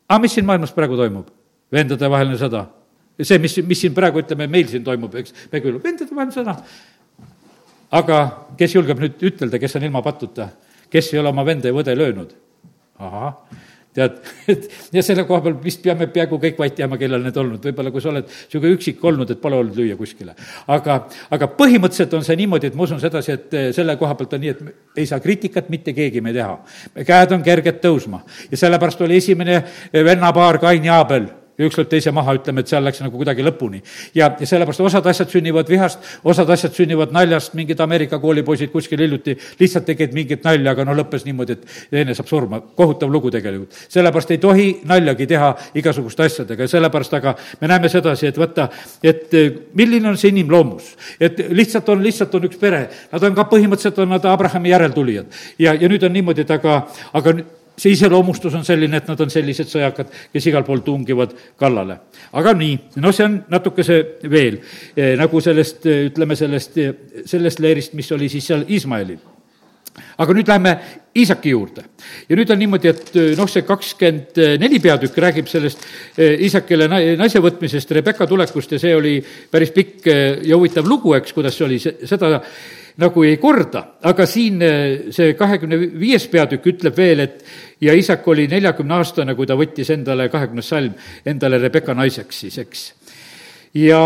aga 0.07 0.19
mis 0.21 0.33
siin 0.33 0.45
maailmas 0.45 0.71
praegu 0.71 0.95
toimub? 0.95 1.27
vendadevaheline 1.71 2.37
sõda 2.39 2.65
see, 3.25 3.39
mis, 3.41 3.57
mis 3.65 3.81
siin 3.81 3.95
praegu, 3.97 4.21
ütleme, 4.23 4.49
meil 4.51 4.67
siin 4.69 4.85
toimub, 4.85 5.15
eks, 5.21 5.33
me 5.51 5.61
küll, 5.63 5.79
vendade 5.83 6.13
vahel 6.15 6.33
sõna. 6.35 6.57
aga 7.97 8.17
kes 8.59 8.75
julgeb 8.75 8.99
nüüd 8.99 9.23
ütelda, 9.29 9.59
kes 9.61 9.77
on 9.79 9.87
ilma 9.87 10.03
patuta, 10.05 10.51
kes 10.91 11.13
ei 11.13 11.21
ole 11.21 11.31
oma 11.31 11.45
venda 11.47 11.71
ja 11.71 11.77
õde 11.77 11.95
löönud? 11.97 12.35
ahah, 12.97 13.35
tead, 13.93 14.17
et 14.51 14.67
ja 14.93 15.03
selle 15.05 15.25
koha 15.29 15.41
peal 15.45 15.55
vist 15.61 15.81
peame 15.83 16.07
peaaegu 16.13 16.39
kõik 16.41 16.59
vait 16.61 16.81
jääma, 16.81 16.97
kellel 17.01 17.23
need 17.25 17.37
olnud, 17.37 17.61
võib-olla 17.69 17.93
kui 17.93 18.03
sa 18.03 18.11
oled 18.11 18.27
niisugune 18.27 18.73
üksik 18.77 19.03
olnud, 19.05 19.33
et 19.33 19.41
pole 19.41 19.57
olnud 19.57 19.77
lüüa 19.77 19.97
kuskile. 19.99 20.35
aga, 20.73 20.99
aga 21.33 21.49
põhimõtteliselt 21.57 22.13
on 22.17 22.25
see 22.25 22.37
niimoodi, 22.41 22.71
et 22.71 22.77
ma 22.77 22.85
usun 22.85 23.01
sedasi, 23.01 23.33
et 23.37 23.57
eh, 23.57 23.67
selle 23.77 23.97
koha 24.01 24.17
pealt 24.17 24.37
on 24.37 24.45
nii, 24.45 24.53
et 24.53 25.01
ei 25.03 25.09
saa 25.09 25.21
kriitikat 25.23 25.69
mitte 25.73 25.93
keegi 25.97 26.21
me 26.21 26.33
teha. 26.35 26.57
käed 27.05 27.33
on 27.37 27.45
kerged 27.45 27.81
tõusma 27.83 28.23
ja 28.51 28.61
sellepärast 28.65 29.01
oli 29.05 29.21
esimene 29.21 29.61
vennapaar 29.93 30.61
Kain 30.61 30.85
ja 30.85 31.01
Aabel 31.01 31.29
ja 31.57 31.65
üks 31.65 31.77
lööb 31.79 31.89
teise 31.89 32.11
maha, 32.13 32.35
ütleme, 32.37 32.61
et 32.61 32.69
seal 32.69 32.83
läks 32.85 33.01
nagu 33.01 33.17
kuidagi 33.17 33.45
lõpuni. 33.45 33.81
ja, 34.15 34.29
ja 34.39 34.49
sellepärast 34.49 34.83
osad 34.85 35.07
asjad 35.09 35.31
sünnivad 35.33 35.69
vihast, 35.69 35.99
osad 36.23 36.49
asjad 36.53 36.75
sünnivad 36.77 37.13
naljast, 37.15 37.55
mingid 37.57 37.79
Ameerika 37.81 38.19
koolipoisid 38.21 38.71
kuskil 38.71 39.01
hiljuti 39.01 39.37
lihtsalt 39.59 39.87
tegid 39.89 40.13
mingit 40.13 40.45
nalja, 40.45 40.71
aga 40.75 40.85
no 40.85 40.95
lõppes 40.97 41.25
niimoodi, 41.25 41.57
et 41.57 41.65
teine 41.91 42.15
saab 42.17 42.29
surma. 42.29 42.61
kohutav 42.77 43.11
lugu 43.11 43.31
tegelikult. 43.33 43.73
sellepärast 43.89 44.31
ei 44.31 44.37
tohi 44.37 44.67
naljagi 44.85 45.27
teha 45.27 45.53
igasuguste 45.81 46.23
asjadega 46.23 46.63
ja 46.63 46.73
sellepärast 46.75 47.13
aga 47.17 47.35
me 47.61 47.67
näeme 47.67 47.89
sedasi, 47.89 48.27
et 48.27 48.37
võtta, 48.37 48.69
et 49.03 49.33
eh, 49.33 49.51
milline 49.73 50.09
on 50.09 50.17
see 50.17 50.29
inimloomus. 50.29 50.95
et 51.19 51.41
lihtsalt 51.49 51.89
on, 51.89 52.03
lihtsalt 52.03 52.35
on 52.35 52.49
üks 52.49 52.59
pere, 52.61 52.87
nad 53.11 53.23
on 53.23 53.35
ka 53.35 53.49
põhimõtteliselt, 53.49 54.03
on 54.05 54.13
nad 54.13 54.25
Abrahami 54.25 54.69
järeltulijad. 54.69 55.25
ja, 55.59 55.73
ja 55.73 55.89
nüüd 55.89 56.03
on 56.03 56.13
niimoodi, 56.13 56.45
et 56.45 56.51
aga, 56.51 56.83
aga 57.13 57.39
see 57.77 57.93
iseloomustus 57.93 58.55
on 58.57 58.65
selline, 58.65 58.97
et 58.97 59.09
nad 59.09 59.21
on 59.21 59.31
sellised 59.31 59.69
sõjakad, 59.69 60.09
kes 60.33 60.49
igal 60.49 60.65
pool 60.65 60.81
tungivad 60.85 61.33
kallale. 61.59 61.99
aga 62.33 62.53
nii, 62.57 62.77
no 63.03 63.13
see 63.13 63.25
on 63.27 63.39
natukese 63.53 63.97
veel 64.29 64.59
eh, 64.95 65.13
nagu 65.19 65.41
sellest, 65.41 65.85
eh, 65.85 66.05
ütleme 66.09 66.35
sellest, 66.35 66.77
eh, 66.81 66.93
sellest 67.25 67.61
leerist, 67.61 67.93
mis 67.93 68.11
oli 68.11 68.29
siis 68.33 68.49
seal 68.49 68.65
Iismaelil 68.67 69.19
aga 70.17 70.33
nüüd 70.33 70.49
läheme 70.49 70.73
Iisaki 71.17 71.53
juurde. 71.53 71.83
ja 72.29 72.37
nüüd 72.37 72.49
on 72.53 72.59
niimoodi, 72.61 72.89
et 72.89 73.13
noh, 73.37 73.49
see 73.49 73.65
kakskümmend 73.65 74.41
neli 74.61 74.79
peatükk 74.81 75.17
räägib 75.21 75.49
sellest 75.49 75.85
Iisakile 76.17 76.89
naise 76.89 77.41
võtmisest, 77.41 77.93
Rebecca 77.93 78.27
tulekust 78.29 78.73
ja 78.73 78.81
see 78.81 78.95
oli 78.95 79.15
päris 79.51 79.73
pikk 79.73 80.09
ja 80.09 80.57
huvitav 80.57 80.85
lugu, 80.89 81.13
eks, 81.17 81.33
kuidas 81.33 81.57
see 81.57 81.65
oli, 81.65 81.79
seda 81.81 82.41
nagu 83.01 83.23
ei 83.25 83.37
korda, 83.41 83.83
aga 84.09 84.25
siin 84.29 84.61
eh, 84.65 85.11
see 85.13 85.35
kahekümne 85.37 85.79
viies 85.99 86.27
peatükk 86.31 86.71
ütleb 86.73 86.97
veel, 86.97 87.25
et 87.25 87.43
ja 87.81 87.93
isak 87.93 88.25
oli 88.27 88.47
neljakümne 88.49 88.97
aastane, 88.97 89.35
kui 89.37 89.49
ta 89.49 89.57
võttis 89.59 89.91
endale, 89.93 90.29
kahekümnes 90.33 90.71
salm, 90.73 90.95
endale 91.25 91.61
Rebecca 91.61 91.93
naiseks 91.97 92.41
siis, 92.45 92.57
eks. 92.63 92.87
ja 93.77 94.01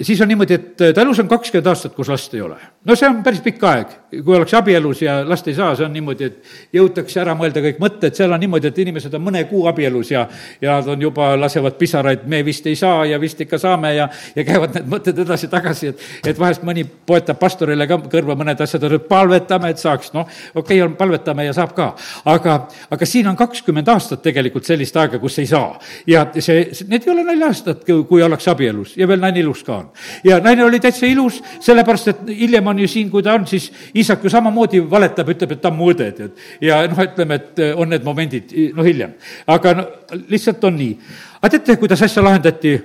siis 0.00 0.20
on 0.20 0.28
niimoodi, 0.28 0.54
et 0.54 0.76
ta 0.76 1.02
elus 1.02 1.20
on 1.20 1.28
kakskümmend 1.28 1.68
aastat, 1.70 1.94
kus 1.94 2.08
last 2.08 2.34
ei 2.34 2.40
ole. 2.40 2.56
no 2.84 2.96
see 2.98 3.08
on 3.08 3.20
päris 3.22 3.40
pikk 3.44 3.64
aeg, 3.68 3.92
kui 4.24 4.34
ollakse 4.36 4.56
abielus 4.56 5.02
ja 5.02 5.18
last 5.28 5.48
ei 5.48 5.54
saa, 5.54 5.74
see 5.76 5.86
on 5.86 5.92
niimoodi, 5.94 6.28
et 6.30 6.76
jõutakse 6.76 7.20
ära 7.22 7.34
mõelda 7.38 7.62
kõik 7.64 7.80
mõtted, 7.82 8.16
seal 8.16 8.32
on 8.32 8.40
niimoodi, 8.42 8.70
et 8.72 8.80
inimesed 8.82 9.14
on 9.14 9.24
mõne 9.26 9.44
kuu 9.50 9.66
abielus 9.70 10.10
ja 10.10 10.26
ja 10.62 10.78
nad 10.78 10.88
on 10.94 11.02
juba, 11.02 11.32
lasevad 11.38 11.76
pisaraid, 11.78 12.24
me 12.26 12.42
vist 12.44 12.66
ei 12.66 12.76
saa 12.78 13.04
ja 13.06 13.20
vist 13.20 13.40
ikka 13.40 13.58
saame 13.58 13.94
ja 13.94 14.08
ja 14.36 14.44
käivad 14.48 14.78
need 14.78 14.88
mõtted 14.90 15.22
edasi-tagasi, 15.26 15.92
et 15.92 16.32
et 16.32 16.40
vahest 16.40 16.64
mõni 16.66 16.84
poetab 16.84 17.38
pastorile 17.38 17.86
ka 17.86 18.00
kõrva 18.12 18.36
mõned 18.38 18.60
asjad, 18.60 18.88
et 18.88 19.08
palvetame, 19.08 19.70
et 19.70 19.82
saaks, 19.82 20.12
noh, 20.16 20.26
okei 20.54 20.80
okay,, 20.80 20.86
on, 20.86 20.96
palvetame 20.96 21.46
ja 21.46 21.54
saab 21.56 21.76
ka. 21.76 21.92
aga, 22.24 22.58
aga 22.90 23.06
siin 23.06 23.28
on 23.28 23.36
kakskümmend 23.36 23.88
aastat 23.88 24.22
tegelikult 24.22 24.66
sellist 24.66 24.96
aega, 24.96 25.18
kus 25.18 25.38
ei 25.38 25.46
saa. 25.46 25.78
ja 26.06 26.26
see, 26.38 26.70
need 26.88 27.06
ei 27.06 27.14
ole 27.14 27.26
naljaastad, 27.28 27.84
kui 27.86 28.22
ollakse 28.22 28.50
abielus 28.50 28.96
ja 28.96 29.08
veel 29.08 29.20
naine 29.20 29.40
ilus 29.42 29.62
ka 29.66 29.81
on 29.82 29.90
ja 30.24 30.38
naine 30.42 30.64
oli 30.64 30.80
täitsa 30.82 31.06
ilus, 31.10 31.40
sellepärast 31.60 32.12
et 32.12 32.22
hiljem 32.38 32.72
on 32.72 32.82
ju 32.84 32.88
siin, 32.90 33.10
kui 33.10 33.24
ta 33.24 33.36
on, 33.38 33.46
siis 33.50 33.68
isak 33.98 34.24
ju 34.24 34.32
samamoodi 34.32 34.82
valetab, 34.90 35.34
ütleb, 35.34 35.56
et 35.56 35.62
ta 35.62 35.72
on 35.72 35.78
mu 35.78 35.90
õde, 35.92 36.08
tead. 36.16 36.42
ja 36.62 36.82
noh, 36.88 37.04
ütleme, 37.04 37.40
et 37.40 37.62
on 37.76 37.92
need 37.92 38.06
momendid, 38.06 38.56
noh, 38.76 38.86
hiljem. 38.86 39.16
aga 39.50 39.76
no 39.78 39.86
lihtsalt 40.30 40.64
on 40.68 40.78
nii. 40.80 40.96
aga 41.40 41.54
teate, 41.56 41.78
kuidas 41.82 42.02
asja 42.08 42.24
lahendati? 42.24 42.78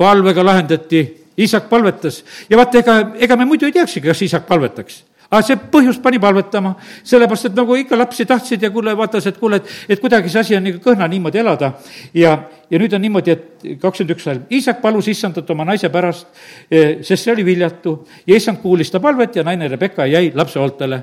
palvega 0.00 0.40
lahendati, 0.40 1.02
isak 1.44 1.66
palvetas 1.68 2.22
ja 2.48 2.56
vaata, 2.56 2.80
ega, 2.80 2.94
ega 3.20 3.36
me 3.36 3.44
muidu 3.48 3.68
ei 3.68 3.74
teaksigi, 3.76 4.08
kas 4.08 4.22
isak 4.24 4.46
palvetaks 4.48 5.02
aga 5.30 5.42
see 5.46 5.58
põhjus 5.72 6.00
pani 6.02 6.18
palvetama, 6.22 6.74
sellepärast 7.06 7.50
et 7.50 7.58
nagu 7.58 7.76
ikka 7.78 7.98
lapsi 7.98 8.26
tahtsid 8.26 8.66
ja 8.66 8.70
kuule, 8.74 8.96
vaatas, 8.98 9.28
et 9.30 9.38
kuule, 9.38 9.60
et, 9.60 9.76
et 9.94 10.02
kuidagi 10.02 10.32
see 10.32 10.42
asi 10.42 10.58
on 10.58 10.66
nagu 10.66 10.82
kõhna 10.82 11.08
niimoodi 11.10 11.42
elada. 11.42 11.72
ja, 12.14 12.36
ja 12.70 12.82
nüüd 12.82 12.96
on 12.96 13.04
niimoodi, 13.06 13.36
et 13.36 13.78
kakskümmend 13.82 14.16
üks 14.16 14.26
salm, 14.26 14.42
isak 14.50 14.82
palus 14.82 15.08
issandat 15.08 15.50
oma 15.50 15.68
naise 15.68 15.88
pärast, 15.92 16.26
eh, 16.70 16.98
sest 17.06 17.24
see 17.24 17.32
oli 17.32 17.46
viljatu. 17.46 18.00
Ja 18.26 18.36
issand 18.36 18.58
kuulis 18.62 18.90
ta 18.90 19.00
palvet 19.00 19.36
ja 19.36 19.46
naine 19.46 19.68
Rebecca 19.68 20.06
jäi 20.06 20.32
lapseootele 20.34 21.02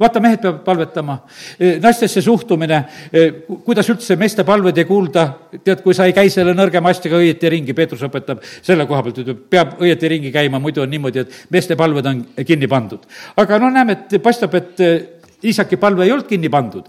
vaata, 0.00 0.20
mehed 0.22 0.40
peavad 0.42 0.60
palvetama, 0.64 1.18
e, 1.58 1.76
naistesse 1.82 2.22
suhtumine, 2.22 2.78
e, 3.12 3.26
kuidas 3.66 3.88
üldse 3.90 4.16
meeste 4.20 4.44
palveid 4.46 4.78
ei 4.78 4.86
kuulda, 4.88 5.26
tead, 5.64 5.82
kui 5.82 5.96
sa 5.96 6.06
ei 6.08 6.14
käi 6.16 6.30
selle 6.32 6.54
nõrgema 6.56 6.92
asjaga 6.94 7.18
õieti 7.18 7.52
ringi, 7.52 7.76
Peetrus 7.76 8.04
õpetab 8.06 8.42
selle 8.62 8.86
koha 8.88 9.02
pealt, 9.06 9.22
ütleb, 9.24 9.44
peab 9.50 9.78
õieti 9.82 10.10
ringi 10.14 10.32
käima, 10.34 10.62
muidu 10.62 10.84
on 10.84 10.90
niimoodi, 10.92 11.24
et 11.24 11.54
meeste 11.54 11.76
palved 11.78 12.06
on 12.06 12.24
kinni 12.46 12.70
pandud. 12.70 13.06
aga 13.36 13.58
no 13.58 13.70
näeme, 13.74 13.98
et 13.98 14.22
paistab, 14.22 14.54
et 14.54 14.80
e, 14.80 14.92
isaki 15.42 15.76
palve 15.78 16.04
ei 16.04 16.12
olnud 16.12 16.26
kinni 16.26 16.48
pandud. 16.50 16.86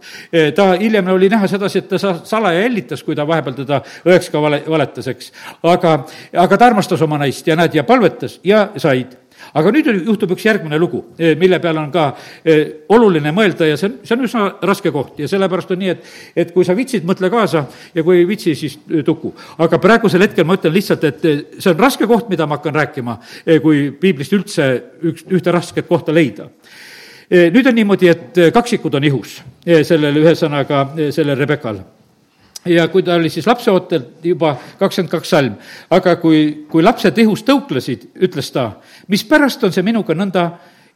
ta 0.55 0.71
hiljem 0.73 1.07
oli 1.13 1.29
näha 1.29 1.47
sedasi, 1.47 1.83
et 1.83 1.89
ta 1.89 1.97
salaja 1.99 2.61
hellitas, 2.63 3.03
kui 3.03 3.15
ta 3.15 3.27
vahepeal 3.27 3.55
teda 3.61 3.81
õeks 4.05 4.31
ka 4.31 4.41
vale, 4.41 4.63
valetas, 4.67 5.07
eks. 5.07 5.31
aga, 5.63 5.99
aga 6.33 6.57
ta 6.57 6.65
armastas 6.65 7.01
oma 7.05 7.19
naist 7.21 7.47
ja 7.47 7.57
näed, 7.59 7.75
ja 7.77 7.83
palvetas 7.83 8.39
ja 8.43 8.69
said 8.77 9.17
aga 9.57 9.71
nüüd 9.73 9.89
juhtub 10.05 10.33
üks 10.35 10.45
järgmine 10.45 10.79
lugu, 10.81 11.03
eh, 11.19 11.35
mille 11.39 11.59
peale 11.61 11.81
on 11.81 11.91
ka 11.93 12.05
eh, 12.43 12.85
oluline 12.93 13.31
mõelda 13.35 13.67
ja 13.69 13.77
see 13.79 13.89
on, 13.89 13.97
see 14.03 14.15
on 14.15 14.25
üsna 14.27 14.45
raske 14.69 14.91
koht 14.95 15.19
ja 15.21 15.29
sellepärast 15.31 15.73
on 15.75 15.81
nii, 15.83 15.93
et, 15.95 16.09
et 16.43 16.53
kui 16.55 16.67
sa 16.67 16.75
vitsid, 16.77 17.05
mõtle 17.07 17.31
kaasa 17.33 17.65
ja 17.95 18.05
kui 18.05 18.21
ei 18.21 18.27
vitsi, 18.29 18.55
siis 18.57 18.77
eh, 18.89 19.03
tuku. 19.05 19.33
aga 19.57 19.81
praegusel 19.81 20.25
hetkel 20.25 20.47
ma 20.47 20.59
ütlen 20.59 20.75
lihtsalt, 20.75 21.07
et 21.09 21.29
see 21.57 21.71
on 21.71 21.79
raske 21.79 22.07
koht, 22.09 22.29
mida 22.29 22.47
ma 22.47 22.59
hakkan 22.59 22.75
rääkima, 22.75 23.17
kui 23.63 23.89
piiblist 23.99 24.33
üldse 24.35 24.69
üks, 25.09 25.25
ühte 25.29 25.53
rasket 25.55 25.87
kohta 25.89 26.15
leida 26.15 26.49
nüüd 27.29 27.67
on 27.69 27.75
niimoodi, 27.77 28.07
et 28.09 28.37
kaksikud 28.55 28.95
on 28.97 29.05
ihus, 29.05 29.35
sellel 29.85 30.17
ühesõnaga, 30.17 30.81
sellel 31.13 31.37
Rebekal 31.37 31.77
ja 32.65 32.87
kui 32.91 33.03
ta 33.03 33.15
oli 33.15 33.29
siis 33.29 33.47
lapseootel 33.47 34.03
juba 34.23 34.55
kakskümmend 34.79 35.11
kaks 35.11 35.29
salm, 35.29 35.55
aga 35.95 36.15
kui, 36.21 36.65
kui 36.69 36.83
lapsed 36.83 37.17
ihus 37.23 37.43
tõuklesid, 37.47 38.09
ütles 38.25 38.51
ta, 38.55 38.71
mispärast 39.07 39.63
on 39.63 39.75
see 39.75 39.85
minuga 39.85 40.15
nõnda 40.17 40.49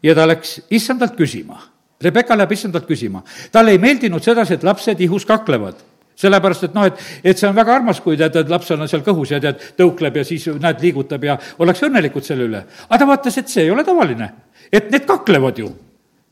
ja 0.03 0.15
ta 0.15 0.27
läks 0.27 0.59
issandalt 0.73 1.15
küsima. 1.19 1.61
Rebecca 2.03 2.35
läheb 2.35 2.51
issandalt 2.51 2.87
küsima. 2.87 3.23
talle 3.51 3.71
ei 3.71 3.79
meeldinud 3.79 4.23
sedasi, 4.23 4.53
et 4.57 4.63
lapsed 4.63 4.99
ihus 4.99 5.25
kaklevad 5.25 5.79
sellepärast, 6.15 6.67
et 6.67 6.75
noh, 6.75 6.85
et, 6.85 6.99
et 7.23 7.39
see 7.39 7.47
on 7.49 7.55
väga 7.55 7.73
armas, 7.73 7.99
kui 8.03 8.17
tead, 8.17 8.35
et 8.37 8.49
lapsel 8.51 8.81
on 8.81 8.89
seal 8.89 9.01
kõhus 9.05 9.31
ja 9.33 9.39
tead, 9.41 9.63
tõukleb 9.79 10.19
ja 10.19 10.25
siis 10.27 10.45
näed, 10.61 10.83
liigutab 10.83 11.23
ja 11.25 11.39
ollakse 11.57 11.87
õnnelikud 11.87 12.25
selle 12.27 12.45
üle. 12.49 12.61
aga 12.89 12.99
ta 13.01 13.07
vaatas, 13.09 13.39
et 13.41 13.49
see 13.49 13.65
ei 13.65 13.71
ole 13.73 13.85
tavaline, 13.87 14.29
et 14.71 14.91
need 14.93 15.07
kaklevad 15.09 15.57
ju 15.63 15.71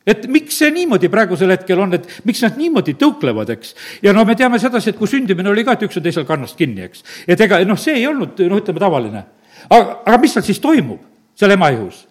et 0.07 0.25
miks 0.31 0.57
see 0.57 0.71
niimoodi 0.73 1.09
praegusel 1.13 1.53
hetkel 1.53 1.79
on, 1.83 1.93
et 1.97 2.07
miks 2.25 2.41
nad 2.45 2.57
niimoodi 2.57 2.95
tõuklevad, 2.99 3.51
eks. 3.53 3.75
ja 4.05 4.13
no 4.17 4.25
me 4.25 4.35
teame 4.37 4.59
sedasi, 4.61 4.91
et 4.91 4.99
kui 4.99 5.09
sündimine 5.09 5.51
oli 5.51 5.65
ka, 5.67 5.75
et 5.77 5.85
üks 5.85 5.99
on 5.99 6.05
teisel 6.05 6.25
kannast 6.29 6.57
kinni, 6.57 6.87
eks. 6.87 7.05
et 7.27 7.41
ega 7.41 7.61
noh, 7.67 7.79
see 7.79 7.99
ei 7.99 8.07
olnud, 8.09 8.39
noh, 8.49 8.61
ütleme 8.63 8.81
tavaline. 8.81 9.25
aga, 9.69 9.99
aga 10.05 10.17
mis 10.21 10.33
seal 10.33 10.45
siis 10.47 10.61
toimub, 10.63 11.03
seal 11.37 11.53
ema 11.53 11.69
ihus? 11.75 12.07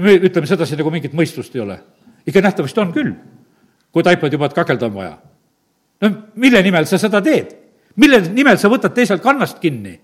me 0.00 0.16
ütleme 0.16 0.48
sedasi, 0.48 0.78
nagu 0.80 0.90
mingit 0.90 1.14
mõistust 1.16 1.54
ei 1.54 1.62
ole. 1.62 1.78
ikka 2.26 2.42
nähtavasti 2.42 2.80
on 2.82 2.94
küll, 2.94 3.14
kui 3.92 4.06
taipad 4.06 4.32
juba, 4.32 4.50
et 4.50 4.56
kakelda 4.56 4.90
on 4.90 4.94
vaja. 4.94 5.16
no 6.02 6.12
mille 6.34 6.62
nimel 6.66 6.90
sa 6.90 6.98
seda 6.98 7.22
teed? 7.22 7.54
mille 7.96 8.22
nimel 8.32 8.58
sa 8.58 8.70
võtad 8.72 8.94
teiselt 8.96 9.22
kannast 9.22 9.62
kinni? 9.62 10.00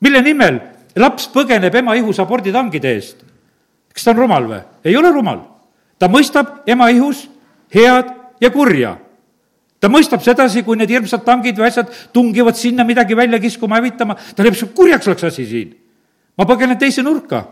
mille 0.00 0.24
nimel 0.24 0.60
laps 0.96 1.28
põgeneb 1.28 1.74
ema 1.74 1.96
ihus 2.00 2.20
aborditangide 2.24 2.96
eest? 2.96 3.33
Kas 3.94 4.04
ta 4.04 4.12
on 4.12 4.20
rumal 4.24 4.48
või? 4.50 4.60
ei 4.84 4.96
ole 4.96 5.12
rumal. 5.14 5.40
ta 5.98 6.10
mõistab 6.10 6.66
ema 6.66 6.90
ihus 6.90 7.28
head 7.74 8.10
ja 8.40 8.50
kurja. 8.50 8.96
ta 9.80 9.88
mõistab 9.88 10.22
sedasi, 10.24 10.62
kui 10.62 10.76
need 10.76 10.90
hirmsad 10.90 11.24
tangid 11.24 11.58
või 11.58 11.68
asjad 11.68 11.90
tungivad 12.12 12.56
sinna 12.58 12.84
midagi 12.84 13.16
välja 13.16 13.38
kiskuma, 13.38 13.78
hävitama, 13.80 14.16
ta 14.36 14.42
leiab, 14.42 14.58
kurjaks 14.74 15.08
oleks 15.08 15.24
asi 15.30 15.46
siin. 15.46 15.76
ma 16.38 16.44
põgenen 16.44 16.78
teise 16.78 17.02
nurka 17.02 17.44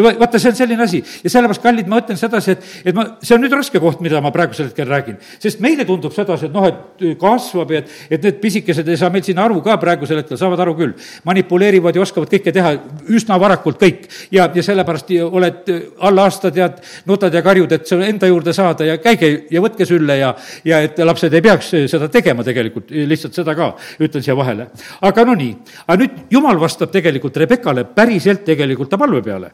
vaata, 0.00 0.38
see 0.40 0.48
on 0.48 0.56
selline 0.56 0.82
asi 0.82 1.00
ja 1.02 1.30
sellepärast, 1.30 1.62
kallid, 1.62 1.88
ma 1.90 1.98
ütlen 2.00 2.16
sedasi, 2.16 2.54
et, 2.54 2.68
et 2.88 2.96
ma, 2.96 3.04
see 3.20 3.34
on 3.36 3.42
nüüd 3.44 3.52
raske 3.52 3.80
koht, 3.82 4.00
mida 4.04 4.22
ma 4.24 4.30
praegusel 4.32 4.70
hetkel 4.70 4.88
räägin. 4.88 5.18
sest 5.42 5.60
meile 5.60 5.84
tundub 5.88 6.14
sedasi, 6.16 6.48
et 6.48 6.54
noh, 6.54 6.64
et 6.68 7.04
kasvab 7.20 7.74
ja 7.74 7.82
et, 7.82 7.92
et 8.16 8.24
need 8.24 8.38
pisikesed 8.40 8.88
ei 8.88 9.00
saa 9.00 9.12
meil 9.12 9.24
siin 9.26 9.40
aru 9.42 9.60
ka 9.64 9.76
praegusel 9.82 10.22
hetkel, 10.22 10.38
saavad 10.40 10.62
aru 10.64 10.74
küll. 10.78 10.94
manipuleerivad 11.28 11.96
ja 11.96 12.04
oskavad 12.06 12.32
kõike 12.32 12.54
teha 12.54 12.72
üsna 13.12 13.38
varakult 13.40 13.80
kõik. 13.82 14.08
ja, 14.32 14.48
ja 14.54 14.64
sellepärast 14.64 15.12
oled 15.28 15.72
alla 16.00 16.24
aasta, 16.28 16.50
tead, 16.54 16.80
nutad 17.06 17.34
ja 17.34 17.44
karjud, 17.44 17.72
et 17.76 17.86
selle 17.86 18.08
enda 18.08 18.30
juurde 18.30 18.56
saada 18.56 18.88
ja 18.88 18.96
käige 19.02 19.32
ja 19.52 19.60
võtke 19.60 19.86
sülle 19.88 20.16
ja, 20.22 20.32
ja 20.64 20.80
et 20.86 20.98
lapsed 21.04 21.34
ei 21.34 21.44
peaks 21.44 21.74
seda 21.92 22.08
tegema 22.12 22.44
tegelikult, 22.46 22.90
lihtsalt 22.90 23.36
seda 23.36 23.54
ka 23.58 23.74
ütlen 24.00 24.24
siia 24.24 24.36
vahele. 24.38 24.70
aga 25.04 25.28
no 25.28 25.36
nii, 25.36 25.52
aga 25.86 26.00
nüüd 26.00 26.18
jumal 26.32 26.60
vastab 26.60 26.92
tegelikult 26.94 27.36
Rebekale 27.42 27.84
päriselt 27.84 28.44
tegelikult 28.46 28.88
ta 28.88 28.98
palve 29.00 29.20
peale 29.24 29.52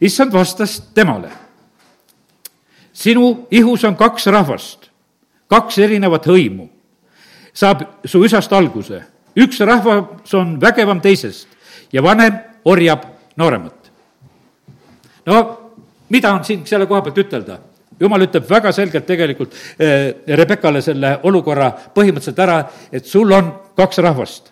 issand 0.00 0.32
vastas 0.32 0.80
temale. 0.94 1.30
sinu 2.92 3.46
ihus 3.50 3.84
on 3.84 3.96
kaks 3.96 4.26
rahvast, 4.26 4.90
kaks 5.48 5.78
erinevat 5.78 6.26
hõimu. 6.26 6.68
saab 7.52 7.82
su 8.04 8.24
isast 8.24 8.52
alguse, 8.52 9.02
üks 9.36 9.60
rahvas 9.60 10.34
on 10.34 10.60
vägevam 10.60 11.00
teisest 11.00 11.48
ja 11.92 12.02
vanem 12.02 12.38
orjab 12.64 13.04
nooremat. 13.36 13.90
no 15.26 15.58
mida 16.08 16.32
on 16.32 16.44
siin 16.44 16.66
selle 16.66 16.86
koha 16.86 17.02
pealt 17.02 17.18
ütelda? 17.18 17.58
jumal 18.00 18.22
ütleb 18.24 18.46
väga 18.48 18.72
selgelt 18.72 19.06
tegelikult 19.06 19.54
eh, 19.78 20.14
Rebekale 20.26 20.80
selle 20.82 21.18
olukorra 21.22 21.70
põhimõtteliselt 21.94 22.38
ära, 22.38 22.62
et 22.92 23.04
sul 23.06 23.32
on 23.32 23.50
kaks 23.76 23.98
rahvast. 23.98 24.48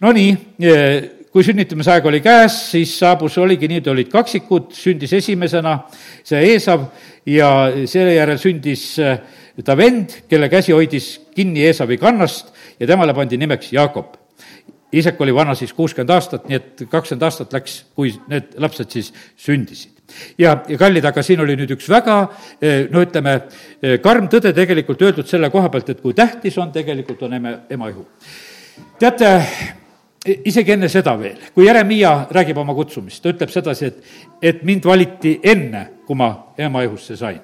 Nonii 0.00 0.30
eh,, 0.58 1.10
kui 1.32 1.44
sünnitamisaeg 1.44 2.06
oli 2.06 2.20
käes, 2.20 2.58
siis 2.74 2.92
saabus, 3.00 3.38
oligi 3.40 3.68
nii, 3.70 3.80
et 3.80 3.86
olid 3.88 4.10
kaksikud, 4.12 4.72
sündis 4.76 5.14
esimesena 5.16 5.78
see 6.24 6.42
Eesav 6.52 6.84
ja 7.26 7.48
seejärel 7.88 8.40
sündis 8.40 8.84
äh, 9.00 9.16
ta 9.64 9.76
vend, 9.76 10.12
kelle 10.28 10.48
käsi 10.52 10.72
hoidis 10.72 11.14
kinni 11.36 11.64
Eesavi 11.66 11.98
kannast 12.00 12.52
ja 12.80 12.86
temale 12.86 13.14
pandi 13.14 13.40
nimeks 13.40 13.72
Jaakob. 13.72 14.18
isek 14.92 15.20
oli 15.20 15.32
vana 15.34 15.54
siis 15.54 15.72
kuuskümmend 15.72 16.10
aastat, 16.12 16.48
nii 16.48 16.56
et 16.56 16.82
kakskümmend 16.90 17.22
aastat 17.24 17.52
läks, 17.56 17.78
kui 17.96 18.10
need 18.28 18.52
lapsed 18.60 18.90
siis 18.92 19.12
sündisid. 19.36 20.02
ja, 20.38 20.58
ja 20.68 20.78
kallid, 20.78 21.04
aga 21.04 21.22
siin 21.22 21.40
oli 21.40 21.56
nüüd 21.56 21.72
üks 21.76 21.88
väga 21.88 22.22
äh, 22.22 22.88
no 22.90 23.00
ütleme, 23.00 23.38
äh, 23.80 24.00
karm 24.04 24.28
tõde 24.28 24.52
tegelikult 24.52 25.02
öeldud 25.02 25.28
selle 25.28 25.50
koha 25.50 25.68
pealt, 25.68 25.88
et 25.88 26.00
kui 26.00 26.14
tähtis 26.14 26.58
on, 26.58 26.72
tegelikult 26.72 27.22
on 27.22 27.40
ema, 27.40 27.56
ema 27.70 27.88
ihu. 27.88 28.04
teate, 28.98 29.32
isegi 30.24 30.72
enne 30.72 30.88
seda 30.88 31.16
veel, 31.18 31.38
kui 31.54 31.66
Jeremiah 31.66 32.26
räägib 32.30 32.58
oma 32.62 32.74
kutsumist, 32.74 33.22
ta 33.22 33.32
ütleb 33.32 33.50
sedasi, 33.50 33.86
et, 33.86 34.12
et 34.42 34.62
mind 34.66 34.84
valiti 34.86 35.38
enne, 35.42 35.86
kui 36.06 36.18
ma 36.18 36.34
ema 36.58 36.84
ihusse 36.86 37.16
sain 37.16 37.40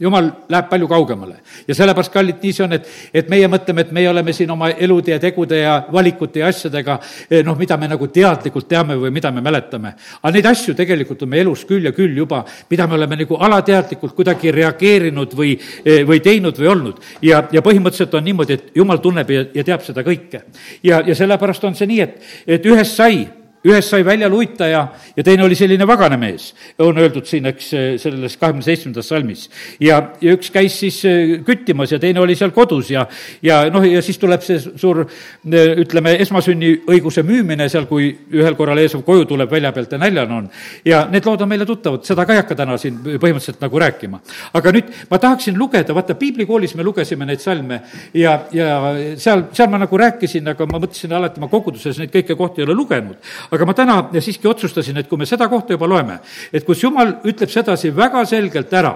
jumal 0.00 0.30
läheb 0.48 0.68
palju 0.70 0.88
kaugemale 0.88 1.36
ja 1.68 1.74
sellepärast, 1.76 2.12
kallid, 2.12 2.38
nii 2.42 2.54
see 2.56 2.64
on, 2.64 2.74
et, 2.76 2.88
et 3.14 3.30
meie 3.32 3.48
mõtleme, 3.50 3.84
et 3.84 3.92
meie 3.94 4.10
oleme 4.10 4.32
siin 4.36 4.50
oma 4.50 4.70
elude 4.72 5.12
ja 5.12 5.20
tegude 5.22 5.60
ja 5.60 5.74
valikute 5.92 6.40
ja 6.40 6.50
asjadega, 6.50 6.98
eh, 7.28 7.42
noh, 7.46 7.58
mida 7.58 7.76
me 7.80 7.88
nagu 7.90 8.08
teadlikult 8.12 8.68
teame 8.68 8.96
või 9.00 9.12
mida 9.14 9.32
me 9.34 9.44
mäletame. 9.44 9.94
aga 10.22 10.32
neid 10.34 10.46
asju 10.50 10.74
tegelikult 10.74 11.22
on 11.22 11.32
meie 11.32 11.44
elus 11.44 11.64
küll 11.68 11.84
ja 11.84 11.92
küll 11.96 12.16
juba, 12.16 12.44
mida 12.70 12.86
me 12.86 12.96
oleme 12.98 13.20
nagu 13.22 13.36
alateadlikult 13.48 14.14
kuidagi 14.16 14.54
reageerinud 14.56 15.34
või, 15.36 15.56
eh, 15.84 16.04
või 16.06 16.20
teinud 16.20 16.56
või 16.58 16.70
olnud. 16.74 17.02
ja, 17.22 17.44
ja 17.52 17.60
põhimõtteliselt 17.62 18.14
on 18.14 18.24
niimoodi, 18.24 18.52
et 18.52 18.72
jumal 18.74 18.98
tunneb 18.98 19.30
ja, 19.30 19.44
ja 19.54 19.64
teab 19.64 19.84
seda 19.84 20.02
kõike. 20.06 20.42
ja, 20.82 21.02
ja 21.06 21.14
sellepärast 21.14 21.64
on 21.64 21.74
see 21.74 21.86
nii, 21.86 22.00
et, 22.00 22.32
et 22.46 22.66
ühest 22.66 22.96
sai 22.96 23.26
ühest 23.64 23.90
sai 23.92 24.04
välja 24.04 24.28
luitaja 24.28 24.86
ja 25.16 25.24
teine 25.24 25.44
oli 25.44 25.56
selline 25.58 25.84
vagane 25.86 26.16
mees, 26.16 26.50
on 26.80 26.96
öeldud 26.98 27.26
siin, 27.28 27.44
eks, 27.50 27.66
selles 28.00 28.36
kahekümne 28.40 28.64
seitsmendas 28.64 29.10
salmis. 29.10 29.48
ja, 29.80 29.98
ja 30.20 30.32
üks 30.36 30.48
käis 30.52 30.78
siis 30.80 31.02
äh, 31.04 31.34
küttimas 31.44 31.92
ja 31.92 31.98
teine 32.00 32.22
oli 32.22 32.36
seal 32.38 32.54
kodus 32.56 32.90
ja, 32.90 33.04
ja 33.44 33.62
noh, 33.70 33.84
ja 33.84 34.00
siis 34.02 34.18
tuleb 34.18 34.40
see 34.46 34.56
suur, 34.80 35.02
äh, 35.04 35.74
ütleme, 35.82 36.14
esmasünniõiguse 36.24 37.24
müümine 37.26 37.68
seal, 37.68 37.84
kui 37.90 38.08
ühel 38.32 38.56
korral 38.56 38.80
Eesov 38.80 39.04
koju 39.04 39.26
tuleb 39.28 39.52
välja 39.52 39.74
pealt 39.76 39.92
ja 39.92 40.00
näljane 40.00 40.34
on. 40.38 40.48
ja 40.84 41.02
need 41.12 41.28
lood 41.28 41.44
on 41.44 41.52
meile 41.52 41.68
tuttavad, 41.68 42.04
seda 42.08 42.24
ka 42.24 42.36
ei 42.36 42.40
hakka 42.40 42.56
täna 42.62 42.78
siin 42.80 42.96
põhimõtteliselt 43.04 43.60
nagu 43.60 43.84
rääkima. 43.84 44.22
aga 44.56 44.72
nüüd 44.72 44.88
ma 45.10 45.20
tahaksin 45.20 45.58
lugeda, 45.60 45.94
vaata, 45.94 46.16
piiblikoolis 46.16 46.74
me 46.80 46.86
lugesime 46.86 47.28
neid 47.28 47.44
salme 47.44 47.82
ja, 48.16 48.38
ja 48.56 48.80
seal, 49.20 49.50
seal 49.52 49.68
ma 49.68 49.84
nagu 49.84 50.00
rääkisin, 50.00 50.48
aga 50.54 50.64
ma 50.64 50.80
mõtlesin 50.80 51.12
alati, 51.12 51.44
ma 51.44 51.52
koguduses 51.52 52.00
neid 52.00 52.16
kõiki 52.16 52.40
kohti 52.40 52.64
ei 52.64 52.68
ole 52.70 52.80
lugenud 52.80 53.20
aga 53.50 53.66
ma 53.66 53.74
täna 53.74 53.96
siiski 54.22 54.48
otsustasin, 54.48 55.00
et 55.00 55.08
kui 55.10 55.18
me 55.18 55.26
seda 55.28 55.48
kohta 55.50 55.74
juba 55.74 55.88
loeme, 55.90 56.18
et 56.52 56.64
kus 56.66 56.84
jumal 56.84 57.16
ütleb 57.28 57.50
sedasi 57.50 57.90
väga 57.94 58.22
selgelt 58.28 58.72
ära, 58.76 58.92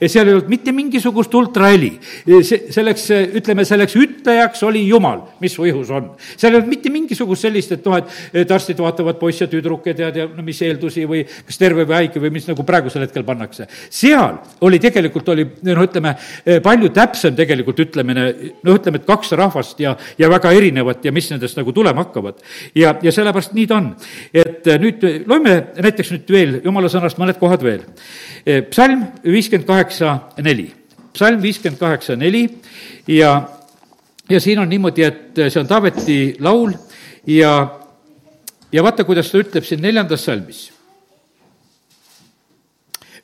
et 0.00 0.10
seal 0.10 0.28
ei 0.28 0.36
olnud 0.36 0.48
mitte 0.50 0.72
mingisugust 0.74 1.34
ultraheli, 1.34 1.90
see, 2.24 2.68
selleks, 2.74 3.08
ütleme, 3.40 3.66
selleks 3.68 3.96
ütlejaks 3.98 4.64
oli 4.66 4.86
Jumal, 4.88 5.24
mis 5.42 5.54
su 5.56 5.66
ihus 5.68 5.90
on. 5.94 6.10
seal 6.36 6.54
ei 6.54 6.60
olnud 6.60 6.72
mitte 6.72 6.92
mingisugust 6.92 7.44
sellist, 7.44 7.74
et 7.76 7.86
noh, 7.88 7.98
et 8.32 8.54
arstid 8.54 8.80
vaatavad 8.80 9.18
poiss 9.20 9.42
ja 9.44 9.50
tüdruk 9.50 9.86
ja 9.90 9.96
tead 9.98 10.20
ja 10.22 10.28
no 10.28 10.44
mis 10.46 10.60
eeldusi 10.64 11.04
või 11.08 11.24
kas 11.26 11.60
terve 11.60 11.84
või 11.84 11.98
haige 12.00 12.22
või 12.22 12.32
mis 12.34 12.48
nagu 12.48 12.64
praegusel 12.66 13.04
hetkel 13.04 13.26
pannakse. 13.28 13.68
seal 13.90 14.40
oli 14.64 14.80
tegelikult, 14.82 15.28
oli 15.34 15.44
noh, 15.68 15.84
ütleme, 15.84 16.14
palju 16.64 16.92
täpsem 16.96 17.36
tegelikult 17.36 17.84
ütlemine, 17.84 18.28
noh, 18.62 18.78
ütleme, 18.78 19.02
et 19.02 19.08
kaks 19.08 19.34
rahvast 19.38 19.80
ja, 19.84 19.94
ja 20.18 20.30
väga 20.32 20.52
erinevat 20.56 21.04
ja 21.04 21.12
mis 21.12 21.28
nendest 21.32 21.58
nagu 21.60 21.72
tulema 21.76 22.06
hakkavad. 22.06 22.40
ja, 22.74 22.94
ja 23.02 23.12
sellepärast 23.12 23.54
nii 23.56 23.68
ta 23.68 23.78
on 23.78 23.92
et 24.34 24.66
äh, 24.66 24.78
nüüd 24.80 25.04
loeme 25.28 25.54
näiteks 25.76 26.12
nüüd 26.14 26.32
veel 26.32 26.58
jumala 26.64 26.90
sõnast 26.92 27.20
mõned 27.20 27.38
kohad 27.40 27.64
veel. 27.64 27.84
Äh, 28.44 28.62
psalm 28.70 29.06
viiskümmend 29.24 29.68
kaheksa, 29.68 30.18
neli. 30.42 30.70
psalm 31.12 31.42
viiskümmend 31.42 31.80
kaheksa, 31.80 32.16
neli 32.16 32.46
ja, 33.08 33.48
ja 34.28 34.40
siin 34.40 34.58
on 34.58 34.68
niimoodi, 34.68 35.02
et 35.02 35.38
äh, 35.38 35.52
see 35.52 35.60
on 35.60 35.68
Taaveti 35.68 36.18
laul 36.40 36.72
ja, 37.26 37.52
ja 38.72 38.82
vaata, 38.82 39.04
kuidas 39.04 39.30
ta 39.30 39.42
ütleb 39.42 39.64
siin 39.64 39.82
neljandas 39.82 40.24
salmis. 40.24 40.68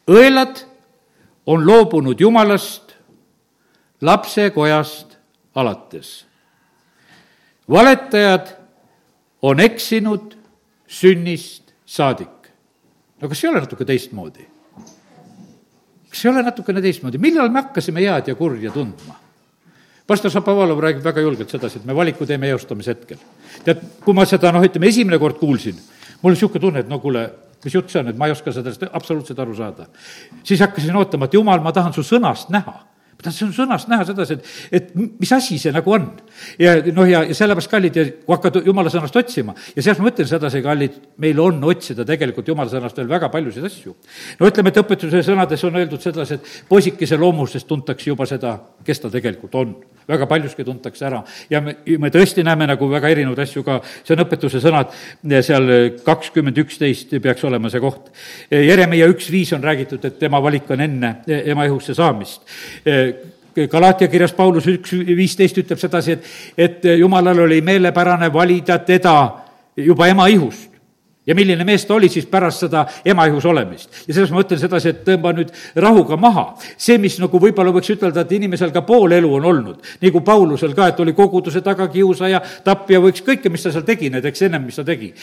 õelad 0.08 0.64
on 1.46 1.66
loobunud 1.66 2.20
Jumalast 2.20 2.94
lapsekojast 4.00 5.16
alates. 5.54 6.26
valetajad 7.70 8.48
on 9.42 9.60
eksinud 9.60 10.36
sünnist 10.86 11.74
saadik. 11.86 12.50
no 13.20 13.28
kas 13.28 13.44
ei 13.44 13.50
ole 13.50 13.60
natuke 13.64 13.84
teistmoodi? 13.84 14.46
kas 16.10 16.24
ei 16.24 16.30
ole 16.30 16.42
natukene 16.46 16.82
teistmoodi, 16.84 17.18
millal 17.18 17.50
me 17.50 17.62
hakkasime 17.62 18.04
head 18.04 18.28
ja 18.30 18.34
kurja 18.38 18.72
tundma? 18.74 19.18
pastor 20.06 20.30
Šapovalov 20.30 20.80
räägib 20.84 21.04
väga 21.04 21.24
julgelt 21.24 21.50
sedasi, 21.50 21.80
et 21.80 21.88
me 21.88 21.96
valiku 21.96 22.26
teeme 22.26 22.50
eostamise 22.52 22.94
hetkel. 22.94 23.18
tead, 23.64 23.82
kui 24.04 24.14
ma 24.14 24.26
seda 24.28 24.52
noh, 24.52 24.64
ütleme 24.64 24.90
esimene 24.92 25.18
kord 25.18 25.40
kuulsin, 25.40 25.78
mul 26.22 26.32
oli 26.32 26.38
niisugune 26.38 26.60
tunne, 26.60 26.84
et 26.84 26.90
no 26.90 27.00
kuule, 27.00 27.28
mis 27.64 27.74
jutt 27.74 27.90
see 27.90 28.02
on, 28.02 28.10
et 28.12 28.18
ma 28.18 28.28
ei 28.28 28.34
oska 28.36 28.52
sellest 28.52 28.84
absoluutselt 28.92 29.38
aru 29.40 29.56
saada. 29.56 29.86
siis 30.44 30.60
hakkasin 30.60 30.96
ootama, 30.96 31.24
et 31.24 31.34
jumal, 31.34 31.62
ma 31.64 31.72
tahan 31.72 31.96
su 31.96 32.04
sõnast 32.04 32.52
näha 32.52 32.93
tahad 33.22 33.36
see 33.36 33.46
on 33.46 33.52
sõnast 33.56 33.90
näha 33.90 34.04
sedasi, 34.08 34.36
et, 34.36 34.50
et 34.78 34.90
mis 34.96 35.32
asi 35.34 35.58
see 35.60 35.72
nagu 35.74 35.92
on. 35.94 36.06
ja 36.60 36.74
noh, 36.92 37.06
ja, 37.08 37.22
ja 37.28 37.36
sellepärast, 37.36 37.70
kallid, 37.70 37.98
kui 38.24 38.34
hakkad 38.34 38.60
jumala 38.66 38.92
sõnast 38.92 39.16
otsima 39.18 39.54
ja 39.76 39.84
sealt 39.84 40.00
ma 40.00 40.08
mõtlen 40.08 40.28
sedasi, 40.28 40.62
kallid, 40.64 40.98
meil 41.22 41.40
on 41.42 41.62
otsida 41.70 42.06
tegelikult 42.08 42.48
jumala 42.50 42.72
sõnast 42.72 42.98
veel 42.98 43.10
väga 43.10 43.30
paljusid 43.32 43.66
asju. 43.68 43.94
no 44.40 44.50
ütleme, 44.50 44.72
et 44.72 44.80
õpetuse 44.82 45.24
sõnades 45.26 45.64
on 45.68 45.80
öeldud 45.80 46.02
sedasi, 46.02 46.38
et 46.38 46.68
poisikese 46.68 47.18
loomusest 47.20 47.68
tuntakse 47.70 48.10
juba 48.10 48.26
seda, 48.28 48.56
kes 48.84 49.04
ta 49.04 49.12
tegelikult 49.12 49.54
on. 49.60 49.74
väga 50.08 50.26
paljuski 50.28 50.64
tuntakse 50.64 51.06
ära 51.08 51.22
ja 51.48 51.62
me, 51.64 51.78
me 51.98 52.10
tõesti 52.12 52.42
näeme 52.44 52.66
nagu 52.68 52.88
väga 52.90 53.08
erinevaid 53.08 53.40
asju 53.46 53.62
ka, 53.64 53.78
see 54.04 54.12
on 54.16 54.24
õpetuse 54.26 54.60
sõnad, 54.60 54.92
seal 55.40 55.70
kakskümmend 56.04 56.58
üksteist 56.60 57.14
peaks 57.24 57.44
olema 57.48 57.70
see 57.72 57.80
koht. 57.80 58.10
Jeremiah 58.50 59.08
üks 59.08 59.30
viis 59.32 59.52
on 59.56 59.64
räägitud, 59.64 60.04
et 60.04 60.18
tema 60.20 60.42
valik 60.44 60.68
on 60.74 60.84
enne 60.84 61.14
ema 61.26 61.64
ihusse 61.64 61.96
saamist 61.96 62.44
Galaatia 63.70 64.08
kirjas 64.10 64.32
Paulus 64.34 64.66
üks 64.66 64.92
viisteist 64.92 65.58
ütleb 65.62 65.78
sedasi, 65.78 66.16
et, 66.16 66.30
et 66.58 66.86
jumalal 66.98 67.44
oli 67.44 67.60
meelepärane 67.62 68.32
valida 68.32 68.80
teda 68.82 69.14
juba 69.76 70.08
ema 70.10 70.26
ihust 70.28 70.74
ja 71.26 71.34
milline 71.34 71.64
mees 71.64 71.86
ta 71.86 71.94
oli 71.94 72.08
siis 72.12 72.26
pärast 72.30 72.64
seda 72.66 72.84
ema 73.04 73.26
ihus 73.26 73.44
olemist. 73.48 73.90
ja 74.08 74.14
selles 74.14 74.32
ma 74.32 74.40
mõtlen 74.40 74.60
sedasi, 74.60 74.92
et 74.92 75.02
tõmba 75.06 75.32
nüüd 75.36 75.52
rahuga 75.76 76.16
maha. 76.20 76.46
see, 76.76 76.98
mis 76.98 77.18
nagu 77.20 77.40
võib-olla 77.40 77.72
võiks 77.72 77.92
ütelda, 77.94 78.24
et 78.24 78.32
inimesel 78.32 78.72
ka 78.72 78.82
pool 78.82 79.12
elu 79.12 79.34
on 79.34 79.44
olnud, 79.44 79.92
nagu 80.02 80.20
Paulusel 80.20 80.74
ka, 80.74 80.88
et 80.88 81.00
oli 81.00 81.12
koguduse 81.12 81.60
tagakiusaja, 81.64 82.40
tapja 82.64 83.00
või 83.00 83.14
ükskõike, 83.14 83.50
mis 83.50 83.62
ta 83.62 83.72
seal 83.72 83.86
tegi, 83.86 84.10
näiteks 84.10 84.42
ennem, 84.48 84.66
mis 84.68 84.76
ta 84.76 84.84
tegi 84.84 85.14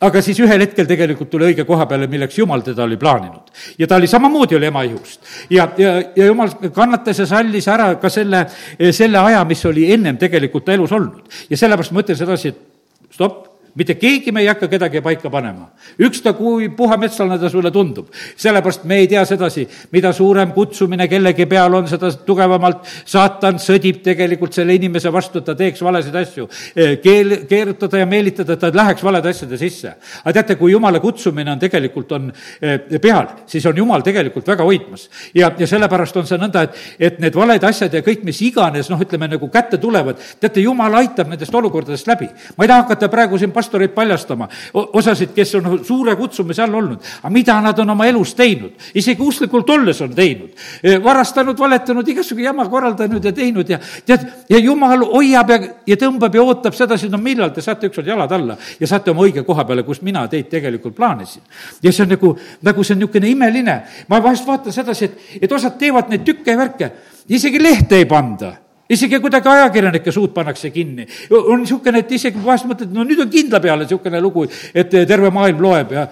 aga 0.00 0.22
siis 0.22 0.38
ühel 0.42 0.62
hetkel 0.62 0.86
tegelikult 0.86 1.30
tuli 1.30 1.48
õige 1.50 1.64
koha 1.66 1.86
peale, 1.90 2.06
milleks 2.10 2.38
jumal 2.38 2.62
teda 2.62 2.84
oli 2.84 2.96
plaaninud. 3.00 3.50
ja 3.78 3.86
ta 3.86 3.96
oli 3.96 4.06
samamoodi, 4.06 4.56
oli 4.56 4.70
ema 4.70 4.82
ihust. 4.86 5.20
ja, 5.50 5.68
ja, 5.78 5.96
ja 6.16 6.26
jumal 6.30 6.52
kannatas 6.74 7.18
ja 7.18 7.26
sallis 7.26 7.68
ära 7.68 7.94
ka 8.00 8.10
selle, 8.10 8.46
selle 8.92 9.18
aja, 9.18 9.44
mis 9.44 9.64
oli 9.66 9.90
ennem 9.92 10.18
tegelikult 10.18 10.68
elus 10.68 10.92
olnud. 10.92 11.26
ja 11.50 11.56
sellepärast 11.56 11.92
ma 11.92 12.02
mõtlen 12.02 12.20
sedasi, 12.20 12.54
et 12.54 13.14
stopp, 13.14 13.47
mitte 13.78 13.94
keegi 13.94 14.32
me 14.34 14.42
ei 14.42 14.48
hakka 14.50 14.68
kedagi 14.68 15.00
paika 15.00 15.30
panema. 15.30 15.68
üksta, 15.98 16.32
kui 16.34 16.68
puha 16.68 16.96
metslane 16.96 17.38
ta 17.38 17.48
sulle 17.48 17.70
tundub. 17.70 18.08
sellepärast 18.36 18.84
me 18.84 18.96
ei 18.98 19.06
tea 19.06 19.24
sedasi, 19.24 19.68
mida 19.92 20.12
suurem 20.12 20.52
kutsumine 20.52 21.08
kellegi 21.08 21.46
peal 21.46 21.74
on, 21.74 21.86
seda 21.88 22.10
tugevamalt 22.26 22.82
saatan 23.04 23.60
sõdib 23.62 24.02
tegelikult 24.02 24.52
selle 24.52 24.74
inimese 24.74 25.12
vastu, 25.12 25.38
et 25.38 25.44
ta 25.44 25.54
teeks 25.54 25.82
valesid 25.82 26.14
asju. 26.14 26.48
E, 26.74 26.96
keel, 27.02 27.36
keerutada 27.48 28.02
ja 28.02 28.06
meelitada, 28.06 28.56
et 28.56 28.60
ta 28.60 28.72
läheks 28.74 29.04
valede 29.04 29.30
asjade 29.30 29.58
sisse. 29.58 29.94
aga 30.24 30.34
teate, 30.40 30.58
kui 30.58 30.72
jumala 30.72 31.00
kutsumine 31.00 31.52
on 31.52 31.58
tegelikult, 31.58 32.12
on 32.12 32.32
e, 32.60 32.98
peal, 32.98 33.30
siis 33.46 33.66
on 33.66 33.76
jumal 33.76 34.02
tegelikult 34.02 34.46
väga 34.48 34.66
hoidmas. 34.66 35.08
ja, 35.34 35.52
ja 35.58 35.66
sellepärast 35.66 36.16
on 36.16 36.26
see 36.26 36.38
nõnda, 36.38 36.66
et, 36.66 36.82
et 36.98 37.22
need 37.22 37.34
valed 37.34 37.64
asjad 37.64 37.94
ja 37.94 38.02
kõik, 38.02 38.26
mis 38.26 38.42
iganes, 38.42 38.90
noh, 38.90 39.00
ütleme 39.06 39.30
nagu 39.30 39.48
kätte 39.54 39.78
tulevad, 39.78 40.18
teate, 40.40 40.60
jumal 40.66 40.98
aitab 40.98 41.30
nendest 41.30 41.54
olukordadest 41.54 42.10
läbi. 42.10 42.28
ma 42.56 42.64
ei 42.64 42.74
taha 42.74 42.82
hakata 42.82 43.08
praegu 43.08 43.38
siin 43.38 43.54
pastoreid 43.68 43.92
paljastama, 43.92 44.48
osasid, 44.72 45.34
kes 45.36 45.54
on 45.58 45.78
suure 45.84 46.14
kutsumise 46.16 46.62
all 46.64 46.74
olnud, 46.80 47.04
aga 47.20 47.32
mida 47.32 47.58
nad 47.62 47.78
on 47.78 47.92
oma 47.92 48.06
elus 48.08 48.32
teinud, 48.38 48.72
isegi 48.96 49.22
usklikult 49.22 49.68
olles 49.76 50.00
on 50.04 50.14
teinud, 50.16 50.54
e, 50.82 50.96
varastanud, 51.04 51.58
valetanud, 51.58 52.08
igasugu 52.08 52.42
jama 52.46 52.66
korraldanud 52.68 53.24
ja 53.24 53.32
teinud 53.36 53.68
ja 53.68 53.78
tead, 54.06 54.24
ja 54.48 54.60
jumal 54.62 55.04
hoiab 55.12 55.52
ja, 55.52 55.58
ja 55.92 55.98
tõmbab 56.00 56.34
ja 56.34 56.44
ootab 56.44 56.76
sedasi, 56.76 57.10
no 57.12 57.20
millal 57.20 57.52
te 57.52 57.64
saate 57.64 57.90
ükskord 57.90 58.08
jalad 58.08 58.32
alla 58.32 58.56
ja 58.80 58.88
saate 58.88 59.12
oma 59.12 59.26
õige 59.26 59.44
koha 59.46 59.66
peale, 59.68 59.84
kus 59.86 60.00
mina 60.06 60.24
teid 60.28 60.48
tegelikult 60.48 60.96
plaanisin. 60.96 61.42
ja 61.82 61.92
see 61.92 62.06
on 62.06 62.14
nagu, 62.16 62.32
nagu 62.62 62.84
see 62.84 62.96
on 62.96 63.04
niisugune 63.04 63.34
imeline, 63.34 63.76
ma 64.08 64.22
vahest 64.24 64.46
vaatan 64.48 64.72
sedasi, 64.72 65.04
et, 65.10 65.42
et 65.42 65.52
osad 65.52 65.76
teevad 65.80 66.08
neid 66.12 66.24
tükke 66.26 66.56
ja 66.56 66.60
värke, 66.60 66.90
isegi 67.28 67.60
lehte 67.62 68.00
ei 68.00 68.08
panda 68.08 68.56
isegi 68.88 69.20
kuidagi 69.20 69.48
ajakirjanike 69.48 70.12
suud 70.12 70.32
pannakse 70.34 70.70
kinni. 70.70 71.06
on 71.30 71.60
niisugune, 71.60 71.98
et 71.98 72.12
isegi 72.12 72.40
vahest 72.44 72.68
mõtled, 72.68 72.92
no 72.92 73.04
nüüd 73.04 73.20
on 73.24 73.30
kindla 73.30 73.60
peale 73.60 73.84
niisugune 73.84 74.20
lugu, 74.20 74.46
et 74.74 74.90
terve 74.90 75.30
maailm 75.30 75.60
loeb 75.62 75.92
ja 75.92 76.08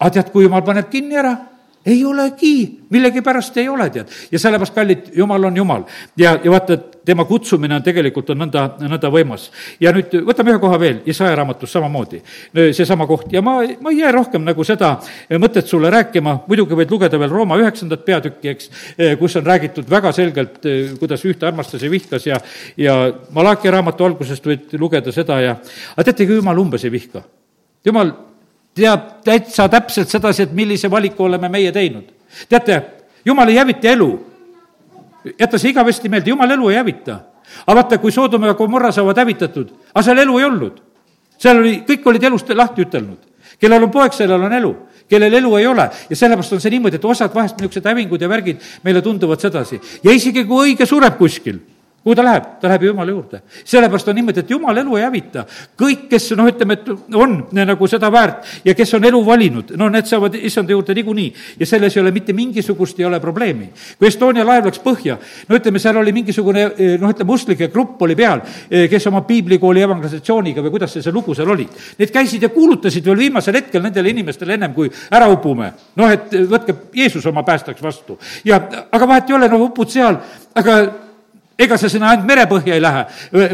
aga 0.00 0.10
tead, 0.10 0.30
kui 0.32 0.46
jumal 0.46 0.62
paneb 0.64 0.88
kinni 0.90 1.18
ära, 1.20 1.34
ei 1.86 2.04
olegi, 2.04 2.80
millegipärast 2.90 3.56
ei 3.56 3.68
ole, 3.68 3.88
tead. 3.90 4.08
ja 4.32 4.38
sellepärast, 4.38 4.74
kallid, 4.74 5.06
Jumal 5.16 5.44
on 5.44 5.56
Jumal. 5.56 5.82
ja, 6.16 6.38
ja 6.44 6.50
vaata, 6.50 6.76
tema 7.04 7.24
kutsumine 7.24 7.74
on 7.74 7.82
tegelikult, 7.82 8.30
on 8.30 8.42
nõnda, 8.42 8.66
nõnda 8.84 9.10
võimas. 9.12 9.48
ja 9.80 9.92
nüüd 9.96 10.12
võtame 10.26 10.52
ühe 10.52 10.60
koha 10.60 10.80
veel, 10.80 11.00
Isaia 11.08 11.38
raamatus 11.40 11.72
samamoodi, 11.72 12.20
seesama 12.76 13.06
koht 13.08 13.32
ja 13.32 13.42
ma, 13.42 13.56
ma 13.80 13.94
ei 13.94 14.02
jää 14.02 14.12
rohkem 14.12 14.44
nagu 14.44 14.64
seda 14.64 14.92
mõtet 15.40 15.70
sulle 15.70 15.90
rääkima, 15.90 16.40
muidugi 16.48 16.76
võid 16.82 16.92
lugeda 16.92 17.18
veel 17.18 17.32
Rooma 17.32 17.58
üheksandat 17.62 18.04
peatükki, 18.04 18.54
eks, 18.54 18.70
kus 19.18 19.40
on 19.40 19.46
räägitud 19.46 19.88
väga 19.90 20.12
selgelt, 20.12 20.60
kuidas 21.00 21.24
ühte 21.24 21.48
armastas 21.48 21.82
ja 21.82 21.90
vihkas 21.90 22.28
ja, 22.28 22.40
ja 22.76 22.96
Malachi 23.32 23.72
raamatu 23.72 24.04
algusest 24.04 24.46
võid 24.46 24.76
lugeda 24.78 25.12
seda 25.16 25.40
ja, 25.40 25.56
aga 25.96 26.10
teate, 26.10 26.28
ega 26.28 26.42
Jumal 26.42 26.60
umbes 26.60 26.84
ei 26.84 26.92
vihka. 26.92 27.24
Jumal 27.84 28.12
teab 28.74 29.22
täitsa 29.24 29.68
täpselt 29.68 30.08
sedasi, 30.08 30.42
et 30.42 30.52
millise 30.52 30.90
valiku 30.90 31.24
oleme 31.24 31.48
meie 31.48 31.72
teinud. 31.72 32.04
teate, 32.48 32.82
jumal 33.24 33.48
ei 33.48 33.56
hävita 33.56 33.88
elu. 33.88 34.10
jäta 35.38 35.58
see 35.58 35.70
igavesti 35.70 36.08
meelde, 36.08 36.30
jumal 36.30 36.50
elu 36.50 36.70
ei 36.70 36.76
hävita. 36.76 37.20
aga 37.66 37.74
vaata, 37.74 37.98
kui 37.98 38.12
Soodoma 38.12 38.46
ja 38.46 38.54
Gomorra 38.54 38.92
saavad 38.92 39.18
hävitatud, 39.18 39.72
aga 39.94 40.02
seal 40.02 40.18
elu 40.18 40.38
ei 40.38 40.44
olnud. 40.44 40.80
seal 41.38 41.58
oli, 41.58 41.82
kõik 41.88 42.06
olid 42.06 42.22
elust 42.22 42.54
lahti 42.54 42.82
ütelnud. 42.82 43.18
kellel 43.60 43.82
on 43.82 43.90
poeg, 43.90 44.12
sellel 44.12 44.42
on 44.42 44.52
elu 44.52 44.76
kellel 45.10 45.34
elu 45.34 45.56
ei 45.58 45.66
ole 45.66 45.90
ja 46.10 46.16
sellepärast 46.16 46.52
on 46.52 46.60
see 46.62 46.70
niimoodi, 46.70 47.00
et 47.00 47.04
osad 47.04 47.34
vahest 47.34 47.58
niisugused 47.58 47.86
hävingud 47.88 48.22
ja 48.22 48.28
värgid 48.30 48.60
meile 48.84 49.02
tunduvad 49.02 49.40
sedasi. 49.42 49.80
ja 50.04 50.12
isegi 50.12 50.44
kui 50.44 50.70
õige 50.70 50.86
sureb 50.86 51.18
kuskil 51.18 51.58
kuhu 52.04 52.14
ta 52.14 52.24
läheb? 52.24 52.44
ta 52.60 52.68
läheb 52.68 52.82
Jumala 52.82 53.10
juurde. 53.10 53.40
sellepärast 53.64 54.08
on 54.08 54.14
niimoodi, 54.14 54.40
et 54.40 54.50
Jumal 54.50 54.76
elu 54.76 54.96
ei 54.96 55.02
hävita. 55.04 55.44
kõik, 55.76 56.06
kes 56.08 56.30
noh, 56.36 56.48
ütleme, 56.48 56.72
et 56.72 57.14
on 57.14 57.34
nagu 57.52 57.88
seda 57.88 58.10
väärt 58.12 58.64
ja 58.64 58.74
kes 58.74 58.94
on 58.94 59.04
elu 59.04 59.20
valinud, 59.26 59.74
no 59.76 59.88
need 59.88 60.08
saavad 60.08 60.34
issanda 60.34 60.72
juurde 60.72 60.94
niikuinii. 60.94 61.34
ja 61.60 61.66
selles 61.66 61.96
ei 61.96 62.00
ole 62.00 62.10
mitte 62.10 62.32
mingisugust, 62.32 63.00
ei 63.00 63.04
ole 63.04 63.20
probleemi. 63.20 63.70
kui 63.98 64.08
Estonia 64.08 64.44
laev 64.46 64.70
läks 64.70 64.80
põhja, 64.84 65.18
no 65.48 65.56
ütleme, 65.56 65.78
seal 65.78 65.96
oli 65.96 66.12
mingisugune 66.12 66.64
noh, 67.00 67.10
ütleme, 67.10 67.32
usklike 67.32 67.68
grupp 67.68 68.00
oli 68.02 68.16
peal, 68.16 68.40
kes 68.70 69.06
oma 69.06 69.20
piiblikooli 69.28 69.84
evangelisatsiooniga 69.84 70.64
või 70.64 70.70
kuidas 70.70 70.96
see, 70.96 71.02
see 71.02 71.12
lugu 71.12 71.34
seal 71.34 71.52
oli. 71.52 71.68
Need 71.98 72.14
käisid 72.14 72.42
ja 72.42 72.48
kuulutasid 72.48 73.04
veel 73.04 73.18
viimasel 73.26 73.60
hetkel 73.60 73.82
nendele 73.84 74.10
inimestele 74.10 74.56
ennem, 74.56 74.72
kui 74.74 74.88
ära 75.10 75.28
upume. 75.28 75.72
noh, 75.96 76.10
et 76.10 76.32
võtke 76.48 76.74
Jeesus 76.96 77.26
oma 77.26 77.42
päästjaks 77.44 77.82
vastu. 77.82 78.18
ja 78.44 78.56
aga 78.90 79.08
vahet 79.08 79.30
ei 79.30 79.36
ole, 79.36 79.48
no 79.48 79.60
upud 79.68 79.90
seal, 79.90 80.16
aga 80.54 80.80
ega 81.60 81.76
sa 81.80 81.88
sinna 81.92 82.10
ainult 82.10 82.26
merepõhja 82.28 82.76
ei 82.76 82.82
lähe, 82.82 83.04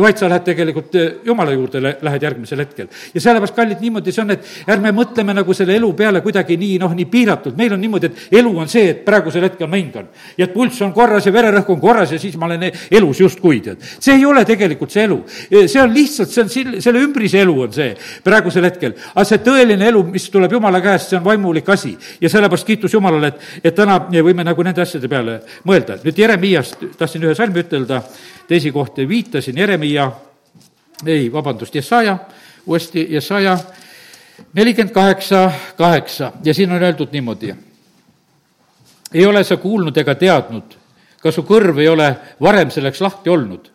vaid 0.03 0.21
sa 0.21 0.29
lähed 0.31 0.45
tegelikult 0.47 0.95
eh, 0.99 1.09
Jumala 1.27 1.55
juurde, 1.55 1.81
lähed 1.83 2.23
järgmisel 2.23 2.63
hetkel. 2.63 2.89
ja 3.15 3.21
sellepärast, 3.21 3.57
kallid, 3.57 3.81
niimoodi 3.83 4.15
see 4.15 4.23
on, 4.23 4.35
et 4.37 4.71
ärme 4.71 4.93
mõtleme 4.95 5.35
nagu 5.37 5.55
selle 5.57 5.77
elu 5.77 5.93
peale 5.99 6.23
kuidagi 6.25 6.57
nii, 6.61 6.79
noh, 6.83 6.95
nii 6.97 7.09
piiratult, 7.11 7.57
meil 7.59 7.75
on 7.75 7.83
niimoodi, 7.83 8.11
et 8.11 8.39
elu 8.41 8.53
on 8.63 8.71
see, 8.71 8.91
et 8.93 9.03
praegusel 9.07 9.49
hetkel 9.49 9.71
ma 9.71 9.81
hingan. 9.81 10.09
ja 10.39 10.47
et 10.47 10.55
pulss 10.55 10.81
on 10.87 10.93
korras 10.97 11.27
ja 11.27 11.33
vererõhk 11.35 11.73
on 11.75 11.81
korras 11.83 12.13
ja 12.13 12.21
siis 12.23 12.37
ma 12.37 12.47
olen 12.47 12.69
elus 12.91 13.21
justkui, 13.21 13.61
tead. 13.65 13.83
see 13.83 14.15
ei 14.15 14.25
ole 14.27 14.45
tegelikult 14.47 14.95
see 14.95 15.05
elu. 15.09 15.19
Eh, 15.51 15.67
see 15.67 15.83
on 15.83 15.95
lihtsalt, 15.95 16.31
see 16.31 16.45
on 16.45 16.81
selle 16.83 17.03
ümbrise 17.03 17.41
elu 17.43 17.57
on 17.67 17.73
see 17.75 17.91
praegusel 18.25 18.69
hetkel. 18.69 18.95
aga 19.15 19.27
see 19.27 19.43
tõeline 19.45 19.91
elu, 19.91 20.05
mis 20.15 20.29
tuleb 20.31 20.53
Jumala 20.57 20.81
käest, 20.85 21.11
see 21.11 21.19
on 21.19 21.25
vaimulik 21.27 21.69
asi. 21.75 21.97
ja 22.21 22.31
sellepärast 22.31 22.67
kiitus 22.67 22.95
Jumalale, 22.95 23.35
et, 23.35 23.51
et 23.65 23.75
täna 23.75 23.99
võime 24.11 24.45
nagu 24.47 24.63
nende 24.63 24.83
asjade 24.85 25.09
peale 25.11 25.41
mõelda. 25.67 25.99
nüüd 26.05 26.19
Jeremiast 26.19 26.87
tahtsin 26.99 27.25
ühe 27.27 27.35
salmi 27.35 27.63
ütelda, 27.65 27.96
seda 28.01 28.47
teisi 28.49 28.73
kohti 28.73 29.09
viitasin, 29.09 29.59
Jeremiah, 29.59 30.13
ei, 31.07 31.33
vabandust, 31.33 31.75
Jesaja, 31.75 32.19
uuesti 32.67 33.07
Jesaja 33.11 33.59
nelikümmend 34.53 34.95
kaheksa, 34.95 35.53
kaheksa 35.77 36.33
ja 36.45 36.55
siin 36.55 36.73
on 36.73 36.83
öeldud 36.83 37.09
niimoodi. 37.13 37.55
ei 39.15 39.27
ole 39.27 39.45
sa 39.45 39.57
kuulnud 39.57 39.97
ega 39.97 40.15
teadnud, 40.15 40.77
ka 41.21 41.33
su 41.33 41.43
kõrv 41.43 41.79
ei 41.79 41.89
ole 41.89 42.17
varem 42.41 42.71
selleks 42.71 43.01
lahti 43.01 43.31
olnud. 43.31 43.71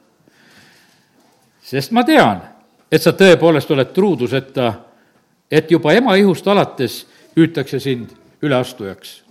sest 1.62 1.92
ma 1.92 2.04
tean, 2.04 2.42
et 2.92 3.02
sa 3.02 3.12
tõepoolest 3.12 3.72
oled 3.72 3.94
truuduseta, 3.94 4.74
et 5.52 5.72
juba 5.72 5.94
ema 5.94 6.16
ihust 6.16 6.48
alates 6.48 7.08
hüütakse 7.36 7.80
sind 7.80 8.10
üleastujaks. 8.42 9.24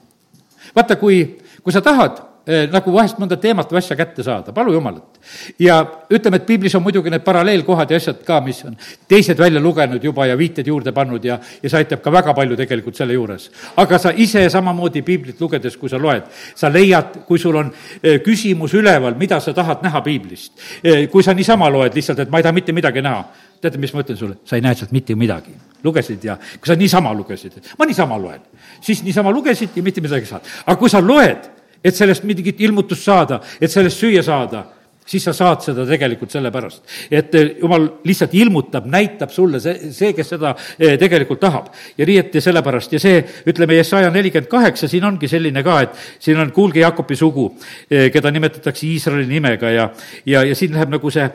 vaata, 0.77 0.97
kui, 0.97 1.39
kui 1.63 1.73
sa 1.73 1.81
tahad 1.81 2.30
nagu 2.73 2.93
vahest 2.93 3.19
mõnda 3.21 3.37
teemat 3.41 3.71
või 3.71 3.79
asja 3.79 3.97
kätte 3.99 4.25
saada, 4.25 4.53
palu 4.53 4.73
Jumalat. 4.73 5.19
ja 5.59 5.81
ütleme, 6.11 6.41
et 6.41 6.47
piiblis 6.47 6.75
on 6.75 6.83
muidugi 6.83 7.11
need 7.11 7.23
paralleelkohad 7.25 7.91
ja 7.91 7.99
asjad 8.01 8.23
ka, 8.25 8.41
mis 8.41 8.65
on 8.65 8.77
teised 9.09 9.39
välja 9.39 9.61
lugenud 9.61 10.05
juba 10.05 10.27
ja 10.27 10.37
viited 10.39 10.67
juurde 10.67 10.93
pannud 10.93 11.25
ja, 11.25 11.39
ja 11.63 11.71
see 11.71 11.79
aitab 11.83 12.01
ka 12.03 12.13
väga 12.13 12.35
palju 12.35 12.57
tegelikult 12.57 12.97
selle 12.97 13.15
juures. 13.15 13.51
aga 13.77 13.99
sa 13.99 14.13
ise 14.17 14.49
samamoodi 14.51 15.03
piiblit 15.03 15.41
lugedes, 15.41 15.77
kui 15.77 15.89
sa 15.89 15.99
loed, 15.99 16.27
sa 16.55 16.71
leiad, 16.73 17.21
kui 17.29 17.39
sul 17.39 17.57
on 17.61 17.71
eh, 18.03 18.21
küsimus 18.25 18.75
üleval, 18.75 19.15
mida 19.21 19.41
sa 19.41 19.55
tahad 19.57 19.85
näha 19.85 20.03
piiblist. 20.05 20.53
Eh, 20.85 21.07
kui 21.13 21.23
sa 21.23 21.35
niisama 21.35 21.69
loed 21.71 21.95
lihtsalt, 21.95 22.25
et 22.25 22.31
ma 22.33 22.41
ei 22.41 22.47
taha 22.47 22.57
mitte 22.57 22.73
midagi 22.77 23.05
näha, 23.05 23.25
teate, 23.61 23.79
mis 23.79 23.95
ma 23.95 24.05
ütlen 24.05 24.19
sulle, 24.19 24.41
sa 24.45 24.57
ei 24.57 24.65
näe 24.65 24.75
sealt 24.75 24.93
mitte 24.97 25.15
midagi. 25.15 25.55
lugesid 25.85 26.25
ja, 26.25 26.37
kui 26.37 26.69
sa 26.69 26.77
niisama 26.77 27.15
lugesid, 27.17 27.55
ma 27.79 27.87
niisama 27.89 28.19
loen, 28.21 28.41
siis 28.85 29.01
niisama 29.03 29.33
lugesid 29.33 29.77
ja 29.77 29.83
mitte 29.83 30.01
midagi 30.05 30.27
ei 30.27 30.29
saanud. 30.29 30.53
aga 30.67 30.77
kui 30.77 30.91
sa 30.93 31.01
loed 31.01 31.60
et 31.85 31.97
sellest 31.97 32.25
mingit 32.25 32.61
ilmutust 32.61 33.03
saada, 33.03 33.41
et 33.61 33.71
sellest 33.71 33.99
süüa 34.03 34.23
saada 34.23 34.67
siis 35.11 35.25
sa 35.25 35.33
saad 35.35 35.65
seda 35.65 35.85
tegelikult 35.89 36.33
sellepärast, 36.33 36.83
et 37.11 37.35
eh, 37.39 37.49
jumal 37.61 37.87
lihtsalt 38.07 38.35
ilmutab, 38.39 38.87
näitab 38.91 39.33
sulle 39.35 39.61
see, 39.63 39.91
see, 39.95 40.13
kes 40.17 40.35
seda 40.35 40.53
eh, 40.79 40.97
tegelikult 41.01 41.41
tahab. 41.43 41.71
ja 41.99 42.07
nii, 42.07 42.19
et 42.21 42.35
ja 42.39 42.43
sellepärast 42.45 42.95
ja 42.95 43.01
see, 43.03 43.23
ütleme, 43.51 43.79
Jesaja 43.81 44.11
nelikümmend 44.15 44.51
kaheksa, 44.51 44.89
siin 44.91 45.05
ongi 45.09 45.29
selline 45.31 45.63
ka, 45.67 45.81
et 45.87 45.97
siin 46.23 46.39
on 46.41 46.53
kuulge 46.55 46.83
Jakobi 46.83 47.17
sugu, 47.19 47.49
eh, 47.91 48.09
keda 48.13 48.31
nimetatakse 48.35 48.87
Iisraeli 48.87 49.27
nimega 49.31 49.73
ja, 49.75 49.89
ja, 50.27 50.45
ja 50.47 50.59
siin 50.59 50.77
läheb 50.77 50.95
nagu 50.95 51.11
see 51.11 51.27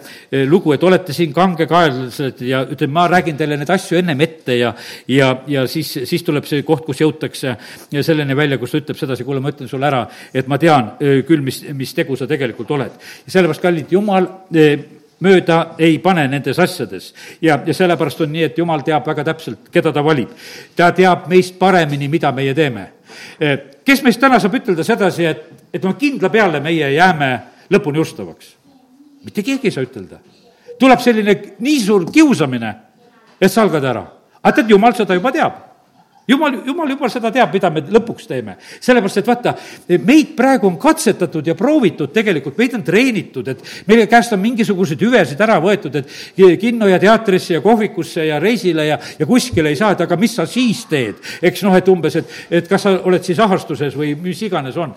lugu, 0.47 0.75
et 0.75 0.83
olete 0.83 1.13
siin 1.15 1.33
kangekaellased 1.35 2.45
ja 2.45 2.63
ütleme, 2.69 2.95
ma 2.95 3.07
räägin 3.11 3.37
teile 3.39 3.59
neid 3.59 3.71
asju 3.75 3.99
ennem 3.99 4.21
ette 4.23 4.59
ja, 4.59 4.71
ja, 5.11 5.31
ja 5.51 5.65
siis, 5.71 5.91
siis 6.07 6.23
tuleb 6.23 6.47
see 6.47 6.63
koht, 6.67 6.85
kus 6.87 7.01
jõutakse 7.03 7.57
selleni 8.05 8.37
välja, 8.37 8.59
kus 8.61 8.75
ta 8.75 8.79
ütleb 8.83 8.99
sedasi, 8.99 9.27
kuule, 9.27 9.43
ma 9.43 9.51
ütlen 9.51 9.69
sulle 9.71 9.89
ära, 9.89 10.05
et 10.33 10.47
ma 10.51 10.59
tean 10.61 10.93
küll, 10.99 11.43
mis, 11.43 11.61
mis 11.75 11.91
tegu 11.97 12.15
sa 12.15 12.27
tegelikult 12.29 12.71
oled. 12.75 12.95
ja 13.25 13.35
sellepärast 13.35 13.64
kallid, 13.65 13.91
jumal 13.91 14.27
eh, 14.53 14.85
mööda 15.25 15.59
ei 15.81 15.97
pane 16.03 16.27
nendes 16.29 16.59
asjades. 16.59 17.13
ja, 17.41 17.59
ja 17.65 17.73
sellepärast 17.73 18.21
on 18.21 18.31
nii, 18.31 18.43
et 18.49 18.57
jumal 18.57 18.83
teab 18.85 19.07
väga 19.07 19.23
täpselt, 19.31 19.69
keda 19.71 19.93
ta 19.93 20.03
valib. 20.03 20.29
ta 20.75 20.91
teab 20.91 21.27
meist 21.31 21.59
paremini, 21.59 22.07
mida 22.07 22.31
meie 22.31 22.53
teeme. 22.53 22.87
Eh, 23.39 23.57
kes 23.85 24.03
meist 24.03 24.19
täna 24.19 24.39
saab 24.39 24.55
ütelda 24.59 24.83
sedasi, 24.83 25.25
et, 25.25 25.43
et 25.73 25.83
no 25.83 25.93
kindla 25.99 26.29
peale 26.29 26.59
meie 26.59 26.93
jääme 26.93 27.31
lõpuni 27.71 28.01
ustavaks? 28.01 28.55
mitte 29.25 29.41
keegi 29.41 29.67
ei 29.67 29.73
saa 29.73 29.85
ütelda. 29.85 30.19
tuleb 30.79 30.99
selline 30.99 31.39
nii 31.59 31.79
suur 31.79 32.09
kiusamine, 32.11 32.75
et 33.41 33.51
sa 33.51 33.61
algad 33.61 33.83
ära. 33.83 34.05
aga 34.41 34.55
tead, 34.55 34.69
jumal 34.69 34.93
seda 34.93 35.17
juba 35.17 35.31
teab 35.31 35.74
jumal, 36.27 36.57
jumal 36.65 36.89
juba 36.89 37.09
seda 37.09 37.31
teab, 37.33 37.53
mida 37.53 37.69
me 37.73 37.83
lõpuks 37.95 38.27
teeme. 38.29 38.55
sellepärast, 38.81 39.21
et 39.21 39.27
vaata, 39.27 39.53
meid 40.05 40.33
praegu 40.37 40.67
on 40.67 40.77
katsetatud 40.81 41.47
ja 41.47 41.55
proovitud 41.55 42.13
tegelikult, 42.13 42.57
meid 42.57 42.73
on 42.77 42.83
treenitud, 42.83 43.47
et 43.47 43.61
meie 43.87 44.07
käest 44.11 44.33
on 44.33 44.41
mingisuguseid 44.41 45.01
hüvesid 45.05 45.41
ära 45.41 45.59
võetud, 45.63 45.95
et 46.01 46.59
kinno 46.59 46.89
ja 46.89 46.99
teatrisse 46.99 47.55
ja 47.57 47.61
kohvikusse 47.61 48.25
ja 48.29 48.39
reisile 48.39 48.87
ja, 48.89 48.99
ja 49.19 49.29
kuskile 49.29 49.69
ei 49.69 49.79
saa, 49.79 49.93
et 49.95 50.03
aga 50.05 50.17
mis 50.19 50.35
sa 50.35 50.47
siis 50.49 50.85
teed? 50.89 51.21
eks 51.45 51.63
noh, 51.65 51.75
et 51.77 51.87
umbes, 51.91 52.19
et, 52.21 52.35
et 52.61 52.67
kas 52.69 52.87
sa 52.87 52.97
oled 53.05 53.23
siis 53.23 53.39
ahastuses 53.39 53.95
või 53.95 54.15
mis 54.19 54.41
iganes 54.45 54.77
on. 54.77 54.95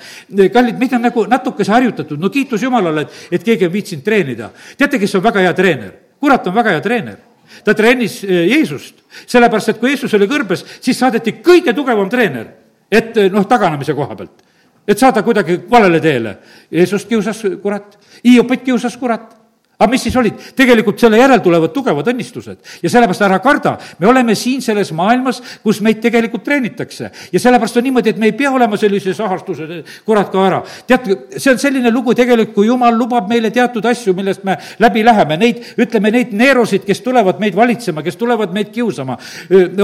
kallid, 0.53 0.79
meid 0.81 0.97
on 0.97 1.09
nagu 1.09 1.27
natukese 1.29 1.73
harjutatud, 1.73 2.21
no 2.21 2.33
kiitus 2.33 2.63
Jumalale, 2.63 3.07
et, 3.07 3.25
et 3.39 3.45
keegi 3.45 3.69
on 3.69 3.73
viitsinud 3.73 4.05
treenida. 4.05 4.53
teate, 4.77 4.99
kes 4.99 5.19
on 5.19 5.25
väga 5.25 5.47
hea 5.47 5.57
treener? 5.57 5.97
kurat 6.19 6.47
on 6.51 6.55
väga 6.55 6.75
hea 6.75 6.81
treener 6.83 7.28
ta 7.65 7.75
treenis 7.75 8.21
eh, 8.25 8.47
Jeesust, 8.53 9.03
sellepärast 9.27 9.75
et 9.75 9.81
kui 9.81 9.93
Jeesus 9.93 10.15
oli 10.15 10.29
kõrbes, 10.31 10.65
siis 10.81 10.99
saadeti 10.99 11.39
kõige 11.45 11.75
tugevam 11.77 12.11
treener, 12.11 12.53
et 12.91 13.17
eh, 13.17 13.31
noh, 13.33 13.47
taganemise 13.49 13.95
koha 13.95 14.17
pealt. 14.17 14.45
et 14.89 14.99
saada 14.99 15.23
kuidagi 15.23 15.59
valele 15.71 16.01
teele. 16.01 16.39
Jeesust 16.73 17.09
kiusas 17.09 17.43
kurat, 17.63 17.99
Hiopit 18.25 18.63
kiusas 18.65 18.97
kurat 18.97 19.35
aga 19.79 19.91
mis 19.93 20.03
siis 20.03 20.17
olid? 20.19 20.39
tegelikult 20.59 20.99
selle 20.99 21.21
järel 21.21 21.39
tulevad 21.43 21.71
tugevad 21.75 22.09
õnnistused 22.11 22.83
ja 22.83 22.91
sellepärast 22.91 23.23
ära 23.23 23.39
karda, 23.43 23.77
me 24.03 24.09
oleme 24.11 24.35
siin 24.39 24.63
selles 24.65 24.91
maailmas, 24.97 25.39
kus 25.63 25.79
meid 25.87 26.01
tegelikult 26.03 26.43
treenitakse. 26.45 27.11
ja 27.33 27.41
sellepärast 27.41 27.79
on 27.79 27.87
niimoodi, 27.87 28.11
et 28.11 28.19
me 28.19 28.27
ei 28.27 28.35
pea 28.37 28.51
olema 28.51 28.77
sellises 28.77 29.21
ahastuses, 29.23 29.85
kurat 30.07 30.33
ka 30.33 30.47
ära. 30.47 30.63
tead, 30.87 31.07
see 31.37 31.53
on 31.53 31.61
selline 31.63 31.93
lugu 31.95 32.15
tegelikult, 32.19 32.55
kui 32.57 32.67
jumal 32.67 32.97
lubab 32.99 33.29
meile 33.31 33.53
teatud 33.55 33.85
asju, 33.87 34.15
millest 34.19 34.43
me 34.45 34.57
läbi 34.83 35.05
läheme, 35.07 35.39
neid, 35.39 35.63
ütleme, 35.79 36.11
neid 36.15 36.35
neerosid, 36.35 36.83
kes 36.89 37.03
tulevad 37.05 37.39
meid 37.39 37.55
valitsema, 37.57 38.03
kes 38.03 38.19
tulevad 38.19 38.55
meid 38.57 38.73
kiusama, 38.75 39.19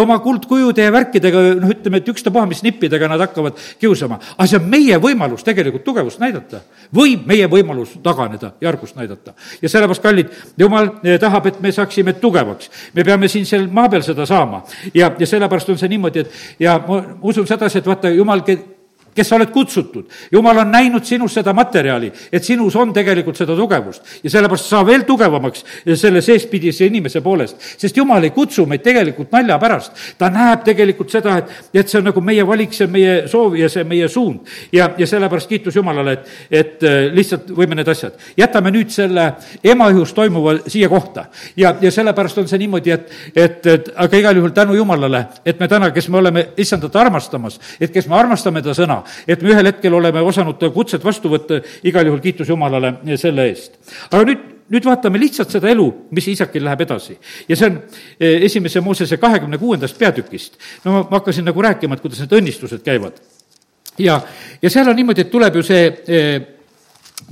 oma 0.00 0.18
kuldkujude 0.24 0.88
ja 0.88 0.94
värkidega, 0.94 1.44
noh, 1.60 1.70
ütleme, 1.70 2.02
et 2.02 2.10
ükstapuha, 2.10 2.48
mis 2.50 2.64
nippidega 2.66 3.08
nad 3.12 3.22
hakkavad 3.28 3.62
kiusama. 3.78 4.18
aga 4.36 4.48
see 4.50 4.58
on 4.58 4.68
meie 4.70 4.98
võimalus 4.98 5.46
tegelikult 5.46 5.84
tugevust 5.86 6.18
näidata 6.22 6.64
või 6.94 7.14
meie 7.26 7.46
võimalus 7.50 7.94
taganeda 8.02 8.54
ja 8.60 8.68
argust 8.72 8.98
näidata. 8.98 9.34
ja 9.62 9.68
selle 9.68 9.83
sellepärast, 9.84 10.02
kallid, 10.02 10.30
jumal 10.58 10.90
eh, 11.04 11.18
tahab, 11.20 11.46
et 11.46 11.60
me 11.60 11.72
saaksime 11.72 12.12
tugevaks. 12.20 12.70
me 12.94 13.04
peame 13.04 13.28
siin 13.28 13.46
seal 13.46 13.68
maa 13.70 13.88
peal 13.88 14.02
seda 14.02 14.26
saama 14.26 14.62
ja, 14.94 15.12
ja 15.18 15.26
sellepärast 15.26 15.70
on 15.70 15.78
see 15.78 15.88
niimoodi, 15.88 16.24
et 16.24 16.30
ja 16.60 16.78
ma 16.88 17.02
usun 17.22 17.46
sedasi, 17.46 17.78
et 17.78 17.86
vaata, 17.86 18.10
jumal 18.10 18.42
kes 19.14 19.28
sa 19.28 19.36
oled 19.36 19.50
kutsutud. 19.50 20.04
jumal 20.32 20.58
on 20.58 20.70
näinud 20.70 21.04
sinus 21.04 21.34
seda 21.34 21.52
materjali, 21.52 22.12
et 22.32 22.44
sinus 22.44 22.76
on 22.76 22.92
tegelikult 22.92 23.36
seda 23.36 23.56
tugevust 23.56 24.02
ja 24.22 24.30
sellepärast 24.30 24.70
saa 24.70 24.86
veel 24.86 25.04
tugevamaks 25.06 25.64
selle 25.94 26.22
seespidise 26.22 26.86
inimese 26.86 27.20
poolest, 27.20 27.56
sest 27.78 27.96
jumal 27.96 28.24
ei 28.24 28.30
kutsu 28.30 28.66
meid 28.66 28.82
tegelikult 28.82 29.32
nalja 29.32 29.58
pärast. 29.58 29.92
ta 30.18 30.30
näeb 30.30 30.64
tegelikult 30.64 31.10
seda, 31.10 31.38
et, 31.38 31.52
et 31.74 31.88
see 31.88 31.98
on 31.98 32.08
nagu 32.10 32.20
meie 32.20 32.46
valik, 32.46 32.72
see 32.74 32.86
on 32.86 32.92
meie 32.92 33.14
soov 33.30 33.56
ja 33.58 33.68
see 33.68 33.84
on 33.84 33.88
meie 33.88 34.08
suund. 34.08 34.40
ja, 34.72 34.90
ja 34.98 35.06
sellepärast 35.06 35.48
kiitus 35.48 35.76
Jumalale, 35.76 36.12
et, 36.12 36.28
et 36.50 36.82
äh, 36.82 36.98
lihtsalt 37.14 37.50
võime 37.50 37.78
need 37.78 37.88
asjad. 37.88 38.18
jätame 38.36 38.72
nüüd 38.74 38.90
selle 38.94 39.30
ema 39.64 39.90
ihus 39.90 40.12
toimuva 40.12 40.56
siia 40.66 40.88
kohta 40.88 41.26
ja, 41.56 41.74
ja 41.80 41.90
sellepärast 41.90 42.38
on 42.42 42.48
see 42.48 42.58
niimoodi, 42.64 42.90
et, 42.90 43.10
et, 43.34 43.66
et 43.66 43.90
aga 43.96 44.18
igal 44.18 44.36
juhul 44.36 44.54
tänu 44.54 44.74
Jumalale, 44.74 45.24
et 45.44 45.60
me 45.60 45.68
täna, 45.68 45.90
kes 45.94 46.08
me 46.08 46.18
oleme 46.18 46.46
issandat 46.56 46.96
armastamas, 46.96 47.60
et 47.80 47.92
kes 47.92 48.08
me 48.10 48.18
armastame 48.18 48.62
ta 48.62 48.74
sõna, 48.76 49.02
et 49.28 49.42
me 49.42 49.52
ühel 49.54 49.66
hetkel 49.70 49.94
oleme 49.94 50.22
osanud 50.24 50.62
kutset 50.74 51.04
vastu 51.04 51.30
võtta, 51.32 51.60
igal 51.84 52.06
juhul 52.06 52.20
kiitus 52.24 52.48
Jumalale 52.48 52.96
selle 53.20 53.48
eest. 53.50 53.78
aga 54.10 54.24
nüüd 54.24 54.50
nüüd 54.72 54.86
vaatame 54.86 55.20
lihtsalt 55.20 55.52
seda 55.52 55.68
elu, 55.72 55.86
mis 56.14 56.26
isakil 56.32 56.64
läheb 56.64 56.84
edasi. 56.86 57.16
ja 57.48 57.56
see 57.56 57.68
on 57.68 57.78
eh, 58.18 58.44
esimese 58.48 58.80
Moosese 58.80 59.16
kahekümne 59.20 59.58
kuuendast 59.58 59.98
peatükist. 59.98 60.58
no 60.84 61.04
ma 61.10 61.18
hakkasin 61.18 61.44
nagu 61.44 61.62
rääkima, 61.62 61.94
et 61.94 62.00
kuidas 62.00 62.22
need 62.24 62.32
õnnistused 62.40 62.84
käivad. 62.84 63.20
ja, 63.98 64.20
ja 64.62 64.70
seal 64.70 64.88
on 64.88 64.96
niimoodi, 64.96 65.26
et 65.26 65.30
tuleb 65.30 65.60
ju 65.60 65.62
see, 65.62 65.86
eh, 66.08 66.40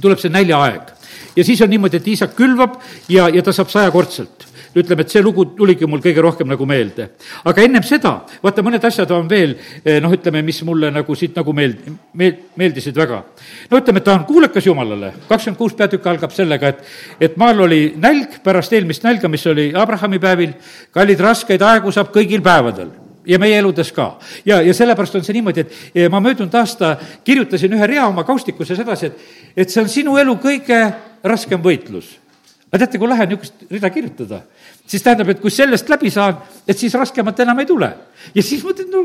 tuleb 0.00 0.20
see 0.20 0.32
näljaaeg. 0.32 0.92
ja 1.36 1.44
siis 1.44 1.62
on 1.62 1.70
niimoodi, 1.72 2.02
et 2.02 2.08
isak 2.08 2.36
külvab 2.36 2.80
ja, 3.08 3.28
ja 3.28 3.42
ta 3.42 3.52
saab 3.52 3.72
sajakordselt 3.72 4.51
ütleme, 4.76 5.04
et 5.04 5.12
see 5.12 5.22
lugu 5.22 5.44
tuligi 5.56 5.86
mul 5.88 6.00
kõige 6.04 6.22
rohkem 6.24 6.48
nagu 6.48 6.66
meelde. 6.68 7.08
aga 7.44 7.62
ennem 7.62 7.84
seda, 7.86 8.14
vaata, 8.42 8.64
mõned 8.64 8.84
asjad 8.84 9.10
on 9.12 9.28
veel 9.28 9.54
eh, 9.84 10.00
noh, 10.00 10.12
ütleme, 10.12 10.42
mis 10.42 10.62
mulle 10.64 10.90
nagu 10.94 11.14
siit 11.18 11.36
nagu 11.36 11.52
meeld-, 11.56 11.84
meel-, 12.14 12.38
meeldisid 12.56 12.96
väga. 12.96 13.22
no 13.70 13.82
ütleme, 13.82 14.00
et 14.00 14.08
ta 14.08 14.16
on 14.16 14.24
kuulekas 14.28 14.66
Jumalale, 14.66 15.12
kakskümmend 15.28 15.58
kuus 15.58 15.76
peatükk 15.78 16.06
algab 16.06 16.32
sellega, 16.32 16.72
et, 16.72 16.82
et 17.28 17.36
maal 17.40 17.66
oli 17.66 17.82
nälg 18.00 18.40
pärast 18.44 18.72
eelmist 18.72 19.04
nälga, 19.04 19.28
mis 19.28 19.46
oli 19.46 19.70
Abrahami 19.76 20.20
päevil, 20.22 20.56
kallid 20.94 21.20
raskeid 21.20 21.62
aegu 21.62 21.92
saab 21.92 22.12
kõigil 22.14 22.44
päevadel 22.44 22.92
ja 23.26 23.38
meie 23.38 23.58
eludes 23.58 23.92
ka. 23.92 24.16
ja, 24.44 24.62
ja 24.62 24.74
sellepärast 24.74 25.20
on 25.20 25.24
see 25.26 25.36
niimoodi, 25.36 25.66
et 25.94 26.10
ma 26.10 26.20
möödunud 26.20 26.54
aasta 26.58 26.96
kirjutasin 27.24 27.76
ühe 27.76 27.86
rea 27.86 28.06
oma 28.08 28.24
kaustikusse 28.24 28.76
sedasi, 28.78 29.12
et, 29.12 29.22
et 29.56 29.70
see 29.70 29.82
on 29.82 29.92
sinu 29.92 30.16
elu 30.18 30.36
kõige 30.42 30.80
raskem 31.22 31.62
võitlus 31.62 32.21
aga 32.72 32.86
teate, 32.86 32.98
kui 32.98 33.08
lahe 33.08 33.26
on 33.26 33.28
niisugust 33.34 33.66
rida 33.68 33.88
kirjutada, 33.92 34.38
siis 34.88 35.02
tähendab, 35.04 35.28
et 35.28 35.40
kui 35.42 35.52
sellest 35.52 35.90
läbi 35.92 36.08
saan, 36.10 36.38
et 36.64 36.78
siis 36.78 36.94
raskemat 36.96 37.42
enam 37.44 37.58
ei 37.60 37.68
tule. 37.68 37.90
ja 38.32 38.42
siis 38.42 38.62
mõtled, 38.64 38.88
no, 38.88 39.02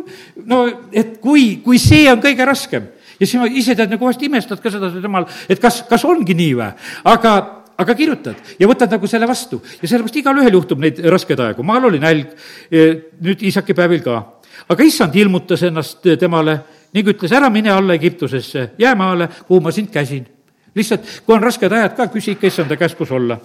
no 0.47 0.59
et 0.91 1.17
kui, 1.19 1.57
kui 1.65 1.79
see 1.81 2.05
on 2.11 2.21
kõige 2.23 2.47
raskem. 2.47 2.87
Ja 3.19 3.25
siis 3.25 3.41
ma 3.41 3.49
ise 3.49 3.75
tead 3.75 3.91
nagu 3.91 4.05
vahest 4.05 4.23
imestad 4.23 4.61
ka 4.63 4.71
seda 4.71 4.91
temal, 5.01 5.25
et 5.49 5.59
kas, 5.59 5.81
kas 5.89 6.05
ongi 6.07 6.37
nii 6.37 6.53
või, 6.55 6.69
aga 7.11 7.33
aga 7.77 7.93
kirjutad 7.93 8.55
ja 8.57 8.69
võtad 8.69 8.95
nagu 8.95 9.09
selle 9.09 9.27
vastu. 9.29 9.59
Ja 9.81 9.89
sellepärast 9.89 10.15
igalühel 10.21 10.55
juhtub 10.55 10.79
neid 10.81 11.03
raskeid 11.13 11.43
aegu, 11.43 11.65
maal 11.67 11.89
oli 11.91 11.99
nälg, 12.01 12.31
nüüd 12.71 13.43
isaki 13.51 13.75
päevil 13.77 14.01
ka. 14.05 14.23
aga 14.69 14.83
issand 14.83 15.15
ilmutas 15.15 15.61
ennast 15.67 16.07
temale 16.19 16.57
ning 16.93 17.11
ütles, 17.11 17.35
ära 17.35 17.49
mine 17.49 17.69
alla 17.69 17.93
Egiptusesse, 17.93 18.71
jää 18.79 18.95
maale, 18.95 19.27
kuhu 19.47 19.59
ma 19.61 19.71
sind 19.71 19.91
käsin 19.91 20.25
lihtsalt, 20.77 21.21
kui 21.25 21.35
on 21.35 21.43
rasked 21.43 21.71
ajad 21.71 21.95
ka, 21.97 22.07
küsi 22.13 22.35
ikka 22.35 22.47
issanda 22.47 22.77
käest, 22.77 22.97
kus 22.97 23.11
olla. 23.11 23.39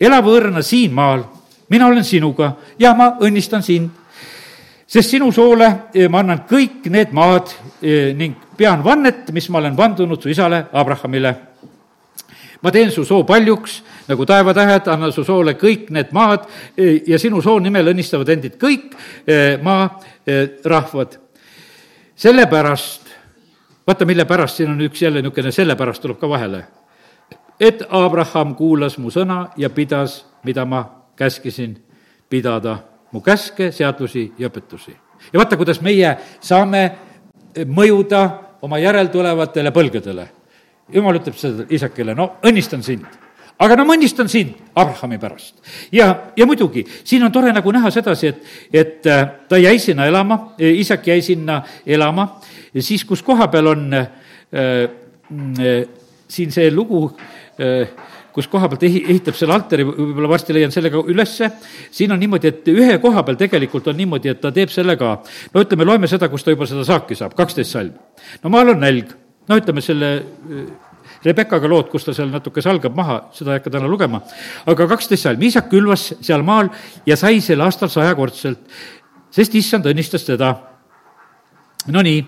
ela 0.00 0.20
võõrna 0.22 0.62
siin 0.62 0.92
maal, 0.94 1.24
mina 1.70 1.86
olen 1.86 2.04
sinuga 2.04 2.54
ja 2.78 2.94
ma 2.94 3.14
õnnistan 3.20 3.62
sind. 3.62 3.90
sest 4.86 5.10
sinu 5.10 5.32
soole 5.32 5.66
eh, 5.94 6.08
ma 6.08 6.20
annan 6.20 6.44
kõik 6.48 6.90
need 6.92 7.12
maad 7.12 7.50
eh, 7.82 8.12
ning 8.14 8.36
pean 8.56 8.84
vannet, 8.84 9.30
mis 9.32 9.48
ma 9.48 9.58
olen 9.58 9.76
vandunud 9.76 10.22
su 10.22 10.28
isale 10.28 10.66
Abrahamile. 10.72 11.34
ma 12.62 12.70
teen 12.70 12.90
su 12.90 13.04
soo 13.04 13.24
paljuks 13.24 13.82
nagu 14.08 14.26
taevatähed, 14.26 14.88
annan 14.88 15.12
su 15.12 15.24
soole 15.24 15.54
kõik 15.54 15.90
need 15.90 16.12
maad 16.12 16.46
eh, 16.76 17.02
ja 17.06 17.18
sinu 17.18 17.42
soo 17.42 17.58
nimel 17.58 17.94
õnnistavad 17.94 18.28
endid 18.28 18.58
kõik 18.58 18.96
maa 19.62 20.00
rahvad. 20.64 21.18
sellepärast 22.16 23.03
vaata, 23.86 24.04
mille 24.04 24.24
pärast, 24.24 24.56
siin 24.56 24.70
on 24.70 24.80
üks 24.80 25.02
jälle 25.02 25.22
niisugune, 25.22 25.52
sellepärast 25.52 26.02
tuleb 26.02 26.18
ka 26.18 26.28
vahele. 26.28 26.64
et 27.60 27.82
Abraham 27.90 28.54
kuulas 28.54 28.98
mu 28.98 29.10
sõna 29.10 29.48
ja 29.56 29.70
pidas, 29.70 30.26
mida 30.44 30.64
ma 30.64 30.84
käskisin 31.16 31.76
pidada, 32.28 32.78
mu 33.12 33.20
käske, 33.20 33.72
seadusi 33.72 34.32
ja 34.38 34.48
õpetusi. 34.48 34.96
ja 35.32 35.38
vaata, 35.38 35.56
kuidas 35.56 35.80
meie 35.80 36.16
saame 36.40 36.92
mõjuda 37.66 38.30
oma 38.62 38.78
järeltulevatele 38.78 39.70
põlgedele. 39.70 40.28
jumal 40.92 41.16
ütleb 41.16 41.36
seda 41.36 41.66
isakile, 41.70 42.14
no 42.14 42.36
õnnistan 42.42 42.82
sind 42.82 43.06
aga 43.58 43.76
no 43.78 43.84
ma 43.86 43.94
õnnistan 43.94 44.28
sind 44.30 44.54
Abrahami 44.74 45.18
pärast. 45.18 45.54
ja, 45.92 46.32
ja 46.36 46.46
muidugi, 46.46 46.84
siin 47.04 47.22
on 47.22 47.32
tore 47.32 47.52
nagu 47.54 47.72
näha 47.72 47.90
sedasi, 47.94 48.32
et, 48.32 48.42
et 48.72 49.06
äh, 49.06 49.28
ta 49.48 49.58
jäi 49.58 49.78
sinna 49.78 50.06
elama, 50.10 50.54
isak 50.58 51.06
jäi 51.06 51.22
sinna 51.22 51.62
elama, 51.86 52.40
siis 52.82 53.04
kus 53.04 53.22
koha 53.22 53.48
peal 53.52 53.70
on 53.74 53.94
äh, 53.94 54.88
siin 56.28 56.50
see 56.54 56.70
lugu 56.74 57.06
kus 58.34 58.48
koha 58.50 58.68
pealt 58.70 58.82
ehi-, 58.88 59.04
ehitab 59.14 59.36
selle 59.38 59.54
altari, 59.54 59.84
võib-olla 59.86 60.30
varsti 60.32 60.54
leian 60.56 60.72
selle 60.74 60.90
ka 60.90 61.02
ülesse, 61.10 61.50
siin 61.94 62.12
on 62.14 62.18
niimoodi, 62.18 62.50
et 62.50 62.70
ühe 62.72 62.96
koha 63.02 63.22
peal 63.26 63.38
tegelikult 63.38 63.92
on 63.92 63.98
niimoodi, 63.98 64.32
et 64.32 64.40
ta 64.42 64.50
teeb 64.54 64.72
selle 64.74 64.96
ka, 65.00 65.12
no 65.54 65.62
ütleme, 65.62 65.86
loeme 65.86 66.10
seda, 66.10 66.28
kus 66.32 66.42
ta 66.42 66.54
juba 66.54 66.66
seda 66.66 66.82
saaki 66.88 67.18
saab, 67.18 67.36
kaksteist 67.38 67.76
salm. 67.76 67.94
no 68.42 68.50
maal 68.50 68.74
on 68.74 68.82
nälg, 68.82 69.14
no 69.48 69.60
ütleme 69.60 69.84
selle 69.84 70.10
Rebekaga 71.24 71.68
lood, 71.68 71.88
kus 71.92 72.04
ta 72.04 72.12
seal 72.16 72.28
natuke 72.32 72.60
salgab 72.64 72.96
maha, 72.96 73.18
seda 73.32 73.54
ei 73.54 73.60
hakka 73.60 73.70
täna 73.76 73.88
lugema, 73.88 74.20
aga 74.68 74.88
kaksteist 74.90 75.28
salm, 75.28 75.46
isak 75.46 75.70
külvas 75.70 76.10
seal 76.24 76.42
maal 76.44 76.72
ja 77.06 77.16
sai 77.16 77.38
sel 77.44 77.62
aastal 77.64 77.92
sajakordselt, 77.92 78.66
sest 79.32 79.54
issand 79.60 79.86
õnnistas 79.88 80.26
teda. 80.26 80.52
Nonii, 81.94 82.20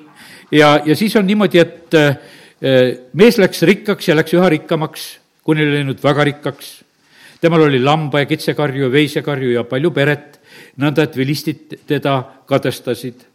ja, 0.51 0.81
ja 0.85 0.97
siis 0.97 1.17
on 1.17 1.27
niimoodi, 1.27 1.59
et 1.59 1.97
mees 3.13 3.39
läks 3.39 3.63
rikkaks 3.69 4.09
ja 4.09 4.17
läks 4.17 4.35
üha 4.35 4.49
rikkamaks 4.49 5.07
kuni 5.47 5.63
oli 5.63 5.79
läinud 5.79 6.03
väga 6.03 6.25
rikkaks. 6.25 6.83
temal 7.41 7.63
oli 7.63 7.79
lamba- 7.81 8.19
ja 8.19 8.27
kitsekarju 8.27 8.85
ja 8.85 8.93
veisekarju 8.93 9.51
ja 9.53 9.65
palju 9.65 9.91
peret, 9.91 10.41
nõnda 10.81 11.03
et 11.03 11.17
vilistid 11.17 11.81
teda 11.87 12.23
kadestasid 12.49 13.27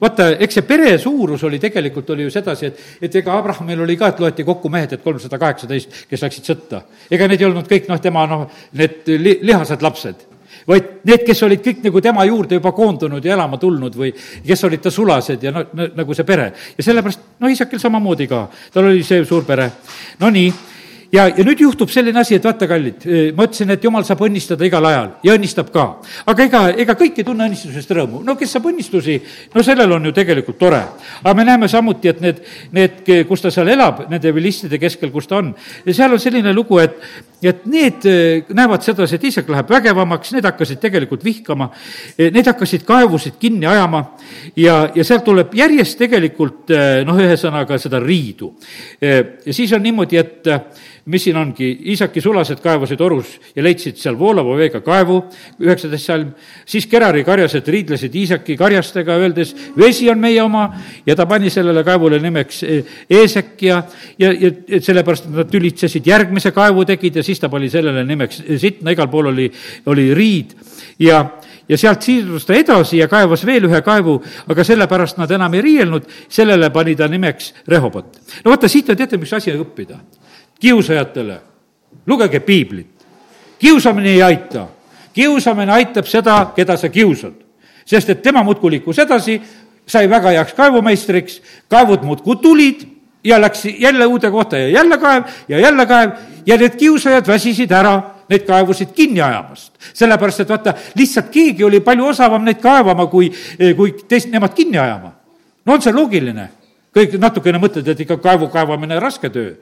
vaata, 0.00 0.30
eks 0.38 0.54
see 0.54 0.66
pere 0.68 0.98
suurus 0.98 1.42
oli 1.44 1.58
tegelikult, 1.58 2.10
oli 2.10 2.22
ju 2.22 2.30
sedasi, 2.30 2.66
et, 2.66 2.80
et 3.02 3.14
ega 3.16 3.36
Abrahamil 3.38 3.80
oli 3.80 3.96
ka, 3.96 4.10
et 4.12 4.20
loeti 4.20 4.44
kokku 4.44 4.68
mehed, 4.68 4.92
et 4.92 5.02
kolmsada 5.02 5.38
kaheksateist, 5.40 6.02
kes 6.08 6.22
läksid 6.22 6.50
sõtta. 6.50 6.82
ega 7.10 7.28
need 7.28 7.40
ei 7.40 7.48
olnud 7.48 7.68
kõik 7.68 7.88
noh, 7.88 8.00
tema 8.00 8.26
noh, 8.28 8.44
need 8.76 9.08
li-, 9.08 9.38
lihased 9.42 9.82
lapsed, 9.82 10.26
vaid 10.68 10.88
need, 11.08 11.24
kes 11.26 11.42
olid 11.46 11.62
kõik 11.64 11.84
nagu 11.86 12.00
tema 12.04 12.24
juurde 12.28 12.58
juba 12.60 12.72
koondunud 12.76 13.24
ja 13.24 13.36
elama 13.36 13.58
tulnud 13.60 13.96
või 13.96 14.12
kes 14.14 14.64
olid 14.68 14.82
ta 14.84 14.90
sulased 14.94 15.42
ja 15.42 15.54
no, 15.54 15.64
nagu 15.96 16.16
see 16.16 16.28
pere. 16.28 16.52
ja 16.76 16.84
sellepärast, 16.84 17.20
no 17.40 17.48
isakil 17.48 17.80
samamoodi 17.82 18.28
ka, 18.30 18.46
tal 18.72 18.90
oli 18.90 19.04
see 19.06 19.24
suur 19.24 19.46
pere. 19.48 19.70
Nonii 20.20 20.52
ja, 21.12 21.26
ja 21.28 21.44
nüüd 21.46 21.60
juhtub 21.62 21.90
selline 21.92 22.20
asi, 22.22 22.36
et 22.38 22.44
vaata, 22.44 22.68
kallid, 22.70 23.04
ma 23.36 23.46
ütlesin, 23.46 23.72
et 23.74 23.84
jumal 23.84 24.04
saab 24.06 24.22
õnnistada 24.26 24.66
igal 24.66 24.86
ajal 24.90 25.10
ja 25.26 25.34
õnnistab 25.36 25.72
ka. 25.74 25.86
aga 26.30 26.46
ega, 26.46 26.62
ega 26.84 26.96
kõik 26.98 27.18
ei 27.20 27.26
tunne 27.26 27.48
õnnistusest 27.48 27.94
rõõmu. 27.96 28.22
no 28.26 28.36
kes 28.38 28.54
saab 28.54 28.70
õnnistusi, 28.70 29.18
no 29.54 29.64
sellel 29.66 29.96
on 29.96 30.10
ju 30.10 30.14
tegelikult 30.16 30.58
tore. 30.58 30.82
aga 31.22 31.34
me 31.34 31.46
näeme 31.48 31.68
samuti, 31.68 32.08
et 32.08 32.20
need, 32.20 32.44
need, 32.76 33.02
kus 33.28 33.42
ta 33.42 33.50
seal 33.54 33.68
elab, 33.68 34.06
nende 34.10 34.34
vilistide 34.34 34.78
keskel, 34.78 35.10
kus 35.10 35.26
ta 35.30 35.40
on, 35.42 35.54
seal 35.90 36.12
on 36.12 36.22
selline 36.22 36.54
lugu, 36.54 36.78
et, 36.82 36.96
et 37.42 37.64
need 37.70 38.06
näevad 38.56 38.84
sedasi, 38.84 39.16
et 39.16 39.24
isak 39.30 39.48
läheb 39.48 39.70
vägevamaks, 39.70 40.34
need 40.36 40.44
hakkasid 40.44 40.80
tegelikult 40.82 41.24
vihkama, 41.24 41.70
need 42.18 42.46
hakkasid 42.46 42.84
kaevusid 42.88 43.38
kinni 43.40 43.66
ajama 43.70 44.04
ja, 44.56 44.82
ja 44.94 45.04
sealt 45.06 45.24
tuleb 45.24 45.54
järjest 45.56 45.98
tegelikult 46.00 46.72
noh, 47.06 47.20
ühesõnaga 47.20 47.78
seda 47.80 48.00
riidu. 48.02 48.52
ja 49.00 49.52
siis 49.52 49.72
on 49.72 49.82
niimoodi, 49.84 50.20
et 50.20 50.50
mis 51.10 51.24
siin 51.24 51.36
ongi, 51.36 51.68
isaki 51.94 52.20
sulased 52.20 52.60
kaevasid 52.62 53.00
orus 53.00 53.32
ja 53.56 53.62
leidsid 53.64 53.98
seal 54.00 54.18
voolava 54.18 54.56
veega 54.58 54.82
kaevu, 54.84 55.20
üheksateist 55.62 56.10
salm, 56.10 56.32
siis 56.68 56.86
Gerari 56.90 57.24
karjased 57.24 57.68
riidlesid 57.72 58.14
Iisaki 58.20 58.56
karjastega, 58.60 59.16
öeldes, 59.22 59.54
vesi 59.78 60.10
on 60.12 60.20
meie 60.20 60.42
oma, 60.42 60.66
ja 61.06 61.16
ta 61.16 61.26
pani 61.30 61.50
sellele 61.52 61.84
kaevule 61.86 62.20
nimeks 62.22 62.62
Eesek 63.10 63.64
ja, 63.64 63.80
ja, 64.20 64.32
ja 64.34 64.82
sellepärast 64.82 65.30
nad 65.32 65.50
tülitsesid, 65.50 66.06
järgmise 66.06 66.52
kaevu 66.56 66.84
tegid 66.88 67.20
ja 67.20 67.24
siis 67.24 67.29
ta 67.38 67.48
pani 67.48 67.70
sellele 67.70 68.04
nimeks 68.04 68.42
Sitna, 68.58 68.90
igal 68.90 69.08
pool 69.08 69.30
oli, 69.30 69.52
oli 69.86 70.14
riid 70.14 70.56
ja 70.98 71.22
ja 71.70 71.78
sealt 71.78 72.02
siirdus 72.02 72.46
ta 72.46 72.54
edasi 72.58 72.98
ja 72.98 73.06
kaevas 73.08 73.44
veel 73.46 73.68
ühe 73.68 73.78
kaevu, 73.86 74.16
aga 74.50 74.64
sellepärast 74.66 75.20
nad 75.20 75.30
enam 75.30 75.54
ei 75.54 75.62
riielnud, 75.62 76.08
sellele 76.28 76.70
pani 76.74 76.96
ta 76.98 77.06
nimeks 77.08 77.52
Rehobot. 77.68 78.18
no 78.44 78.50
vaata, 78.50 78.68
siit 78.68 78.90
on 78.90 78.98
teate, 78.98 79.16
mis 79.16 79.32
asi 79.32 79.54
õppida 79.54 80.00
kiusajatele, 80.60 81.40
lugege 82.06 82.40
piiblit. 82.40 83.06
kiusamine 83.58 84.10
ei 84.10 84.22
aita. 84.22 84.66
kiusamine 85.12 85.72
aitab 85.72 86.06
seda, 86.06 86.52
keda 86.56 86.76
sa 86.76 86.88
kiusad. 86.88 87.34
sest 87.84 88.10
et 88.10 88.22
tema 88.22 88.42
muudkui 88.42 88.70
liikus 88.70 88.98
edasi, 88.98 89.40
sai 89.86 90.10
väga 90.10 90.30
heaks 90.30 90.54
kaevumeistriks, 90.54 91.42
kaevud 91.68 92.02
muudkui 92.02 92.36
tulid 92.36 92.86
ja 93.24 93.40
läks 93.40 93.64
jälle 93.78 94.06
uude 94.06 94.30
kohta 94.30 94.58
ja 94.58 94.68
jälle 94.68 94.98
kaev 94.98 95.24
ja 95.48 95.60
jälle 95.60 95.86
kaev 95.86 96.10
ja 96.46 96.56
need 96.56 96.76
kiusajad 96.76 97.26
väsisid 97.26 97.72
ära 97.72 98.02
neid 98.30 98.46
kaevusid 98.46 98.92
kinni 98.94 99.20
ajamast. 99.20 99.72
sellepärast, 99.94 100.40
et 100.40 100.48
vaata, 100.48 100.74
lihtsalt 100.94 101.30
keegi 101.30 101.64
oli 101.64 101.80
palju 101.80 102.06
osavam 102.06 102.44
neid 102.44 102.60
kaevama, 102.62 103.06
kui, 103.06 103.32
kui 103.76 103.92
teist, 104.08 104.30
nemad 104.30 104.54
kinni 104.54 104.78
ajama. 104.78 105.12
no 105.66 105.74
on 105.74 105.82
see 105.82 105.92
loogiline? 105.92 106.48
kõik 106.96 107.18
natukene 107.18 107.58
mõtled, 107.58 107.88
et 107.88 108.00
ikka 108.00 108.16
kaevu 108.18 108.48
kaevamine 108.50 109.00
raske 109.00 109.30
töö 109.30 109.54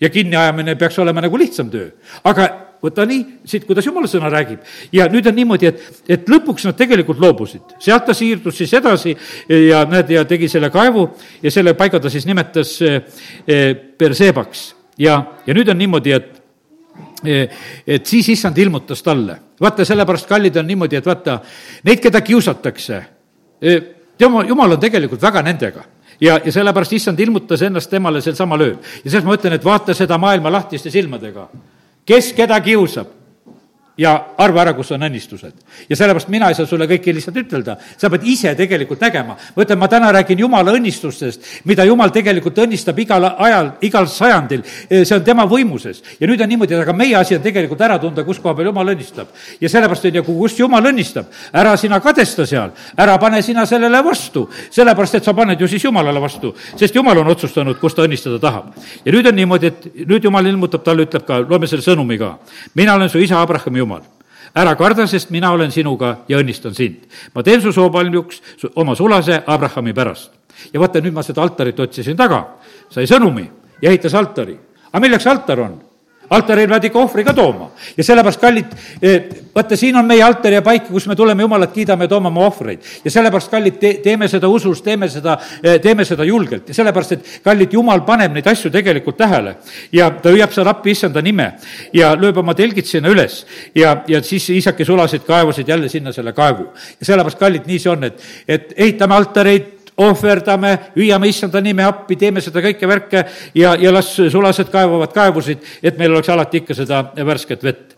ja 0.00 0.10
kinniajamine 0.10 0.74
peaks 0.74 0.98
olema 0.98 1.20
nagu 1.20 1.38
lihtsam 1.38 1.70
töö. 1.70 1.90
aga 2.24 2.48
võta 2.84 3.06
nii, 3.08 3.22
siit, 3.48 3.64
kuidas 3.68 3.86
jumala 3.86 4.08
sõna 4.10 4.30
räägib. 4.32 4.60
ja 4.92 5.06
nüüd 5.12 5.26
on 5.30 5.36
niimoodi, 5.36 5.70
et, 5.70 5.82
et 6.08 6.28
lõpuks 6.28 6.66
nad 6.68 6.76
tegelikult 6.76 7.20
loobusid. 7.22 7.76
sealt 7.80 8.06
ta 8.06 8.14
siirdus 8.14 8.58
siis 8.60 8.72
edasi 8.74 9.16
ja 9.48 9.84
näed, 9.88 10.10
ja 10.10 10.24
tegi 10.28 10.48
selle 10.48 10.70
kaevu 10.70 11.08
ja 11.42 11.50
selle 11.50 11.74
paiga 11.74 12.00
ta 12.00 12.10
siis 12.10 12.26
nimetas 12.26 12.78
Persebaks. 13.98 14.64
Eh, 14.70 15.04
ja, 15.06 15.18
ja 15.46 15.54
nüüd 15.54 15.68
on 15.70 15.78
niimoodi, 15.78 16.12
et 16.12 16.42
eh, 17.24 17.48
et 17.86 18.06
siis 18.06 18.28
issand 18.28 18.58
ilmutas 18.58 19.02
talle. 19.02 19.38
vaata, 19.60 19.84
sellepärast, 19.84 20.28
kallid, 20.28 20.56
on 20.56 20.66
niimoodi, 20.66 20.96
et 20.96 21.06
vaata, 21.06 21.40
neid, 21.84 22.00
keda 22.02 22.20
kiusatakse, 22.20 23.02
eh, 23.62 23.82
jumal, 24.20 24.48
jumal 24.48 24.76
on 24.76 24.80
tegelikult 24.80 25.22
väga 25.22 25.42
nendega 25.42 25.84
ja, 26.20 26.40
ja 26.44 26.52
sellepärast 26.52 26.92
issand 26.92 27.20
ilmutas 27.20 27.62
ennast 27.62 27.90
temale 27.90 28.20
sel 28.22 28.36
samal 28.38 28.60
ööl. 28.60 28.76
ja 29.04 29.10
selles 29.10 29.24
ma 29.26 29.36
ütlen, 29.38 29.56
et 29.56 29.64
vaata 29.64 29.94
seda 29.94 30.18
maailma 30.18 30.52
lahtiste 30.52 30.90
silmadega. 30.90 31.48
Kes 32.06 32.32
keda 32.36 32.60
kiusab 32.60 33.06
ja 33.98 34.14
arva 34.42 34.64
ära, 34.64 34.72
kus 34.74 34.90
on 34.94 35.04
õnnistused. 35.06 35.52
ja 35.88 35.96
sellepärast 35.96 36.28
mina 36.28 36.48
ei 36.50 36.56
saa 36.58 36.66
sulle 36.66 36.86
kõike 36.90 37.12
lihtsalt 37.14 37.36
ütelda, 37.38 37.76
sa 37.78 38.08
pead 38.10 38.24
ise 38.26 38.54
tegelikult 38.58 39.00
nägema. 39.00 39.36
ma 39.56 39.62
ütlen, 39.62 39.78
ma 39.78 39.88
täna 39.88 40.10
räägin 40.12 40.38
Jumala 40.38 40.72
õnnistustest, 40.74 41.40
mida 41.64 41.84
Jumal 41.84 42.10
tegelikult 42.10 42.58
õnnistab 42.58 42.98
igal 42.98 43.24
ajal, 43.24 43.70
igal 43.86 44.08
sajandil, 44.10 44.64
see 44.90 45.14
on 45.14 45.24
tema 45.24 45.46
võimuses. 45.46 46.02
ja 46.20 46.26
nüüd 46.26 46.42
on 46.42 46.48
niimoodi, 46.48 46.74
et 46.74 46.82
aga 46.82 46.92
meie 46.92 47.14
asi 47.16 47.36
on 47.36 47.42
tegelikult 47.42 47.80
ära 47.80 47.98
tunda, 48.02 48.24
kus 48.24 48.40
koha 48.42 48.54
peal 48.54 48.72
Jumal 48.72 48.94
õnnistab. 48.96 49.30
ja 49.60 49.68
sellepärast 49.68 50.10
on 50.10 50.18
ju, 50.18 50.24
kus 50.24 50.58
Jumal 50.58 50.90
õnnistab, 50.90 51.30
ära 51.52 51.76
sina 51.76 52.00
kadesta 52.00 52.46
seal, 52.46 52.74
ära 52.96 53.18
pane 53.18 53.42
sina 53.42 53.66
sellele 53.66 54.02
vastu, 54.02 54.48
sellepärast 54.70 55.20
et 55.20 55.24
sa 55.24 55.34
paned 55.34 55.60
ju 55.60 55.68
siis 55.68 55.84
Jumalale 55.84 56.20
vastu, 56.20 56.54
sest 56.76 56.94
Jumal 56.94 57.22
on 57.22 57.30
otsustanud, 57.30 57.78
kus 57.78 57.94
ta 57.94 58.02
õnnistada 58.02 58.40
tahab. 58.42 58.74
ja 59.04 59.12
nüüd 59.12 59.30
on 59.30 59.38
niimoodi, 59.38 59.66
et 59.66 59.88
nüüd 60.02 60.24
Jumal 60.24 60.46
ilmutab 60.50 60.82
talle, 60.82 61.06
ütleb 61.06 61.22
ka, 61.26 61.38
loeme 61.46 61.70
selle 61.70 61.86
sõnumi 61.86 62.18
ka. 62.18 62.38
mina 62.74 62.94
olen 62.98 63.08
su 63.08 63.22
isa 63.22 63.38
Abrahami 63.38 63.83
Jumal. 63.84 64.02
ära 64.54 64.76
karda, 64.76 65.06
sest 65.06 65.30
mina 65.34 65.50
olen 65.52 65.72
sinuga 65.72 66.18
ja 66.28 66.38
õnnistan 66.38 66.74
sind. 66.74 67.04
ma 67.34 67.42
teen 67.42 67.60
su 67.60 67.72
soopaljuks 67.72 68.40
oma 68.74 68.94
sulase 68.94 69.42
Abrahami 69.46 69.92
pärast. 69.94 70.32
ja 70.72 70.80
vaata, 70.80 71.00
nüüd 71.00 71.12
ma 71.12 71.22
seda 71.22 71.42
altarit 71.42 71.80
otsisin 71.80 72.16
taga, 72.16 72.44
sai 72.90 73.04
sõnumi 73.06 73.44
ja 73.82 73.90
ehitas 73.90 74.14
altari. 74.14 74.56
aga 74.92 75.00
milleks 75.00 75.26
altar 75.26 75.60
on? 75.60 75.80
Altaril 76.30 76.68
pead 76.68 76.88
ikka 76.88 77.00
ohvri 77.00 77.24
ka 77.24 77.34
tooma 77.36 77.70
ja 77.96 78.04
sellepärast, 78.04 78.40
kallid, 78.40 78.72
eh, 79.02 79.28
vaata, 79.54 79.76
siin 79.76 79.96
on 79.96 80.06
meie 80.08 80.22
altar 80.24 80.56
ja 80.56 80.62
paik, 80.64 80.88
kus 80.88 81.06
me 81.10 81.16
tuleme 81.16 81.42
Jumalat 81.42 81.72
kiidame 81.72 82.08
toome 82.08 82.28
oma 82.28 82.46
ohvreid. 82.46 82.80
ja 83.04 83.10
sellepärast, 83.10 83.50
kallid, 83.50 83.78
te-, 83.80 83.94
teeme 84.02 84.28
seda 84.28 84.48
usus, 84.48 84.82
teeme 84.82 85.08
seda, 85.08 85.36
eh, 85.62 85.78
teeme 85.80 86.04
seda 86.04 86.24
julgelt 86.24 86.68
ja 86.68 86.74
sellepärast, 86.74 87.12
et 87.12 87.40
kallid, 87.44 87.72
Jumal 87.72 88.04
paneb 88.06 88.32
neid 88.32 88.46
asju 88.46 88.70
tegelikult 88.70 89.16
tähele. 89.16 89.56
ja 89.92 90.10
ta 90.10 90.32
hüüab 90.32 90.52
seal 90.52 90.68
appi 90.68 90.94
issanda 90.94 91.22
nime 91.22 91.52
ja 91.92 92.14
lööb 92.14 92.38
oma 92.38 92.54
telgid 92.54 92.86
sinna 92.86 93.08
üles 93.12 93.44
ja, 93.74 93.96
ja 94.08 94.22
siis 94.22 94.48
isake 94.50 94.84
sulasid, 94.84 95.24
kaevasid 95.26 95.68
jälle 95.68 95.88
sinna 95.88 96.12
selle 96.12 96.32
kaevu. 96.32 96.70
ja 97.00 97.06
sellepärast, 97.06 97.38
kallid, 97.38 97.66
nii 97.66 97.78
see 97.78 97.92
on, 97.92 98.04
et, 98.04 98.20
et 98.48 98.72
ehitame 98.76 99.14
altareid, 99.14 99.73
ohverdame, 99.96 100.78
hüüame 100.96 101.28
issanda 101.28 101.60
nime 101.62 101.84
appi, 101.86 102.16
teeme 102.18 102.42
seda 102.42 102.62
kõike 102.64 102.88
värke 102.88 103.24
ja, 103.54 103.74
ja 103.78 103.92
las 103.94 104.10
sulased 104.16 104.70
kaevavad 104.72 105.12
kaevusid, 105.14 105.62
et 105.82 105.98
meil 105.98 106.14
oleks 106.14 106.30
alati 106.34 106.62
ikka 106.62 106.74
seda 106.74 107.04
värsket 107.14 107.62
vett. 107.64 107.94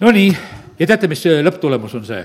Nonii, 0.00 0.30
ja 0.78 0.88
teate, 0.88 1.10
mis 1.10 1.24
lõpptulemus 1.44 1.98
on 2.00 2.06
see? 2.08 2.22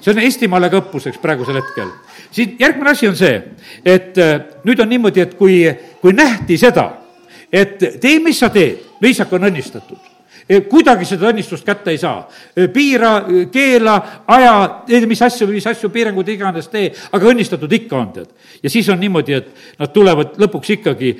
see 0.00 0.14
on 0.14 0.20
Eestimaale 0.24 0.70
ka 0.72 0.78
õppuseks 0.80 1.20
praegusel 1.20 1.58
hetkel. 1.60 1.90
siin 2.32 2.54
järgmine 2.60 2.90
asi 2.90 3.08
on 3.08 3.16
see, 3.16 3.42
et 3.84 4.18
äh, 4.18 4.38
nüüd 4.64 4.80
on 4.80 4.88
niimoodi, 4.88 5.20
et 5.20 5.34
kui, 5.36 5.62
kui 6.00 6.16
nähti 6.16 6.56
seda, 6.60 6.86
et 7.52 7.76
tee, 8.00 8.16
mis 8.20 8.38
sa 8.40 8.48
teed, 8.52 8.86
Liisak 9.00 9.32
on 9.32 9.48
õnnistatud 9.48 10.09
kuidagi 10.70 11.06
seda 11.06 11.28
õnnistust 11.30 11.66
kätte 11.66 11.92
ei 11.94 11.98
saa. 11.98 12.24
piira, 12.72 13.12
keela, 13.52 13.96
aja, 14.26 14.54
mis 15.06 15.22
asju, 15.22 15.46
mis 15.50 15.66
asju, 15.66 15.90
piirangud 15.94 16.28
iganes 16.28 16.68
tee, 16.72 16.90
aga 17.12 17.30
õnnistatud 17.32 17.72
ikka 17.80 17.96
on, 17.98 18.10
tead. 18.12 18.32
ja 18.62 18.70
siis 18.70 18.88
on 18.88 19.00
niimoodi, 19.00 19.36
et 19.36 19.78
nad 19.78 19.92
tulevad 19.94 20.34
lõpuks 20.40 20.74
ikkagi 20.78 21.14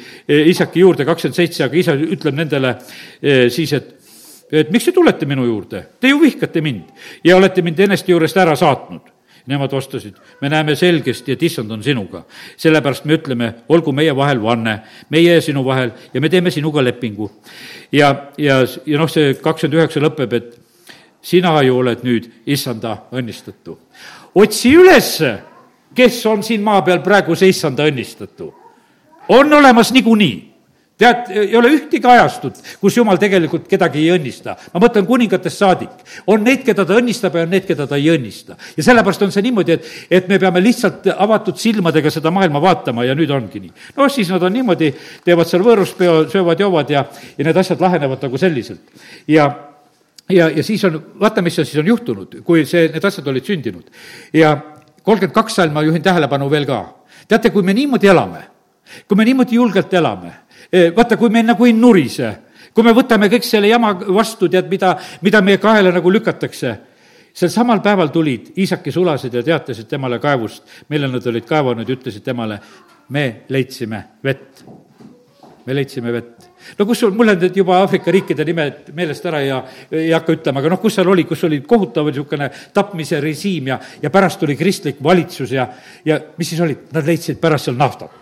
isaki 0.50 0.80
juurde, 0.80 1.06
kakskümmend 1.08 1.36
seitse, 1.36 1.64
aga 1.64 1.78
isa 1.78 1.94
ütleb 1.94 2.36
nendele 2.42 2.76
siis, 3.50 3.72
et 3.72 3.96
et 4.50 4.70
miks 4.74 4.88
te 4.88 4.92
tulete 4.92 5.26
minu 5.30 5.44
juurde, 5.46 5.84
te 6.00 6.10
ju 6.10 6.18
vihkate 6.18 6.60
mind 6.60 6.88
ja 7.24 7.36
olete 7.36 7.62
mind 7.62 7.86
eneste 7.86 8.10
juurest 8.10 8.36
ära 8.42 8.56
saatnud 8.58 9.09
nemad 9.50 9.72
vastasid, 9.74 10.16
me 10.40 10.48
näeme 10.48 10.76
selgesti, 10.78 11.34
et 11.34 11.42
issand 11.42 11.70
on 11.70 11.82
sinuga. 11.82 12.22
sellepärast 12.56 13.04
me 13.04 13.16
ütleme, 13.18 13.52
olgu 13.68 13.92
meie 13.92 14.14
vahel 14.16 14.42
vanne, 14.42 14.80
meie 15.10 15.34
ja 15.34 15.42
sinu 15.42 15.64
vahel 15.64 15.90
ja 16.14 16.20
me 16.20 16.28
teeme 16.28 16.50
sinuga 16.50 16.84
lepingu. 16.84 17.30
ja, 17.92 18.14
ja, 18.38 18.60
ja 18.86 18.98
noh, 18.98 19.10
see 19.10 19.34
kakskümmend 19.34 19.78
üheksa 19.80 20.00
lõpeb, 20.00 20.36
et 20.36 20.58
sina 21.22 21.54
ju 21.62 21.78
oled 21.78 22.04
nüüd 22.06 22.30
issanda 22.46 22.96
õnnistatu. 23.12 23.78
otsi 24.34 24.74
ülesse, 24.76 25.38
kes 25.94 26.26
on 26.26 26.42
siin 26.42 26.62
maa 26.62 26.82
peal 26.82 27.02
praegu 27.02 27.34
see 27.36 27.48
issanda 27.48 27.86
õnnistatu. 27.90 28.54
on 29.28 29.52
olemas 29.52 29.92
niikuinii 29.92 30.49
tead, 31.00 31.30
ei 31.32 31.56
ole 31.56 31.70
ühtegi 31.74 32.08
ajastut, 32.08 32.58
kus 32.80 32.96
jumal 32.98 33.18
tegelikult 33.20 33.68
kedagi 33.70 34.02
ei 34.02 34.12
õnnista. 34.14 34.56
ma 34.74 34.82
mõtlen 34.82 35.06
kuningatest 35.08 35.62
saadik. 35.62 36.04
on 36.26 36.44
neid, 36.44 36.64
keda 36.66 36.84
ta 36.84 36.98
õnnistab 36.98 37.38
ja 37.38 37.46
on 37.46 37.54
need, 37.54 37.66
keda 37.68 37.86
ta 37.86 37.96
ei 37.96 38.10
õnnista. 38.12 38.56
ja 38.76 38.84
sellepärast 38.84 39.22
on 39.22 39.32
see 39.32 39.46
niimoodi, 39.48 39.78
et, 39.78 39.88
et 40.10 40.28
me 40.28 40.38
peame 40.38 40.60
lihtsalt 40.60 41.08
avatud 41.16 41.56
silmadega 41.56 42.10
seda 42.10 42.30
maailma 42.30 42.60
vaatama 42.60 43.04
ja 43.08 43.16
nüüd 43.18 43.30
ongi 43.30 43.64
nii. 43.64 43.72
noh, 43.96 44.12
siis 44.12 44.30
nad 44.30 44.42
on 44.42 44.52
niimoodi, 44.52 44.92
teevad 45.24 45.48
seal 45.48 45.64
võõruspeo, 45.64 46.20
söövad-joovad 46.32 46.92
ja, 46.92 47.04
ja 47.38 47.48
need 47.48 47.56
asjad 47.56 47.80
lahenevad 47.80 48.28
nagu 48.28 48.38
selliselt. 48.38 48.84
ja 49.28 49.50
ja, 50.30 50.48
ja 50.48 50.62
siis 50.62 50.84
on, 50.84 51.00
vaata, 51.20 51.42
mis 51.42 51.56
siis 51.56 51.78
on 51.80 51.88
juhtunud, 51.90 52.40
kui 52.46 52.64
see, 52.68 52.88
need 52.92 53.04
asjad 53.04 53.26
olid 53.32 53.46
sündinud. 53.46 53.88
ja 54.36 54.54
kolmkümmend 55.02 55.34
kaks 55.34 55.58
salm 55.58 55.74
ma 55.74 55.82
juhin 55.86 56.02
tähelepanu 56.02 56.50
veel 56.50 56.66
ka. 56.68 56.82
teate, 57.28 57.50
kui 57.50 57.62
me 57.62 57.74
niimoodi 57.74 58.10
elame, 58.10 58.44
kui 59.08 59.16
me 59.16 59.24
niimoodi 59.24 59.56
julgelt 59.56 59.94
elame, 59.94 60.34
vaata, 60.96 61.16
kui 61.16 61.30
me 61.30 61.42
nagu 61.42 61.66
ei 61.66 61.72
nurise, 61.74 62.34
kui 62.74 62.86
me 62.86 62.94
võtame 62.94 63.30
kõik 63.32 63.46
selle 63.46 63.70
jama 63.70 63.92
vastu, 64.14 64.48
tead, 64.48 64.68
mida, 64.70 64.94
mida 65.24 65.42
meie 65.42 65.58
kaela 65.62 65.92
nagu 65.94 66.12
lükatakse, 66.12 66.74
sel 67.34 67.50
samal 67.50 67.82
päeval 67.82 68.10
tulid 68.14 68.52
Iisaki 68.58 68.92
sulased 68.94 69.34
ja 69.34 69.42
teatasid 69.46 69.88
temale 69.90 70.20
kaevust, 70.22 70.62
mille 70.88 71.10
nad 71.10 71.26
olid 71.26 71.46
kaevanud 71.46 71.88
ja 71.88 71.96
ütlesid 71.96 72.24
temale, 72.26 72.60
me 73.10 73.26
leidsime 73.48 74.04
vett. 74.24 74.62
me 75.66 75.74
leidsime 75.74 76.12
vett. 76.12 76.46
No 76.78 76.86
kus 76.86 77.00
sul, 77.00 77.12
mul 77.16 77.32
on 77.32 77.38
nüüd 77.40 77.56
juba 77.56 77.78
Aafrika 77.80 78.12
riikide 78.12 78.44
nimed 78.44 78.90
meelest 78.96 79.26
ära 79.28 79.40
ja 79.42 79.58
ei 79.92 80.10
hakka 80.12 80.34
ütlema, 80.36 80.60
aga 80.60 80.72
noh, 80.72 80.80
kus 80.80 80.96
seal 80.98 81.08
oli, 81.08 81.24
kus 81.28 81.44
oli 81.48 81.60
kohutav 81.66 82.08
niisugune 82.08 82.50
tapmise 82.76 83.20
režiim 83.20 83.70
ja, 83.72 83.78
ja 84.02 84.10
pärast 84.12 84.40
tuli 84.40 84.56
kristlik 84.60 85.00
valitsus 85.02 85.52
ja, 85.56 85.68
ja 86.04 86.20
mis 86.38 86.52
siis 86.52 86.60
olid, 86.64 86.88
nad 86.92 87.06
leidsid 87.06 87.40
pärast 87.40 87.68
seal 87.70 87.78
naftat 87.80 88.19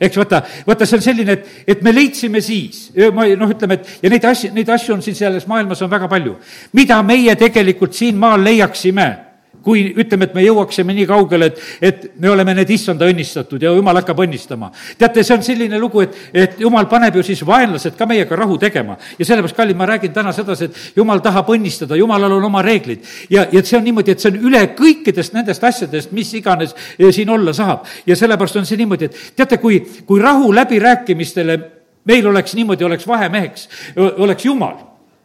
eks 0.00 0.16
vaata, 0.16 0.42
vaata, 0.66 0.86
see 0.86 0.98
on 0.98 1.04
selline, 1.04 1.36
et, 1.38 1.52
et 1.76 1.82
me 1.82 1.92
leidsime 1.94 2.40
siis, 2.44 2.90
ma 3.14 3.26
noh, 3.38 3.52
ütleme, 3.52 3.78
et 3.80 4.04
ja 4.04 4.12
neid 4.12 4.24
asju, 4.28 4.52
neid 4.56 4.72
asju 4.76 4.96
on 4.96 5.04
siin 5.04 5.16
selles 5.18 5.46
maailmas 5.50 5.82
on 5.82 5.90
väga 5.90 6.08
palju. 6.08 6.36
mida 6.72 7.02
meie 7.02 7.34
tegelikult 7.36 7.94
siin 7.94 8.18
maal 8.18 8.44
leiaksime 8.44 9.25
kui 9.66 9.82
ütleme, 9.98 10.28
et 10.28 10.34
me 10.36 10.44
jõuaksime 10.44 10.94
nii 10.94 11.06
kaugele, 11.10 11.48
et, 11.50 11.62
et 11.82 12.04
me 12.22 12.30
oleme 12.30 12.54
need 12.54 12.70
issanda 12.70 13.08
õnnistatud 13.10 13.64
ja 13.66 13.72
jumal 13.74 13.98
hakkab 13.98 14.20
õnnistama. 14.22 14.68
teate, 14.98 15.24
see 15.26 15.34
on 15.34 15.42
selline 15.42 15.80
lugu, 15.82 16.04
et, 16.04 16.14
et 16.30 16.60
jumal 16.62 16.86
paneb 16.90 17.18
ju 17.18 17.24
siis 17.26 17.42
vaenlased 17.46 17.96
ka 17.98 18.06
meiega 18.06 18.38
rahu 18.38 18.60
tegema. 18.62 18.94
ja 19.18 19.26
sellepärast, 19.26 19.56
kallid, 19.58 19.76
ma 19.76 19.88
räägin 19.90 20.14
täna 20.14 20.32
sedasi, 20.36 20.70
et 20.70 21.00
jumal 21.00 21.22
tahab 21.24 21.50
õnnistada, 21.56 21.98
jumalal 21.98 22.38
on 22.38 22.46
oma 22.46 22.62
reeglid. 22.62 23.02
ja, 23.30 23.48
ja 23.52 23.64
see 23.66 23.80
on 23.80 23.84
niimoodi, 23.90 24.14
et 24.14 24.22
see 24.22 24.30
on 24.30 24.38
üle 24.52 24.62
kõikidest 24.78 25.34
nendest 25.34 25.66
asjadest, 25.66 26.14
mis 26.14 26.30
iganes 26.38 26.76
eh, 26.94 27.10
siin 27.10 27.34
olla 27.34 27.56
saab. 27.56 27.90
ja 28.06 28.16
sellepärast 28.16 28.62
on 28.62 28.70
see 28.70 28.78
niimoodi, 28.78 29.10
et 29.10 29.36
teate, 29.36 29.58
kui, 29.58 29.82
kui 30.06 30.22
rahu 30.22 30.54
läbirääkimistele 30.54 31.58
meil 32.06 32.26
oleks 32.30 32.54
niimoodi, 32.54 32.86
oleks 32.86 33.06
vahemeheks, 33.08 33.68
oleks 33.98 34.46
jumal. 34.46 34.78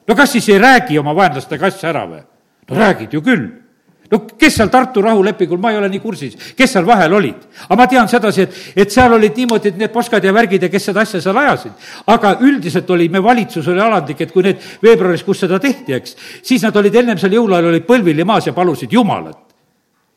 no 0.07 0.15
kas 0.17 0.33
siis 0.33 0.49
ei 0.49 0.57
räägi 0.57 0.97
oma 0.99 1.13
vaenlastega 1.15 1.69
asja 1.69 1.93
ära 1.93 2.07
või? 2.09 2.23
no 2.71 2.85
räägid 2.87 3.13
ju 3.13 3.21
küll 3.21 3.51
no 4.11 4.21
kes 4.37 4.57
seal 4.59 4.69
Tartu 4.71 5.01
rahulepingul, 5.01 5.59
ma 5.61 5.71
ei 5.71 5.79
ole 5.79 5.89
nii 5.91 6.01
kursis, 6.03 6.37
kes 6.57 6.75
seal 6.75 6.87
vahel 6.87 7.13
olid. 7.17 7.45
aga 7.67 7.77
ma 7.79 7.87
tean 7.87 8.09
sedasi, 8.11 8.41
et, 8.47 8.57
et 8.85 8.91
seal 8.91 9.13
olid 9.17 9.37
niimoodi, 9.37 9.71
et 9.71 9.77
need 9.79 9.93
poskad 9.93 10.23
ja 10.23 10.33
värgid 10.35 10.67
ja 10.67 10.71
kes 10.71 10.89
seda 10.91 11.05
asja 11.05 11.21
seal 11.21 11.37
ajasid. 11.43 11.77
aga 12.07 12.37
üldiselt 12.41 12.89
oli, 12.89 13.09
me 13.09 13.23
valitsus 13.23 13.67
oli 13.67 13.81
alandlik, 13.81 14.21
et 14.21 14.31
kui 14.31 14.43
need 14.47 14.59
veebruaris, 14.83 15.23
kus 15.23 15.45
seda 15.45 15.59
tehti, 15.59 15.95
eks, 15.97 16.17
siis 16.43 16.63
nad 16.63 16.75
olid 16.75 16.95
ennem 17.03 17.21
seal 17.21 17.39
jõuluajal 17.39 17.71
olid 17.71 17.87
põlvili 17.87 18.27
maas 18.27 18.47
ja 18.47 18.53
palusid 18.57 18.91
Jumalat 18.91 19.50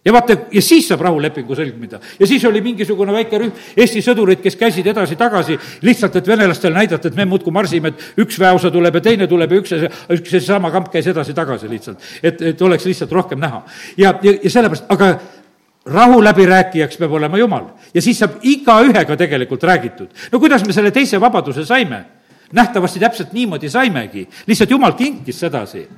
ja 0.05 0.12
vaata, 0.12 0.36
ja 0.52 0.62
siis 0.62 0.88
saab 0.88 1.05
rahulepingu 1.07 1.57
sõlmida. 1.57 2.00
ja 2.20 2.26
siis 2.26 2.44
oli 2.44 2.61
mingisugune 2.64 3.12
väike 3.12 3.38
rühm 3.40 3.52
Eesti 3.76 4.02
sõdureid, 4.05 4.42
kes 4.42 4.57
käisid 4.61 4.86
edasi-tagasi 4.92 5.59
lihtsalt, 5.82 6.16
et 6.16 6.28
venelastele 6.28 6.74
näidata, 6.74 7.09
et 7.09 7.16
me 7.16 7.24
muudkui 7.28 7.52
marsime, 7.52 7.94
et 7.94 8.24
üks 8.24 8.38
väeosa 8.40 8.70
tuleb 8.70 9.00
ja 9.00 9.05
teine 9.05 9.28
tuleb 9.30 9.52
ja 9.52 9.62
üks 9.62 9.72
ja 9.72 9.88
üks 9.88 10.32
ja 10.32 10.40
seesama 10.40 10.70
kamp 10.74 10.90
käis 10.92 11.07
edasi-tagasi 11.11 11.70
lihtsalt. 11.70 12.11
et, 12.22 12.42
et 12.42 12.62
oleks 12.62 12.84
lihtsalt 12.84 13.12
rohkem 13.12 13.40
näha. 13.40 13.64
ja, 13.96 14.14
ja, 14.22 14.36
ja 14.42 14.50
sellepärast, 14.50 14.84
aga 14.88 15.14
rahu 15.86 16.24
läbirääkijaks 16.24 16.96
peab 16.96 17.12
olema 17.12 17.38
Jumal 17.38 17.64
ja 17.94 18.02
siis 18.02 18.18
saab 18.18 18.40
igaühega 18.42 19.16
tegelikult 19.16 19.62
räägitud. 19.62 20.09
no 20.32 20.40
kuidas 20.40 20.66
me 20.66 20.72
selle 20.72 20.90
teise 20.90 21.20
vabaduse 21.20 21.64
saime? 21.64 22.05
Nähtavasti 22.53 23.01
täpselt 23.01 23.32
niimoodi 23.32 23.68
saimegi, 23.70 24.28
lihtsalt 24.47 24.70
jumal 24.70 24.92
kinkis 24.92 25.40
sedasi. 25.40 25.88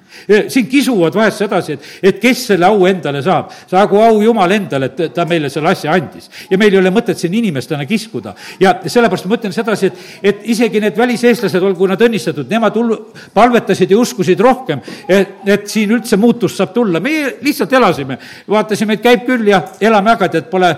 siin 0.48 0.66
kisuvad 0.66 1.14
vahest 1.14 1.38
sedasi, 1.38 1.72
et, 1.72 1.80
et 2.02 2.18
kes 2.20 2.46
selle 2.46 2.66
au 2.66 2.86
endale 2.86 3.22
saab. 3.22 3.50
saagu 3.70 4.00
au 4.00 4.22
Jumal 4.22 4.50
endale, 4.50 4.86
et 4.86 5.14
ta 5.14 5.24
meile 5.24 5.50
selle 5.50 5.68
asja 5.68 5.92
andis. 5.92 6.30
ja 6.50 6.58
meil 6.58 6.72
ei 6.72 6.78
ole 6.78 6.90
mõtet 6.90 7.18
siin 7.18 7.34
inimestena 7.34 7.86
kiskuda. 7.86 8.34
ja 8.60 8.74
sellepärast 8.86 9.26
ma 9.26 9.38
ütlen 9.38 9.52
sedasi, 9.52 9.86
et, 9.86 9.98
et 10.22 10.46
isegi 10.54 10.80
need 10.80 10.96
väliseestlased, 10.96 11.62
olgu 11.62 11.86
nad 11.86 12.00
õnnistatud, 12.00 12.48
nemad 12.50 12.76
hullu, 12.76 12.98
palvetasid 13.34 13.90
ja 13.90 13.98
uskusid 13.98 14.40
rohkem, 14.40 14.80
et, 15.08 15.42
et 15.46 15.68
siin 15.68 15.92
üldse 15.92 16.16
muutus 16.16 16.56
saab 16.56 16.72
tulla. 16.74 17.00
meie 17.00 17.36
lihtsalt 17.42 17.72
elasime, 17.72 18.18
vaatasime, 18.48 18.96
et 18.96 19.02
käib 19.04 19.26
küll 19.26 19.48
ja 19.50 19.62
elame 19.80 20.14
aga, 20.14 20.28
tead, 20.32 20.48
pole, 20.50 20.72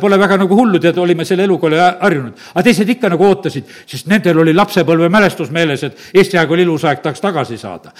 pole 0.00 0.18
väga 0.18 0.40
nagu 0.44 0.56
hullu, 0.56 0.80
tead, 0.82 0.98
olime 0.98 1.24
selle 1.28 1.44
eluga 1.44 1.68
harjunud. 2.00 2.32
aga 2.54 2.64
teised 2.64 2.88
ikka 2.88 3.12
nagu 3.12 3.26
ootasid, 3.28 3.68
sest 3.86 4.08
nendel 4.10 4.38
oli 4.44 4.54
lapsepõlve 4.56 5.07
mälestus 5.08 5.50
meeles, 5.50 5.84
et 5.84 5.98
Eesti 6.14 6.38
aeg 6.38 6.50
oli 6.50 6.64
ilus 6.66 6.84
aeg, 6.84 7.02
tahaks 7.02 7.20
tagasi 7.20 7.58
saada. 7.58 7.92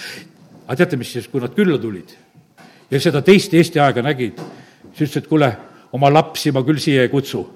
aga 0.67 0.75
teate, 0.75 0.97
mis 0.97 1.13
siis, 1.13 1.27
kui 1.27 1.41
nad 1.41 1.53
külla 1.55 1.77
tulid 1.77 2.15
ja 2.91 2.99
seda 2.99 3.21
teist 3.21 3.53
Eesti 3.53 3.79
aega 3.79 4.01
nägid, 4.01 4.41
siis 4.93 5.09
ütlesid, 5.09 5.29
kuule, 5.29 5.51
oma 5.93 6.13
lapsi 6.13 6.51
ma 6.51 6.63
küll 6.63 6.77
siia 6.81 7.01
ei 7.05 7.09
kutsu 7.09 7.47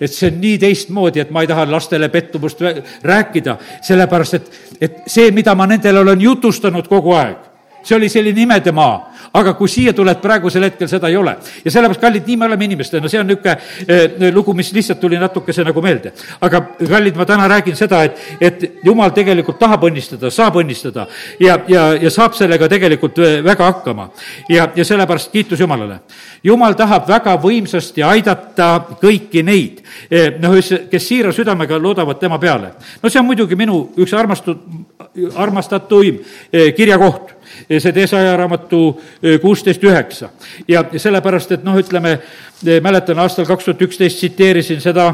et 0.00 0.12
see 0.14 0.30
on 0.30 0.40
nii 0.40 0.58
teistmoodi, 0.62 1.20
et 1.20 1.30
ma 1.34 1.42
ei 1.42 1.50
taha 1.50 1.66
lastele 1.70 2.08
pettumust 2.08 2.60
rääkida, 3.02 3.56
sellepärast 3.82 4.34
et, 4.38 4.50
et 4.80 4.98
see, 5.10 5.32
mida 5.34 5.54
ma 5.58 5.66
nendele 5.66 6.04
olen 6.04 6.20
jutustanud 6.22 6.86
kogu 6.88 7.16
aeg, 7.18 7.40
see 7.82 7.96
oli 7.96 8.10
selline 8.12 8.44
imede 8.44 8.72
maa, 8.74 9.00
aga 9.38 9.54
kui 9.58 9.70
siia 9.70 9.92
tuled, 9.96 10.18
praegusel 10.22 10.66
hetkel 10.66 10.88
seda 10.90 11.08
ei 11.10 11.16
ole. 11.16 11.34
ja 11.64 11.70
sellepärast, 11.70 12.00
kallid, 12.00 12.26
nii 12.26 12.36
me 12.36 12.46
oleme 12.48 12.66
inimestena, 12.68 13.08
see 13.10 13.20
on 13.20 13.28
niisugune 13.28 13.54
eh, 13.86 14.32
lugu, 14.34 14.54
mis 14.56 14.72
lihtsalt 14.74 15.00
tuli 15.00 15.18
natukese 15.20 15.64
nagu 15.66 15.82
meelde. 15.84 16.12
aga 16.40 16.62
kallid, 16.78 17.16
ma 17.16 17.26
täna 17.28 17.48
räägin 17.50 17.76
seda, 17.78 18.02
et, 18.08 18.18
et 18.40 18.84
jumal 18.84 19.12
tegelikult 19.16 19.58
tahab 19.60 19.86
õnnistada, 19.88 20.32
saab 20.34 20.58
õnnistada 20.62 21.06
ja, 21.40 21.58
ja, 21.68 21.84
ja 22.00 22.10
saab 22.10 22.36
sellega 22.38 22.68
tegelikult 22.70 23.18
eh, 23.22 23.38
väga 23.44 23.70
hakkama. 23.72 24.10
ja, 24.48 24.68
ja 24.76 24.84
sellepärast 24.84 25.32
kiitus 25.32 25.60
Jumalale. 25.60 26.00
jumal 26.42 26.74
tahab 26.78 27.08
väga 27.08 27.36
võimsasti 27.42 28.04
aidata 28.06 28.70
kõiki 29.00 29.44
neid, 29.44 29.82
eh, 30.10 30.34
noh, 30.40 30.58
kes 30.90 31.08
siira 31.08 31.32
südamega 31.32 31.78
loodavad 31.78 32.18
tema 32.18 32.38
peale. 32.38 32.74
no 33.02 33.08
see 33.08 33.20
on 33.20 33.26
muidugi 33.26 33.56
minu 33.56 33.88
üks 33.96 34.14
armastud, 34.14 34.62
armastatuim 35.38 36.18
kirjakoht 36.76 37.37
see 37.68 37.92
Teesaja 37.92 38.36
raamatu 38.36 38.82
eh, 39.22 39.38
kuusteist 39.40 39.84
üheksa. 39.84 40.30
ja 40.68 40.84
sellepärast, 40.96 41.52
et 41.52 41.64
noh, 41.64 41.78
ütleme, 41.78 42.18
eh, 42.66 42.78
mäletan 42.84 43.18
aastal 43.18 43.46
kaks 43.48 43.68
tuhat 43.68 43.82
üksteist 43.88 44.20
tsiteerisin 44.20 44.80
seda, 44.80 45.08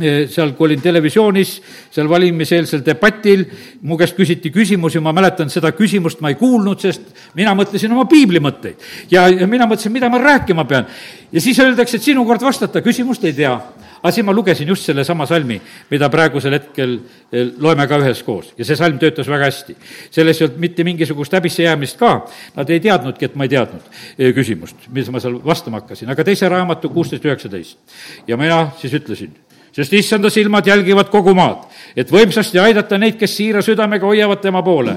eh, 0.00 0.26
seal, 0.30 0.52
kui 0.56 0.68
olin 0.68 0.82
televisioonis, 0.82 1.56
seal 1.90 2.08
valimiseelsel 2.08 2.84
debatil, 2.86 3.46
mu 3.82 3.96
käest 3.96 4.16
küsiti 4.16 4.52
küsimusi, 4.54 5.00
ma 5.00 5.12
mäletan 5.16 5.50
seda 5.50 5.72
küsimust 5.76 6.20
ma 6.20 6.32
ei 6.32 6.38
kuulnud, 6.40 6.80
sest 6.80 7.34
mina 7.34 7.54
mõtlesin 7.54 7.92
oma 7.92 8.04
piibli 8.10 8.40
mõtteid. 8.40 8.76
ja, 9.10 9.28
ja 9.28 9.46
mina 9.46 9.66
mõtlesin, 9.66 9.92
mida 9.92 10.10
ma 10.10 10.18
rääkima 10.22 10.64
pean. 10.64 10.86
ja 11.32 11.40
siis 11.40 11.58
öeldakse, 11.58 11.96
et 11.96 12.02
sinu 12.02 12.24
kord 12.24 12.42
vastata, 12.42 12.82
küsimust 12.82 13.24
ei 13.24 13.32
tea 13.32 13.58
aga 14.02 14.12
siis 14.12 14.26
ma 14.26 14.34
lugesin 14.34 14.68
just 14.68 14.86
sellesama 14.88 15.26
salmi, 15.26 15.58
mida 15.90 16.08
praegusel 16.12 16.56
hetkel 16.56 16.96
eh, 17.32 17.48
loeme 17.62 17.86
ka 17.88 17.98
üheskoos 18.02 18.52
ja 18.58 18.66
see 18.66 18.76
salm 18.78 18.98
töötas 19.02 19.28
väga 19.30 19.48
hästi. 19.48 19.76
selles 20.10 20.40
ei 20.40 20.46
olnud 20.46 20.60
mitte 20.60 20.84
mingisugust 20.84 21.32
häbisse 21.32 21.62
jäämist 21.62 21.98
ka, 22.00 22.12
nad 22.56 22.70
ei 22.70 22.80
teadnudki, 22.80 23.24
et 23.24 23.34
ma 23.34 23.46
ei 23.46 23.54
teadnud 23.54 23.88
eh, 24.18 24.34
küsimust, 24.36 24.88
mis 24.92 25.10
ma 25.10 25.22
seal 25.22 25.40
vastama 25.44 25.80
hakkasin, 25.80 26.10
aga 26.12 26.24
teise 26.24 26.48
raamatu 26.48 26.90
kuusteist, 26.92 27.24
üheksateist. 27.24 27.78
ja 28.26 28.36
mina 28.36 28.70
siis 28.80 28.94
ütlesin, 29.00 29.32
sest 29.72 29.92
issanda 29.92 30.30
silmad 30.30 30.66
jälgivad 30.66 31.10
kogu 31.12 31.34
maad, 31.34 31.66
et 31.96 32.12
võimsasti 32.12 32.60
aidata 32.62 32.98
neid, 32.98 33.18
kes 33.20 33.36
siira 33.36 33.62
südamega 33.62 34.06
hoiavad 34.06 34.40
tema 34.40 34.62
poole. 34.62 34.96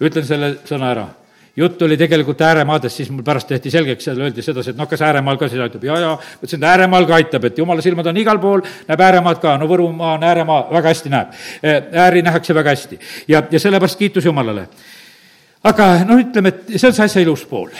ütlen 0.00 0.24
selle 0.24 0.56
sõna 0.66 0.92
ära 0.94 1.08
jutt 1.58 1.82
oli 1.82 1.96
tegelikult 1.98 2.40
ääremaadest, 2.46 3.00
siis 3.00 3.10
mul 3.10 3.24
pärast 3.26 3.48
tehti 3.50 3.70
selgeks, 3.74 4.06
seal 4.06 4.20
öeldi 4.22 4.44
sedasi, 4.44 4.72
et 4.72 4.78
noh, 4.78 4.88
kas 4.90 5.02
ääremaal 5.02 5.38
ka 5.40 5.48
siis 5.50 5.62
aitab 5.64 5.84
ja, 5.88 5.98
ja 6.02 6.14
ütlesin, 6.38 6.62
et 6.62 6.68
ääremaal 6.70 7.06
ka 7.08 7.16
aitab, 7.18 7.48
et 7.48 7.58
jumala 7.58 7.84
silmad 7.84 8.06
on 8.10 8.20
igal 8.22 8.40
pool, 8.42 8.62
näeb 8.88 9.04
ääremaad 9.08 9.42
ka, 9.42 9.56
no 9.58 9.68
Võrumaa 9.70 10.14
on 10.16 10.26
ääremaa, 10.28 10.60
väga 10.72 10.94
hästi 10.94 11.14
näeb. 11.14 11.38
ääri 12.06 12.22
nähakse 12.22 12.54
väga 12.54 12.74
hästi 12.76 13.00
ja, 13.28 13.42
ja 13.50 13.60
sellepärast 13.60 13.98
kiitus 13.98 14.28
Jumalale. 14.28 14.68
aga 15.64 15.88
noh, 16.04 16.22
ütleme, 16.22 16.54
et 16.54 16.76
see 16.76 16.92
on 16.92 16.94
see 17.00 17.08
asja 17.10 17.24
ilus 17.26 17.44
pool 17.48 17.72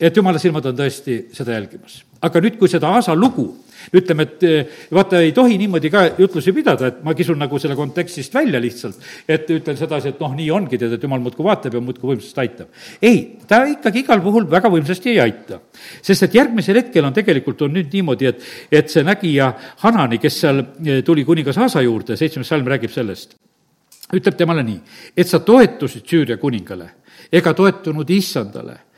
et 0.00 0.16
jumala 0.16 0.40
silmad 0.40 0.66
on 0.66 0.76
tõesti 0.76 1.26
seda 1.36 1.54
jälgimas. 1.54 2.00
aga 2.20 2.40
nüüd, 2.40 2.58
kui 2.58 2.68
seda 2.68 2.88
Aasa 2.96 3.14
lugu 3.14 3.52
ütleme, 3.96 4.26
et 4.26 4.44
eh, 4.46 4.78
vaata, 4.94 5.20
ei 5.24 5.32
tohi 5.36 5.58
niimoodi 5.60 5.90
ka 5.92 6.04
jutlusi 6.18 6.52
pidada, 6.56 6.90
et 6.90 7.00
ma 7.06 7.14
kisun 7.16 7.38
nagu 7.40 7.58
selle 7.60 7.76
kontekstist 7.78 8.34
välja 8.34 8.60
lihtsalt, 8.62 9.00
et 9.28 9.50
ütlen 9.50 9.78
sedasi, 9.78 10.12
et 10.14 10.22
noh, 10.22 10.34
nii 10.36 10.50
ongi, 10.54 10.78
tead, 10.80 10.96
et 10.96 11.06
jumal 11.06 11.22
muudkui 11.24 11.46
vaatab 11.46 11.76
ja 11.76 11.82
muudkui 11.84 12.14
võimsasti 12.14 12.42
aitab. 12.44 12.70
ei, 13.02 13.22
ta 13.48 13.62
ikkagi 13.70 14.04
igal 14.04 14.22
puhul 14.24 14.48
väga 14.50 14.70
võimsasti 14.72 15.14
ei 15.14 15.20
aita. 15.26 15.60
sest 16.02 16.28
et 16.28 16.34
järgmisel 16.34 16.82
hetkel 16.82 17.04
on 17.04 17.16
tegelikult, 17.16 17.62
on 17.62 17.74
nüüd 17.74 17.92
niimoodi, 17.92 18.30
et, 18.30 18.44
et 18.70 18.90
see 18.90 19.04
nägija 19.06 19.52
Hanani, 19.84 20.18
kes 20.22 20.40
seal 20.44 20.64
eh, 20.84 21.02
tuli 21.06 21.24
kuningas 21.24 21.58
Aasa 21.58 21.82
juurde, 21.84 22.16
seitsmes 22.16 22.48
salm 22.48 22.68
räägib 22.68 22.92
sellest, 22.92 23.36
ütleb 24.14 24.36
temale 24.36 24.62
nii, 24.66 24.80
et 25.16 25.28
sa 25.28 25.42
toetusid 25.44 26.06
Süüria 26.06 26.38
kuningale 26.40 26.96
ega 27.30 27.52
toetunud 27.54 28.08
issandale 28.10 28.89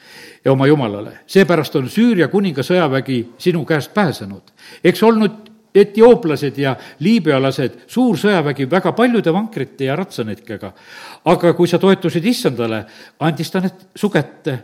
ja 0.45 0.53
oma 0.53 0.67
jumalale. 0.67 1.19
seepärast 1.27 1.77
on 1.77 1.89
Süüria 1.89 2.29
kuninga 2.29 2.63
sõjavägi 2.63 3.35
sinu 3.39 3.65
käest 3.65 3.95
pääsenud. 3.95 4.53
eks 4.85 5.03
olnud 5.03 5.53
etiooplased 5.75 6.59
ja 6.59 6.75
liibüalased, 7.01 7.85
suur 7.89 8.19
sõjavägi 8.21 8.69
väga 8.71 8.93
paljude 8.93 9.33
vankrite 9.33 9.85
ja 9.85 9.97
ratsanetkega. 9.97 10.73
aga 11.25 11.53
kui 11.53 11.69
sa 11.69 11.79
toetusid 11.79 12.25
issandale, 12.25 12.85
andis 13.21 13.51
ta 13.51 13.61
need 13.61 13.89
su 13.97 14.11
kätte 14.11 14.59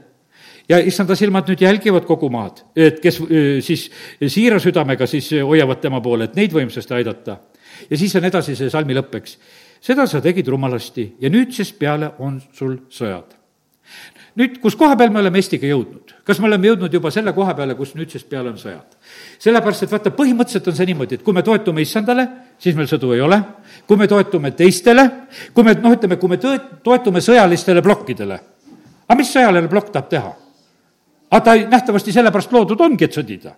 ja 0.69 0.79
issanda 0.79 1.17
silmad 1.17 1.49
nüüd 1.49 1.63
jälgivad 1.63 2.05
kogu 2.05 2.29
maad, 2.31 2.65
et 2.77 3.01
kes 3.01 3.23
siis 3.61 3.91
siira 4.27 4.59
südamega 4.59 5.07
siis 5.07 5.31
hoiavad 5.43 5.81
tema 5.81 6.01
poole, 6.01 6.25
et 6.25 6.37
neid 6.37 6.53
võimsasti 6.53 6.95
aidata. 6.95 7.39
ja 7.91 7.97
siis 7.97 8.17
on 8.17 8.25
edasi 8.25 8.57
see 8.57 8.71
salmi 8.71 8.95
lõppeks. 8.95 9.39
seda 9.81 10.07
sa 10.07 10.21
tegid 10.21 10.49
rumalasti 10.49 11.15
ja 11.21 11.31
nüüdsest 11.31 11.79
peale 11.79 12.13
on 12.19 12.43
sul 12.53 12.77
sõjad 12.91 13.38
nüüd, 14.39 14.59
kus 14.63 14.77
koha 14.79 14.97
peal 14.99 15.11
me 15.15 15.21
oleme 15.23 15.41
Eestiga 15.41 15.69
jõudnud? 15.69 16.15
kas 16.27 16.41
me 16.41 16.49
oleme 16.49 16.71
jõudnud 16.71 16.95
juba 16.95 17.11
selle 17.15 17.33
koha 17.37 17.55
peale, 17.59 17.75
kus 17.79 17.95
nüüdsest 17.99 18.29
peale 18.31 18.53
on 18.53 18.59
sõjad? 18.61 18.99
sellepärast, 19.43 19.87
et 19.87 19.93
vaata, 19.93 20.13
põhimõtteliselt 20.15 20.71
on 20.71 20.79
see 20.79 20.89
niimoodi, 20.91 21.19
et 21.19 21.25
kui 21.27 21.37
me 21.37 21.45
toetume 21.47 21.85
issandale, 21.85 22.27
siis 22.63 22.77
meil 22.79 22.91
sõdu 22.91 23.13
ei 23.17 23.23
ole, 23.25 23.39
kui 23.87 24.01
me 24.01 24.09
toetume 24.11 24.53
teistele, 24.59 25.07
kui 25.55 25.67
me 25.67 25.75
noh, 25.79 25.95
ütleme, 25.97 26.19
kui 26.21 26.35
me 26.35 26.41
tõe-, 26.43 26.61
toetume 26.85 27.23
sõjalistele 27.25 27.83
plokkidele, 27.85 28.43
aga 29.07 29.19
mis 29.19 29.33
sõjaline 29.35 29.71
plokk 29.71 29.95
tahab 29.95 30.13
teha? 30.13 30.37
aga 31.29 31.45
ta 31.45 31.57
nähtavasti 31.61 32.15
sellepärast 32.15 32.55
loodud 32.55 32.81
ongi, 32.81 33.05
et 33.05 33.17
sõdida 33.19 33.57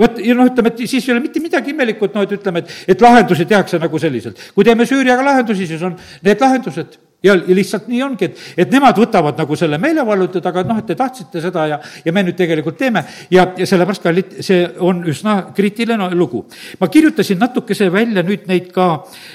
vot 0.00 0.18
ja 0.24 0.34
noh, 0.36 0.48
ütleme, 0.48 0.72
et 0.72 0.82
siis 0.88 1.06
ei 1.06 1.14
ole 1.14 1.22
mitte 1.24 1.40
midagi 1.44 1.74
imelikku, 1.74 2.08
et 2.08 2.16
noh, 2.16 2.24
et 2.24 2.34
ütleme, 2.36 2.64
et, 2.64 2.74
et 2.94 3.04
lahendusi 3.04 3.46
tehakse 3.48 3.78
nagu 3.80 4.00
selliselt. 4.00 4.40
kui 4.56 4.64
teeme 4.64 4.86
Süüriaga 4.88 5.24
lahendusi, 5.24 5.66
siis 5.68 5.82
on 5.84 5.96
need 6.24 6.40
lahendused 6.40 6.96
ja, 7.22 7.34
lihtsalt 7.36 7.88
nii 7.90 8.02
ongi, 8.04 8.30
et, 8.30 8.38
et 8.64 8.72
nemad 8.72 8.96
võtavad 8.98 9.38
nagu 9.40 9.56
selle 9.58 9.78
meelevallutud, 9.82 10.44
aga 10.46 10.64
noh, 10.68 10.80
et 10.80 10.88
te 10.88 10.96
tahtsite 10.98 11.42
seda 11.44 11.66
ja, 11.68 11.78
ja 12.04 12.14
me 12.16 12.24
nüüd 12.24 12.38
tegelikult 12.38 12.78
teeme. 12.80 13.02
Ja, 13.32 13.46
ja 13.58 13.66
sellepärast, 13.68 14.04
kallid, 14.04 14.38
see 14.44 14.64
on 14.86 15.02
üsna 15.10 15.36
kriitiline 15.56 16.10
lugu. 16.16 16.44
ma 16.80 16.88
kirjutasin 16.88 17.38
natukese 17.38 17.90
välja 17.92 18.22
nüüd 18.26 18.46
neid 18.48 18.70
ka, 18.74 18.88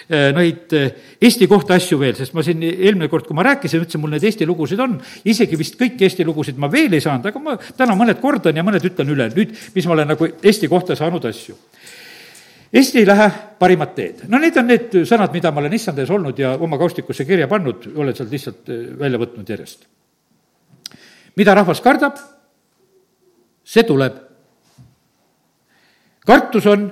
eh, 0.10 0.32
neid 0.36 0.74
eh, 0.74 0.92
Eesti 1.26 1.48
kohta 1.48 1.78
asju 1.80 1.98
veel, 2.00 2.16
sest 2.18 2.34
ma 2.38 2.44
siin 2.46 2.62
eelmine 2.66 3.08
kord, 3.10 3.26
kui 3.28 3.38
ma 3.38 3.46
rääkisin, 3.46 3.82
ütlesin, 3.86 4.02
mul 4.04 4.14
neid 4.14 4.26
Eesti 4.28 4.46
lugusid 4.46 4.82
on, 4.84 4.98
isegi 5.26 5.58
vist 5.58 5.78
kõiki 5.80 6.06
Eesti 6.06 6.26
lugusid 6.28 6.60
ma 6.62 6.70
veel 6.72 6.94
ei 6.94 7.04
saanud, 7.04 7.30
aga 7.30 7.42
ma 7.42 7.56
täna 7.78 7.96
mõned 7.98 8.20
kordan 8.22 8.58
ja 8.58 8.66
mõned 8.66 8.84
ütlen 8.86 9.14
üle, 9.14 9.30
nüüd, 9.36 9.56
mis 9.76 9.88
ma 9.88 9.96
olen 9.96 10.14
nagu 10.14 10.30
Eesti 10.42 10.70
kohta 10.72 10.98
saanud 10.98 11.26
asju 11.30 11.58
Eesti 12.76 13.00
ei 13.00 13.08
lähe 13.08 13.30
parimat 13.60 13.94
teed. 13.96 14.26
no 14.28 14.40
need 14.42 14.58
on 14.60 14.68
need 14.68 14.96
sõnad, 15.08 15.32
mida 15.32 15.52
ma 15.52 15.62
olen 15.62 15.74
issand 15.78 16.00
ees 16.02 16.12
olnud 16.12 16.40
ja 16.40 16.56
oma 16.60 16.78
kaustikusse 16.82 17.24
kirja 17.28 17.48
pannud, 17.48 17.88
olen 17.96 18.16
sealt 18.18 18.34
lihtsalt 18.36 18.72
eh, 18.74 18.82
välja 19.00 19.20
võtnud 19.22 19.50
järjest. 19.50 19.86
mida 21.40 21.56
rahvas 21.56 21.82
kardab, 21.82 22.20
see 23.64 23.84
tuleb. 23.88 24.20
kartus 26.26 26.68
on 26.68 26.90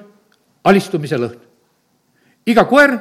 alistumise 0.63 1.19
lõhn. 1.19 1.39
iga 2.47 2.63
koer 2.65 2.95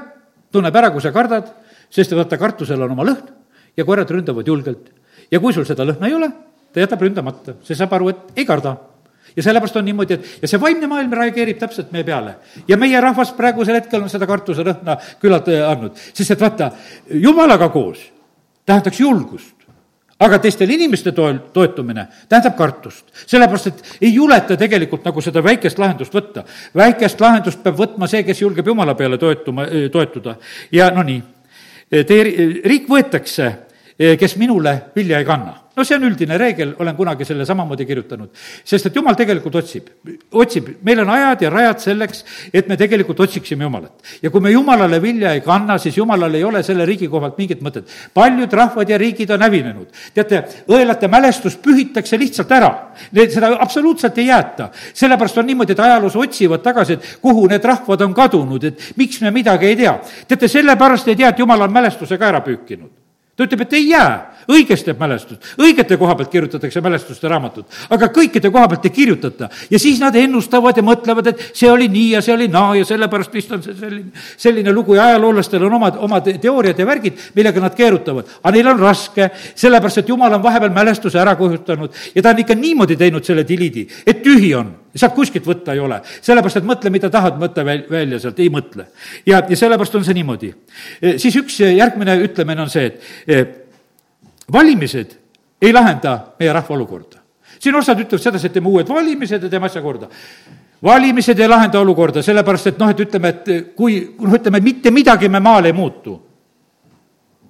tunneb 0.50 0.76
ära, 0.76 0.90
kui 0.90 1.00
sa 1.00 1.14
kardad, 1.14 1.54
sest 1.90 2.16
vaata, 2.18 2.38
kartusel 2.38 2.82
on 2.82 2.96
oma 2.96 3.06
lõhn 3.06 3.30
ja 3.76 3.84
koerad 3.84 4.10
ründavad 4.10 4.46
julgelt. 4.46 4.90
ja 5.30 5.38
kui 5.38 5.54
sul 5.54 5.68
seda 5.68 5.86
lõhna 5.86 6.10
ei 6.10 6.18
ole, 6.18 6.32
ta 6.74 6.82
jätab 6.82 7.06
ründamata, 7.06 7.60
see 7.62 7.78
saab 7.78 7.94
aru, 7.94 8.10
et 8.10 8.42
ei 8.42 8.48
karda 8.48 8.74
ja 9.36 9.42
sellepärast 9.42 9.76
on 9.76 9.84
niimoodi, 9.84 10.14
et 10.14 10.42
ja 10.42 10.50
see 10.50 10.60
vaimne 10.60 10.88
maailm 10.90 11.12
reageerib 11.16 11.58
täpselt 11.60 11.92
meie 11.92 12.04
peale. 12.04 12.36
ja 12.68 12.76
meie 12.76 13.00
rahvas 13.00 13.32
praegusel 13.36 13.80
hetkel 13.80 14.02
on 14.02 14.10
seda 14.12 14.26
kartuse 14.26 14.64
lõhna 14.66 14.98
küllalt 15.20 15.48
äh, 15.48 15.64
andnud, 15.68 15.96
sest 16.12 16.36
et 16.36 16.40
vaata, 16.40 16.70
jumalaga 17.10 17.68
koos 17.72 18.04
tähendaks 18.66 19.00
julgust 19.00 19.62
aga 20.22 20.38
teistele 20.38 20.76
inimeste 20.76 21.12
toel, 21.12 21.38
toetumine 21.52 22.06
tähendab 22.28 22.56
kartust. 22.56 23.04
sellepärast, 23.26 23.66
et 23.66 23.98
ei 24.00 24.14
juleta 24.14 24.56
tegelikult 24.56 25.04
nagu 25.04 25.20
seda 25.20 25.42
väikest 25.44 25.78
lahendust 25.78 26.14
võtta. 26.14 26.44
väikest 26.74 27.20
lahendust 27.20 27.62
peab 27.62 27.78
võtma 27.78 28.08
see, 28.10 28.22
kes 28.22 28.42
julgeb 28.42 28.66
Jumala 28.66 28.94
peale 28.94 29.18
toetuma, 29.18 29.66
äh, 29.66 29.90
toetuda. 29.92 30.36
ja 30.72 30.90
no 30.90 31.02
nii, 31.02 31.22
teie 31.90 32.24
riik 32.64 32.88
võetakse, 32.88 33.52
kes 33.98 34.36
minule 34.36 34.78
vilja 34.96 35.18
ei 35.18 35.24
kanna 35.24 35.62
no 35.76 35.84
see 35.84 35.96
on 35.96 36.04
üldine 36.04 36.36
reegel, 36.40 36.74
olen 36.80 36.96
kunagi 36.96 37.24
selle 37.24 37.46
samamoodi 37.48 37.86
kirjutanud. 37.88 38.28
sest 38.64 38.86
et 38.86 38.96
jumal 38.96 39.16
tegelikult 39.16 39.54
otsib, 39.62 39.88
otsib, 40.32 40.68
meil 40.84 41.00
on 41.04 41.10
ajad 41.14 41.46
ja 41.46 41.50
rajad 41.50 41.80
selleks, 41.86 42.24
et 42.52 42.68
me 42.68 42.76
tegelikult 42.76 43.20
otsiksime 43.24 43.64
Jumalat. 43.64 43.92
ja 44.22 44.30
kui 44.30 44.40
me 44.40 44.50
Jumalale 44.50 45.00
vilja 45.02 45.32
ei 45.32 45.40
kanna, 45.40 45.78
siis 45.78 45.96
Jumalal 45.96 46.34
ei 46.34 46.44
ole 46.44 46.62
selle 46.62 46.86
riigi 46.86 47.08
kohalt 47.08 47.38
mingit 47.38 47.62
mõtet. 47.64 47.88
paljud 48.14 48.52
rahvad 48.52 48.88
ja 48.88 48.98
riigid 48.98 49.30
on 49.30 49.42
hävinenud. 49.42 49.88
teate, 50.14 50.44
õelate 50.68 51.08
mälestus 51.08 51.56
pühitakse 51.56 52.18
lihtsalt 52.18 52.52
ära. 52.52 52.72
seda 53.28 53.56
absoluutselt 53.60 54.18
ei 54.18 54.26
jäeta. 54.26 54.70
sellepärast 54.94 55.38
on 55.38 55.46
niimoodi, 55.46 55.72
et 55.72 55.80
ajaloos 55.80 56.16
otsivad 56.16 56.62
tagasi, 56.62 56.92
et 56.92 57.18
kuhu 57.22 57.46
need 57.46 57.64
rahvad 57.64 58.00
on 58.00 58.14
kadunud, 58.14 58.64
et 58.64 58.92
miks 58.96 59.20
me 59.20 59.30
midagi 59.30 59.66
ei 59.66 59.76
tea. 59.76 60.00
teate, 60.28 60.48
sellepärast 60.48 61.08
ei 61.08 61.16
tea, 61.16 61.28
et 61.28 61.38
Jumal 61.38 61.60
on 61.60 61.72
mälestuse 61.72 62.18
ka 62.18 62.28
ära 62.28 62.44
püükinud. 62.44 63.01
Ta 63.36 63.46
ütleb, 63.46 63.64
et 63.64 63.72
ei 63.78 63.88
jää. 63.88 64.12
Õigest 64.50 64.82
teeb 64.82 64.98
mälestust, 64.98 65.44
õigete 65.62 65.94
koha 66.00 66.16
pealt 66.18 66.32
kirjutatakse 66.32 66.80
mälestuste 66.82 67.28
raamatut, 67.30 67.76
aga 67.94 68.08
kõikide 68.10 68.50
koha 68.50 68.66
pealt 68.72 68.88
ei 68.88 68.90
kirjutata. 68.90 69.48
ja 69.70 69.78
siis 69.78 70.00
nad 70.02 70.16
ennustavad 70.18 70.76
ja 70.76 70.82
mõtlevad, 70.82 71.28
et 71.30 71.44
see 71.54 71.70
oli 71.70 71.86
nii 71.88 72.10
ja 72.16 72.22
see 72.22 72.34
oli 72.34 72.48
naa 72.48 72.74
ja 72.74 72.84
sellepärast 72.84 73.32
vist 73.32 73.52
on 73.52 73.62
see 73.62 73.74
selline, 73.78 74.10
selline 74.36 74.72
lugu. 74.72 74.94
Ja 74.98 75.06
ajaloolastel 75.12 75.62
on 75.62 75.78
omad, 75.78 75.96
omad 75.96 76.32
teooriad 76.42 76.78
ja 76.78 76.86
värgid, 76.86 77.22
millega 77.34 77.60
nad 77.60 77.78
keerutavad. 77.78 78.26
aga 78.42 78.56
neil 78.56 78.74
on 78.74 78.80
raske, 78.80 79.30
sellepärast 79.54 80.02
et 80.02 80.08
jumal 80.08 80.34
on 80.34 80.42
vahepeal 80.42 80.74
mälestuse 80.74 81.22
ära 81.22 81.36
kuhjutanud 81.36 81.94
ja 82.14 82.22
ta 82.22 82.30
on 82.34 82.42
ikka 82.42 82.54
niimoodi 82.54 82.96
teinud 82.96 83.24
selle 83.24 83.46
diliidi, 83.48 83.86
et 84.06 84.22
tühi 84.22 84.54
on 84.58 84.81
sealt 84.94 85.14
kuskilt 85.16 85.46
võtta 85.46 85.74
ei 85.74 85.80
ole, 85.80 86.00
sellepärast 86.20 86.60
et 86.60 86.68
mõtle, 86.68 86.92
mida 86.92 87.10
tahad, 87.12 87.38
mõtle 87.40 87.64
väl-, 87.66 87.84
välja 87.90 88.20
sealt, 88.20 88.40
ei 88.42 88.50
mõtle. 88.52 88.86
ja, 89.26 89.42
ja 89.48 89.56
sellepärast 89.56 89.94
on 89.96 90.04
see 90.04 90.16
niimoodi. 90.18 90.52
siis 91.16 91.36
üks 91.40 91.60
järgmine 91.64 92.18
ütlemine 92.26 92.64
on 92.64 92.70
see, 92.70 92.92
et 93.26 93.58
valimised 94.52 95.16
ei 95.62 95.72
lahenda 95.72 96.18
meie 96.40 96.52
rahva 96.52 96.74
olukorda. 96.74 97.22
siin 97.58 97.74
osad 97.74 98.00
ütlevad 98.00 98.22
sedasi, 98.22 98.46
et 98.46 98.58
teeme 98.58 98.68
uued 98.68 98.88
valimised 98.88 99.42
ja 99.42 99.48
teeme 99.48 99.66
asja 99.66 99.82
korda. 99.82 100.08
valimised 100.82 101.38
ei 101.38 101.48
lahenda 101.48 101.80
olukorda, 101.80 102.22
sellepärast 102.22 102.66
et 102.66 102.78
noh, 102.78 102.90
et 102.90 103.00
ütleme, 103.00 103.28
et 103.28 103.72
kui 103.76 104.02
noh, 104.20 104.34
ütleme, 104.34 104.60
mitte 104.60 104.90
midagi 104.90 105.28
me 105.28 105.40
maal 105.40 105.64
ei 105.64 105.72
muutu. 105.72 106.20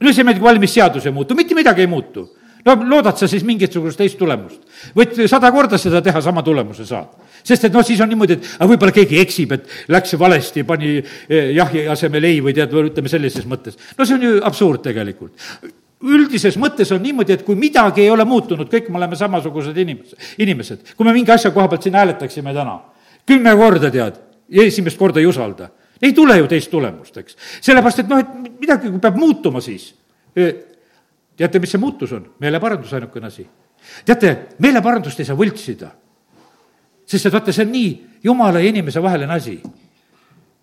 no 0.01 0.09
isegi 0.09 0.41
valimisseadus 0.43 1.07
ei 1.07 1.13
muutu, 1.13 1.35
mitte 1.35 1.55
midagi 1.55 1.81
ei 1.81 1.91
muutu 1.91 2.29
no 2.65 2.77
loodad 2.89 3.19
sa 3.19 3.29
siis 3.29 3.45
mingisugust 3.47 3.99
teist 3.99 4.19
tulemust? 4.19 4.63
võid 4.97 5.19
sada 5.31 5.51
korda 5.55 5.79
seda 5.81 6.03
teha, 6.05 6.23
sama 6.23 6.43
tulemuse 6.47 6.87
saad. 6.87 7.11
sest 7.45 7.69
et 7.69 7.75
noh, 7.75 7.85
siis 7.87 8.01
on 8.01 8.11
niimoodi, 8.13 8.39
et 8.39 8.49
aga 8.59 8.71
võib-olla 8.71 8.95
keegi 8.95 9.21
eksib, 9.23 9.53
et 9.57 9.69
läks 9.93 10.17
valesti, 10.19 10.65
pani 10.69 10.97
eh, 10.99 11.53
jahi 11.57 11.87
asemel 11.93 12.31
ei 12.31 12.41
või 12.45 12.55
tead, 12.57 12.73
ütleme 12.73 13.13
sellises 13.13 13.47
mõttes. 13.49 13.79
no 13.99 14.07
see 14.07 14.19
on 14.19 14.27
ju 14.29 14.35
absurd 14.47 14.83
tegelikult 14.85 15.33
üldises 16.03 16.57
mõttes 16.59 16.91
on 16.95 17.03
niimoodi, 17.03 17.37
et 17.37 17.45
kui 17.47 17.55
midagi 17.59 18.03
ei 18.03 18.11
ole 18.11 18.25
muutunud, 18.27 18.67
kõik 18.71 18.89
me 18.91 18.99
oleme 18.99 19.19
samasugused 19.19 19.77
inimesed, 19.79 20.19
inimesed. 20.43 20.95
kui 20.97 21.07
me 21.07 21.15
mingi 21.15 21.31
asja 21.31 21.53
koha 21.55 21.69
pealt 21.71 21.87
siin 21.87 21.95
hääletaksime 21.95 22.55
täna, 22.55 22.81
kümme 23.27 23.55
korda 23.59 23.91
tead, 23.95 24.19
esimest 24.65 24.99
korda 24.99 25.23
ei 25.23 25.29
usalda, 25.31 25.71
ei 26.03 26.13
tule 26.13 26.37
ju 26.41 26.49
teist 26.51 26.71
tulemust, 26.71 27.17
eks. 27.23 27.37
sellepärast, 27.61 28.03
et 28.03 28.11
noh, 28.11 28.19
et 28.19 28.61
midagi 28.61 28.91
peab 29.03 29.19
muutuma 29.21 29.63
siis. 29.63 29.93
Teate, 31.37 31.61
mis 31.61 31.71
see 31.71 31.81
muutus 31.81 32.13
on? 32.13 32.27
meeleparandus 32.41 32.93
ainukene 32.99 33.27
asi. 33.27 33.47
teate, 34.05 34.35
meeleparandust 34.59 35.21
ei 35.21 35.29
saa 35.29 35.39
võltsida. 35.39 35.91
sest 37.07 37.27
et 37.27 37.33
vaata, 37.33 37.53
see 37.53 37.67
on 37.67 37.73
nii 37.73 37.93
jumala 38.25 38.61
ja 38.61 38.69
inimese 38.69 39.03
vaheline 39.03 39.35
asi. 39.35 39.61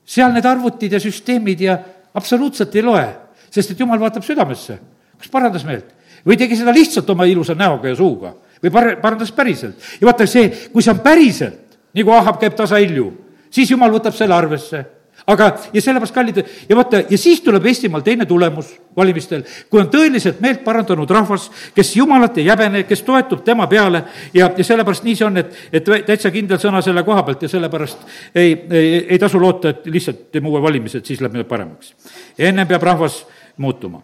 seal 0.05 0.33
need 0.33 0.45
arvutid 0.45 0.93
ja 0.93 0.99
süsteemid 0.99 1.61
ja 1.61 1.79
absoluutselt 2.13 2.75
ei 2.75 2.85
loe, 2.85 3.07
sest 3.49 3.71
et 3.71 3.79
jumal 3.79 3.99
vaatab 3.99 4.23
südamesse 4.25 4.79
kas 5.19 5.31
parandas 5.31 5.65
meelt? 5.67 5.95
või 6.25 6.35
tegi 6.35 6.57
seda 6.59 6.73
lihtsalt 6.75 7.09
oma 7.13 7.23
ilusa 7.29 7.55
näoga 7.55 7.91
ja 7.91 7.95
suuga 7.95 8.33
või 8.63 8.71
par-, 8.73 8.95
parandas 9.01 9.31
päriselt? 9.35 9.75
ja 9.99 10.07
vaata 10.07 10.27
see, 10.27 10.49
kui 10.73 10.83
see 10.83 10.93
on 10.93 11.01
päriselt, 11.03 11.77
nagu 11.95 12.15
Ahab 12.15 12.39
käib 12.41 12.55
tasa 12.57 12.79
ilju, 12.83 13.11
siis 13.51 13.71
jumal 13.71 13.91
võtab 13.93 14.15
selle 14.15 14.35
arvesse. 14.35 14.83
Aga, 15.29 15.49
ja 15.73 15.81
sellepärast, 15.81 16.13
kallid, 16.15 16.39
ja 16.69 16.75
vaata, 16.77 17.01
ja 17.09 17.17
siis 17.17 17.41
tuleb 17.45 17.65
Eestimaal 17.69 18.01
teine 18.05 18.25
tulemus 18.29 18.71
valimistel, 18.97 19.43
kui 19.69 19.81
on 19.81 19.89
tõeliselt 19.91 20.39
meelt 20.43 20.63
parandanud 20.65 21.09
rahvas, 21.13 21.49
kes 21.75 21.91
Jumalat 21.97 22.37
ei 22.41 22.47
häbene, 22.49 22.83
kes 22.89 23.03
toetub 23.07 23.43
tema 23.45 23.67
peale 23.69 24.03
ja, 24.33 24.49
ja 24.57 24.65
sellepärast 24.65 25.05
nii 25.05 25.17
see 25.19 25.27
on, 25.27 25.41
et, 25.41 25.53
et 25.73 25.91
täitsa 26.07 26.31
kindel 26.33 26.61
sõna 26.61 26.81
selle 26.85 27.03
koha 27.07 27.23
pealt 27.27 27.45
ja 27.45 27.51
sellepärast 27.51 28.05
ei, 28.33 28.55
ei, 28.71 28.87
ei 29.15 29.19
tasu 29.21 29.41
loota, 29.41 29.73
et 29.75 29.89
lihtsalt 29.91 30.29
teeme 30.33 30.49
uue 30.49 30.61
valimise, 30.63 31.01
et 31.01 31.11
siis 31.11 31.21
läheb 31.21 31.37
midagi 31.37 31.49
paremaks. 31.49 31.93
ennem 32.37 32.67
peab 32.67 32.87
rahvas 32.89 33.21
muutuma. 33.57 34.01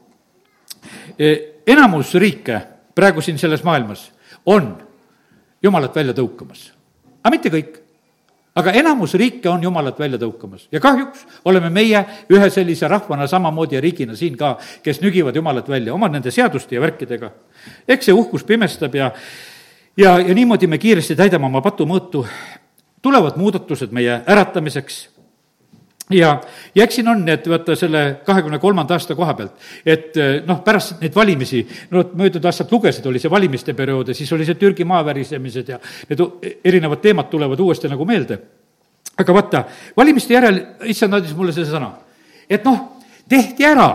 E, 1.17 1.33
enamus 1.67 2.13
riike 2.21 2.61
praegu 2.95 3.21
siin 3.21 3.39
selles 3.41 3.63
maailmas 3.63 4.11
on 4.45 4.75
Jumalat 5.63 5.95
välja 5.95 6.13
tõukamas, 6.13 6.69
aga 7.23 7.33
mitte 7.33 7.49
kõik 7.49 7.81
aga 8.55 8.71
enamus 8.71 9.13
riike 9.19 9.49
on 9.51 9.63
jumalat 9.63 9.99
välja 9.99 10.19
tõukamas 10.19 10.67
ja 10.71 10.79
kahjuks 10.83 11.25
oleme 11.45 11.69
meie 11.69 12.01
ühe 12.31 12.49
sellise 12.49 12.87
rahvana 12.87 13.27
samamoodi 13.27 13.75
ja 13.75 13.81
riigina 13.83 14.15
siin 14.15 14.37
ka, 14.39 14.55
kes 14.83 15.01
nügivad 15.03 15.35
jumalat 15.35 15.69
välja 15.69 15.93
oma 15.93 16.07
nende 16.11 16.31
seaduste 16.31 16.75
ja 16.75 16.81
värkidega. 16.81 17.31
eks 17.87 18.05
see 18.05 18.15
uhkus 18.15 18.43
pimestab 18.43 18.95
ja, 18.95 19.11
ja, 19.97 20.19
ja 20.19 20.33
niimoodi 20.33 20.67
me 20.67 20.77
kiiresti 20.77 21.15
täidame 21.15 21.45
oma 21.45 21.61
patumõõtu. 21.61 22.25
tulevad 23.01 23.37
muudatused 23.37 23.91
meie 23.91 24.21
äratamiseks 24.27 25.14
ja, 26.09 26.41
ja 26.75 26.83
eks 26.83 26.99
siin 26.99 27.07
on, 27.09 27.23
et 27.29 27.47
vaata 27.49 27.75
selle 27.77 28.03
kahekümne 28.25 28.59
kolmanda 28.59 28.93
aasta 28.95 29.15
koha 29.15 29.33
pealt, 29.37 29.55
et 29.85 30.17
eh, 30.21 30.35
noh, 30.45 30.61
pärast 30.65 30.99
neid 31.01 31.15
valimisi, 31.15 31.63
no 31.91 32.03
möödunud 32.13 32.45
aastat 32.45 32.71
lugesid, 32.71 33.05
oli 33.09 33.21
see 33.21 33.31
valimiste 33.31 33.73
periood 33.73 34.11
ja 34.11 34.17
siis 34.17 34.31
oli 34.33 34.45
see 34.45 34.59
Türgi 34.59 34.85
maavärisemised 34.85 35.73
ja 35.73 35.79
need 36.09 36.23
erinevad 36.63 37.01
teemad 37.01 37.31
tulevad 37.31 37.59
uuesti 37.59 37.89
nagu 37.89 38.05
meelde. 38.05 38.39
aga 39.17 39.33
vaata, 39.33 39.63
valimiste 39.97 40.33
järel 40.33 40.59
issand 40.91 41.13
andis 41.13 41.35
mulle 41.35 41.53
selle 41.55 41.71
sõna, 41.71 41.93
et 42.49 42.63
noh, 42.65 42.99
tehti 43.29 43.65
ära, 43.65 43.89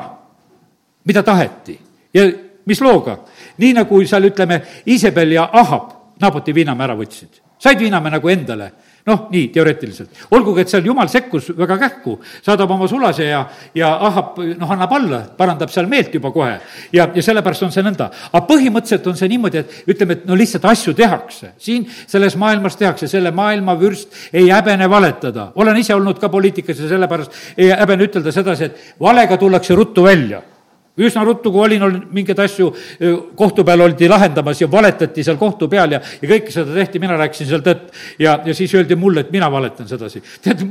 mida 1.05 1.23
taheti 1.23 1.79
ja 2.15 2.27
mis 2.67 2.81
looga, 2.81 3.19
nii 3.59 3.75
nagu 3.77 4.03
seal 4.07 4.25
ütleme, 4.31 4.63
Iisabel 4.87 5.33
ja 5.37 5.49
Ahab 5.53 5.97
Naaboti 6.21 6.53
viinamäe 6.55 6.85
ära 6.85 6.95
võtsid, 6.99 7.39
said 7.57 7.79
viinamäe 7.81 8.19
nagu 8.19 8.29
endale 8.29 8.73
noh, 9.11 9.27
nii 9.33 9.49
teoreetiliselt. 9.55 10.25
olgugi, 10.37 10.65
et 10.65 10.73
seal 10.73 10.87
jumal 10.87 11.09
sekkus 11.11 11.51
väga 11.59 11.79
kähku, 11.81 12.17
saadab 12.47 12.71
oma 12.77 12.89
sulase 12.91 13.29
ja, 13.29 13.43
ja 13.75 13.93
Ahab 14.09 14.39
noh, 14.39 14.75
annab 14.77 14.95
alla, 14.97 15.21
parandab 15.37 15.73
seal 15.73 15.89
meelt 15.91 16.15
juba 16.15 16.33
kohe. 16.35 16.59
ja, 16.93 17.09
ja 17.15 17.25
sellepärast 17.25 17.67
on 17.67 17.75
see 17.75 17.85
nõnda. 17.87 18.11
aga 18.33 18.45
põhimõtteliselt 18.49 19.11
on 19.11 19.19
see 19.19 19.31
niimoodi, 19.33 19.65
et 19.65 19.91
ütleme, 19.95 20.19
et 20.19 20.29
no 20.29 20.39
lihtsalt 20.39 20.69
asju 20.71 20.95
tehakse. 20.99 21.55
siin 21.59 21.89
selles 22.07 22.37
maailmas 22.41 22.79
tehakse, 22.81 23.09
selle 23.11 23.35
maailma 23.35 23.77
vürst 23.81 24.15
ei 24.33 24.49
häbene 24.51 24.91
valetada. 24.91 25.51
olen 25.55 25.83
ise 25.83 25.95
olnud 25.95 26.21
ka 26.21 26.29
poliitikas 26.29 26.81
ja 26.81 26.95
sellepärast 26.95 27.59
ei 27.59 27.73
häbene 27.75 28.09
ütelda 28.09 28.33
sedasi, 28.33 28.71
et 28.71 28.97
valega 29.01 29.37
tullakse 29.41 29.75
ruttu 29.75 30.07
välja 30.07 30.43
üsna 30.99 31.25
ruttu, 31.25 31.53
kui 31.53 31.63
olin, 31.65 31.83
olin 31.87 32.03
mingeid 32.13 32.39
asju 32.43 32.71
kohtu 33.39 33.65
peal 33.65 33.85
oldi 33.87 34.09
lahendamas 34.11 34.61
ja 34.61 34.71
valetati 34.71 35.25
seal 35.25 35.39
kohtu 35.41 35.69
peal 35.71 35.97
ja, 35.97 36.01
ja 36.23 36.31
kõike 36.33 36.53
seda 36.55 36.75
tehti, 36.75 37.03
mina 37.03 37.17
rääkisin 37.21 37.49
seal 37.51 37.65
tõtt. 37.67 37.95
ja, 38.19 38.39
ja 38.45 38.55
siis 38.55 38.75
öeldi 38.75 38.99
mulle, 38.99 39.25
et 39.25 39.33
mina 39.33 39.51
valetan 39.53 39.89
sedasi. 39.89 40.23
tead, 40.43 40.67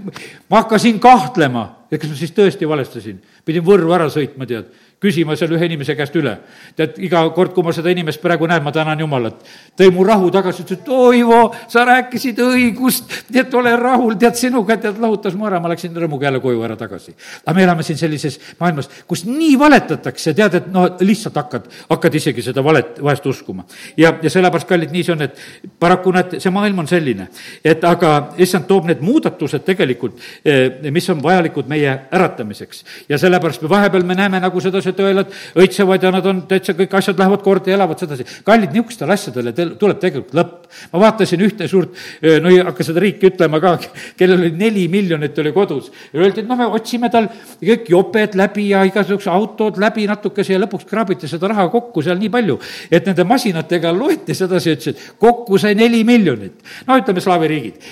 ma 0.49 0.63
hakkasin 0.63 0.99
kahtlema, 0.99 1.65
et 1.91 2.01
kas 2.01 2.11
ma 2.11 2.19
siis 2.19 2.35
tõesti 2.35 2.67
valestasin. 2.69 3.21
pidin 3.45 3.65
Võrru 3.65 3.95
ära 3.95 4.09
sõitma, 4.13 4.47
tead 4.49 4.69
küsima 4.99 5.35
seal 5.39 5.53
ühe 5.55 5.67
inimese 5.69 5.95
käest 5.95 6.15
üle. 6.19 6.35
tead, 6.75 6.97
iga 7.03 7.21
kord, 7.35 7.53
kui 7.55 7.63
ma 7.63 7.71
seda 7.75 7.91
inimest 7.91 8.19
praegu 8.21 8.47
näen, 8.47 8.63
ma 8.63 8.71
tänan 8.75 8.99
Jumalat. 8.99 9.39
tõi 9.79 9.91
mu 9.95 10.03
rahu 10.03 10.31
tagasi, 10.31 10.63
ütles, 10.63 10.79
et 10.79 10.85
Toivo, 10.85 11.53
sa 11.71 11.85
rääkisid 11.87 12.39
õigust, 12.43 13.05
tead, 13.31 13.53
ole 13.55 13.75
rahul, 13.79 14.17
tead, 14.19 14.35
sinuga, 14.35 14.75
tead, 14.77 14.99
lahutas 14.99 15.35
mu 15.39 15.47
ära, 15.47 15.61
ma 15.63 15.71
läksin 15.71 15.95
rõõmuga 15.95 16.27
jälle 16.27 16.41
koju 16.43 16.63
ära 16.67 16.75
tagasi. 16.75 17.15
aga 17.45 17.55
me 17.55 17.63
elame 17.63 17.83
siin 17.83 17.97
sellises 17.97 18.39
maailmas, 18.59 18.89
kus 19.07 19.23
nii 19.25 19.55
valetatakse, 19.59 20.33
tead, 20.33 20.59
et 20.59 20.67
no 20.73 20.85
lihtsalt 20.99 21.35
hakkad, 21.35 21.71
hakkad 21.89 22.19
isegi 22.19 22.43
seda 22.43 22.63
valet 22.63 22.99
vahest 23.03 23.25
uskuma. 23.25 23.63
ja, 23.97 24.13
ja 24.21 24.29
sellepärast, 24.29 24.67
kallid, 24.67 24.91
nii 24.91 25.03
see 25.03 25.15
on, 25.15 25.21
et 25.29 25.39
paraku 25.79 26.11
näed, 26.11 26.39
see 26.43 26.51
maailm 26.51 26.83
on 26.83 26.91
selline, 26.91 27.29
et 27.63 27.83
aga 27.87 28.33
issand 28.37 28.67
toob 28.67 28.91
need 28.91 28.99
muudatused 28.99 29.63
tegelikult, 29.63 30.19
eh, 30.43 30.91
mis 30.91 31.09
on 31.09 31.23
vajalikud 31.23 31.71
meie 31.71 31.95
äratamiseks. 32.11 32.83
ja 33.09 33.17
sellepärast 33.17 33.61
me 33.61 33.69
vahepeal 33.69 34.03
me 34.03 34.15
näeme 34.15 34.43
nagu 34.43 34.59
seda 34.59 34.81
õigused 34.89 35.03
õelad 35.03 35.33
õitsevad 35.59 36.03
ja 36.03 36.11
nad 36.13 36.25
on 36.29 36.41
täitsa, 36.49 36.73
kõik 36.77 36.93
asjad 36.97 37.19
lähevad 37.19 37.43
korda 37.43 37.71
ja 37.71 37.77
elavad 37.77 37.99
sedasi. 37.99 38.25
kallid, 38.43 38.71
niisugustele 38.73 39.13
asjadele 39.13 39.53
tel-, 39.53 39.75
tuleb 39.79 39.99
tegelikult 39.99 40.33
lõpp. 40.33 40.55
ma 40.93 40.99
vaatasin 40.99 41.41
ühte 41.41 41.67
suurt, 41.67 41.95
no 42.21 42.49
ei 42.49 42.59
hakka 42.61 42.83
seda 42.85 43.01
riiki 43.01 43.31
ütlema 43.31 43.59
ka, 43.59 43.77
kellel 44.17 44.39
oli 44.39 44.51
neli 44.51 44.87
miljonit 44.87 45.37
oli 45.39 45.51
kodus. 45.51 45.91
ja 46.13 46.21
öeldi, 46.21 46.41
et 46.41 46.47
noh, 46.47 46.57
me 46.57 46.67
otsime 46.67 47.09
tal 47.09 47.29
kõik 47.61 47.89
joped 47.89 48.35
läbi 48.35 48.69
ja 48.69 48.83
igasugused 48.85 49.31
autod 49.31 49.79
läbi 49.81 50.07
natukese 50.07 50.53
ja 50.53 50.59
lõpuks 50.59 50.87
kraabiti 50.89 51.27
seda 51.27 51.49
raha 51.49 51.67
kokku 51.69 52.01
seal 52.01 52.19
nii 52.19 52.29
palju, 52.29 52.59
et 52.91 53.05
nende 53.05 53.25
masinatega 53.25 53.93
loeti 53.95 54.35
sedasi, 54.37 54.75
ütles, 54.77 54.93
et 54.93 55.19
kokku 55.19 55.57
sai 55.57 55.75
neli 55.75 56.03
miljonit. 56.03 56.61
no 56.87 56.97
ütleme, 56.99 57.21
slaavi 57.21 57.47
riigid, 57.47 57.89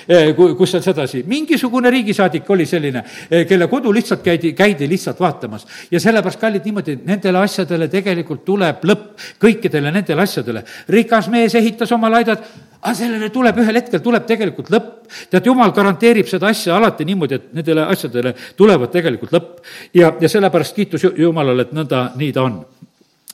kus 0.57 0.75
on 0.77 0.85
sedasi, 0.85 1.23
mingisugune 1.27 1.89
riigisaadik 1.91 2.49
oli 2.49 2.65
selline, 2.65 3.03
kelle 3.49 3.67
kodu 3.67 3.91
lihtsalt 3.93 4.21
käidi, 4.23 4.53
käidi 4.53 4.87
lihtsalt 4.89 5.19
vaatamas 5.19 5.65
ja 5.91 5.99
sellepärast, 5.99 6.39
kallid, 6.39 6.65
niimoodi 6.65 6.86
niimoodi, 6.87 7.07
nendele 7.07 7.39
asjadele 7.39 7.87
tegelikult 7.91 8.45
tuleb 8.45 8.83
lõpp, 8.83 9.17
kõikidele 9.41 9.91
nendele 9.91 10.21
asjadele. 10.21 10.63
rikas 10.89 11.27
mees 11.29 11.55
ehitas 11.55 11.91
oma 11.91 12.09
laidad, 12.09 12.43
aga 12.81 12.93
sellele 12.95 13.29
tuleb 13.29 13.57
ühel 13.57 13.75
hetkel, 13.75 13.99
tuleb 13.99 14.25
tegelikult 14.25 14.69
lõpp. 14.69 15.07
tead, 15.29 15.45
jumal 15.45 15.71
garanteerib 15.71 16.27
seda 16.27 16.47
asja 16.47 16.75
alati 16.75 17.05
niimoodi, 17.05 17.35
et 17.35 17.53
nendele 17.53 17.85
asjadele 17.85 18.33
tulevad 18.55 18.91
tegelikult 18.91 19.31
lõpp. 19.31 19.59
ja, 19.93 20.13
ja 20.19 20.29
sellepärast 20.29 20.75
kiitus 20.75 21.03
Jumalale, 21.17 21.61
et 21.61 21.73
nõnda, 21.73 22.11
nii 22.15 22.33
ta 22.33 22.43
on 22.43 22.65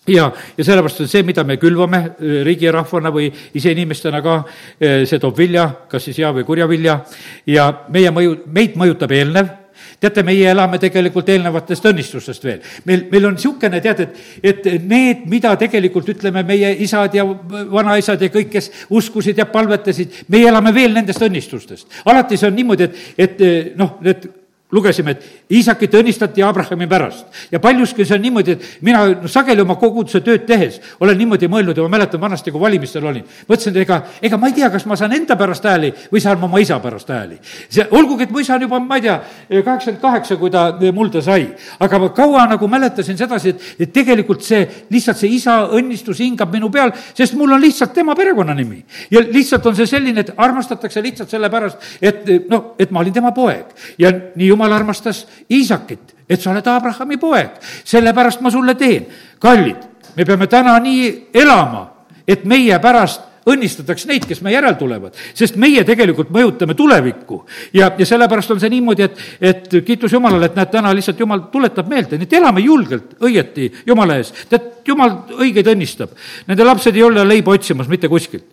ja, 0.07 0.31
ja 0.57 0.63
sellepärast 0.63 1.01
on 1.01 1.07
see, 1.07 1.23
mida 1.23 1.43
me 1.43 1.57
külvame 1.57 1.97
äh, 1.97 2.43
riigi 2.43 2.65
ja 2.65 2.71
rahvana 2.71 3.11
või 3.11 3.31
ise 3.53 3.71
inimestena 3.71 4.21
ka, 4.21 4.43
äh, 4.79 5.03
see 5.05 5.19
toob 5.19 5.37
vilja, 5.37 5.69
kas 5.89 6.03
siis 6.03 6.17
hea 6.17 6.31
või 6.33 6.43
kurja 6.43 6.67
vilja 6.67 6.99
ja 7.47 7.71
meie 7.89 8.11
mõju, 8.11 8.43
meid 8.45 8.75
mõjutab 8.79 9.11
eelnev 9.11 9.62
teate, 10.03 10.25
meie 10.27 10.51
elame 10.51 10.79
tegelikult 10.81 11.31
eelnevatest 11.33 11.89
õnnistustest 11.91 12.45
veel. 12.47 12.61
meil, 12.89 13.07
meil 13.11 13.29
on 13.29 13.37
niisugune, 13.37 13.81
tead, 13.83 14.03
et, 14.05 14.21
et 14.51 14.69
need, 14.83 15.25
mida 15.31 15.55
tegelikult 15.59 16.13
ütleme, 16.15 16.45
meie 16.47 16.73
isad 16.85 17.15
ja 17.17 17.25
vanaisad 17.25 18.21
ja 18.21 18.31
kõik, 18.33 18.51
kes 18.53 18.71
uskusid 18.93 19.39
ja 19.39 19.47
palvetasid, 19.49 20.23
meie 20.33 20.51
elame 20.51 20.75
veel 20.75 20.95
nendest 20.99 21.23
õnnistustest. 21.23 22.01
alati 22.05 22.37
see 22.39 22.49
on 22.51 22.57
niimoodi, 22.59 22.89
et, 22.89 23.03
et 23.27 23.75
noh, 23.79 23.97
need 24.03 24.29
lugesime, 24.73 25.11
et 25.11 25.53
Iisakit 25.53 25.93
õnnistati 25.93 26.43
Abrahami 26.43 26.87
pärast. 26.89 27.25
ja 27.51 27.59
paljuski 27.59 28.05
see 28.05 28.15
on 28.15 28.21
niimoodi, 28.21 28.51
et 28.51 28.63
mina 28.81 29.05
no, 29.07 29.27
sageli 29.29 29.61
oma 29.61 29.75
koguduse 29.79 30.21
tööd 30.25 30.45
tehes 30.49 30.79
olen 30.99 31.17
niimoodi 31.17 31.47
mõelnud 31.51 31.77
ja 31.77 31.85
ma 31.85 31.97
mäletan 31.97 32.21
vanasti, 32.21 32.51
kui 32.51 32.61
valimistel 32.61 33.05
olin. 33.05 33.23
mõtlesin, 33.49 33.75
et 33.75 33.81
ega, 33.83 34.01
ega 34.21 34.37
ma 34.37 34.49
ei 34.49 34.57
tea, 34.57 34.69
kas 34.73 34.85
ma 34.89 34.97
saan 34.99 35.13
enda 35.13 35.35
pärast 35.39 35.65
hääli 35.67 35.93
või 36.11 36.21
saan 36.23 36.39
ma 36.39 36.49
oma 36.49 36.61
isa 36.63 36.79
pärast 36.79 37.09
hääli. 37.09 37.39
see, 37.69 37.85
olgugi, 37.91 38.23
et 38.23 38.31
mu 38.31 38.39
isa 38.39 38.55
on 38.55 38.65
juba, 38.65 38.79
ma 38.79 38.95
ei 38.95 39.05
tea, 39.05 39.19
kaheksakümmend 39.49 40.01
kaheksa, 40.01 40.37
kui 40.37 40.49
ta 40.51 40.65
mulda 40.93 41.21
sai. 41.21 41.47
aga 41.79 41.99
ma 41.99 42.09
kaua 42.09 42.47
nagu 42.47 42.67
mäletasin 42.67 43.17
sedasi, 43.17 43.49
et, 43.49 43.61
et 43.79 43.93
tegelikult 43.93 44.41
see, 44.43 44.67
lihtsalt 44.89 45.17
see 45.17 45.35
isa 45.37 45.59
õnnistus 45.71 46.19
hingab 46.23 46.51
minu 46.53 46.71
peal, 46.71 46.93
sest 47.13 47.37
mul 47.37 47.53
on 47.53 47.61
lihtsalt 47.61 47.93
tema 47.93 48.15
perekonnanimi. 48.15 48.83
ja 49.11 49.21
lihtsalt 49.21 49.65
on 49.65 49.75
see 49.75 49.87
selline, 49.87 50.19
et 50.19 50.33
armastatakse 50.37 51.01
lihtsalt 51.03 51.29
sellepärast, 51.29 51.77
et 52.01 52.25
noh, 52.49 52.73
et 52.79 52.91
ma 52.91 52.99
olin 52.99 53.13
tema 53.13 53.31
poeg. 53.31 53.65
ja 53.97 54.11
nii 54.11 54.47
jumal 54.47 54.62
jumal 54.63 54.79
armastas 54.79 55.27
Iisakit, 55.51 56.15
et 56.29 56.41
sa 56.41 56.51
oled 56.51 56.67
Abrahami 56.67 57.17
poeg, 57.19 57.59
sellepärast 57.83 58.41
ma 58.41 58.51
sulle 58.51 58.75
teen. 58.75 59.05
kallid, 59.39 59.77
me 60.15 60.25
peame 60.25 60.47
täna 60.47 60.79
nii 60.79 61.29
elama, 61.33 61.89
et 62.27 62.45
meie 62.45 62.79
pärast 62.79 63.33
õnnistatakse 63.43 64.07
neid, 64.07 64.23
kes 64.23 64.39
meie 64.41 64.55
järel 64.55 64.77
tulevad, 64.79 65.17
sest 65.35 65.57
meie 65.59 65.83
tegelikult 65.83 66.29
mõjutame 66.31 66.77
tulevikku. 66.79 67.43
ja, 67.73 67.91
ja 67.97 68.05
sellepärast 68.05 68.51
on 68.51 68.59
see 68.59 68.71
niimoodi, 68.71 69.03
et, 69.03 69.19
et 69.41 69.67
kiitus 69.83 70.13
Jumalale, 70.13 70.45
et 70.45 70.55
näed, 70.55 70.71
täna 70.71 70.93
lihtsalt 70.95 71.19
Jumal 71.19 71.49
tuletab 71.51 71.89
meelde, 71.91 72.17
nii 72.17 72.29
et 72.29 72.37
elame 72.39 72.63
julgelt, 72.63 73.17
õieti 73.19 73.71
Jumala 73.85 74.15
ees. 74.21 74.31
tead, 74.49 74.71
Jumal 74.87 75.25
õigeid 75.39 75.67
õnnistab. 75.73 76.15
Nende 76.47 76.63
lapsed 76.63 76.95
ei 76.95 77.03
ole 77.03 77.23
leiba 77.27 77.51
otsimas 77.51 77.91
mitte 77.91 78.07
kuskilt. 78.07 78.47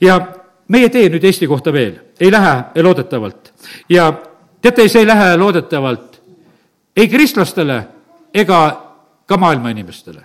ja 0.00 0.20
meie 0.68 0.88
tee 0.94 1.10
nüüd 1.10 1.24
Eesti 1.24 1.46
kohta 1.46 1.72
veel 1.72 1.98
ei 2.20 2.30
lähe 2.30 2.82
loodetavalt 2.82 3.52
ja 3.90 4.12
teate, 4.66 4.88
see 4.90 5.04
ei 5.04 5.08
lähe 5.08 5.32
loodetavalt 5.38 6.16
ei 6.96 7.08
kristlastele 7.08 7.86
ega 8.34 8.60
ka 9.26 9.36
maailma 9.36 9.70
inimestele. 9.70 10.22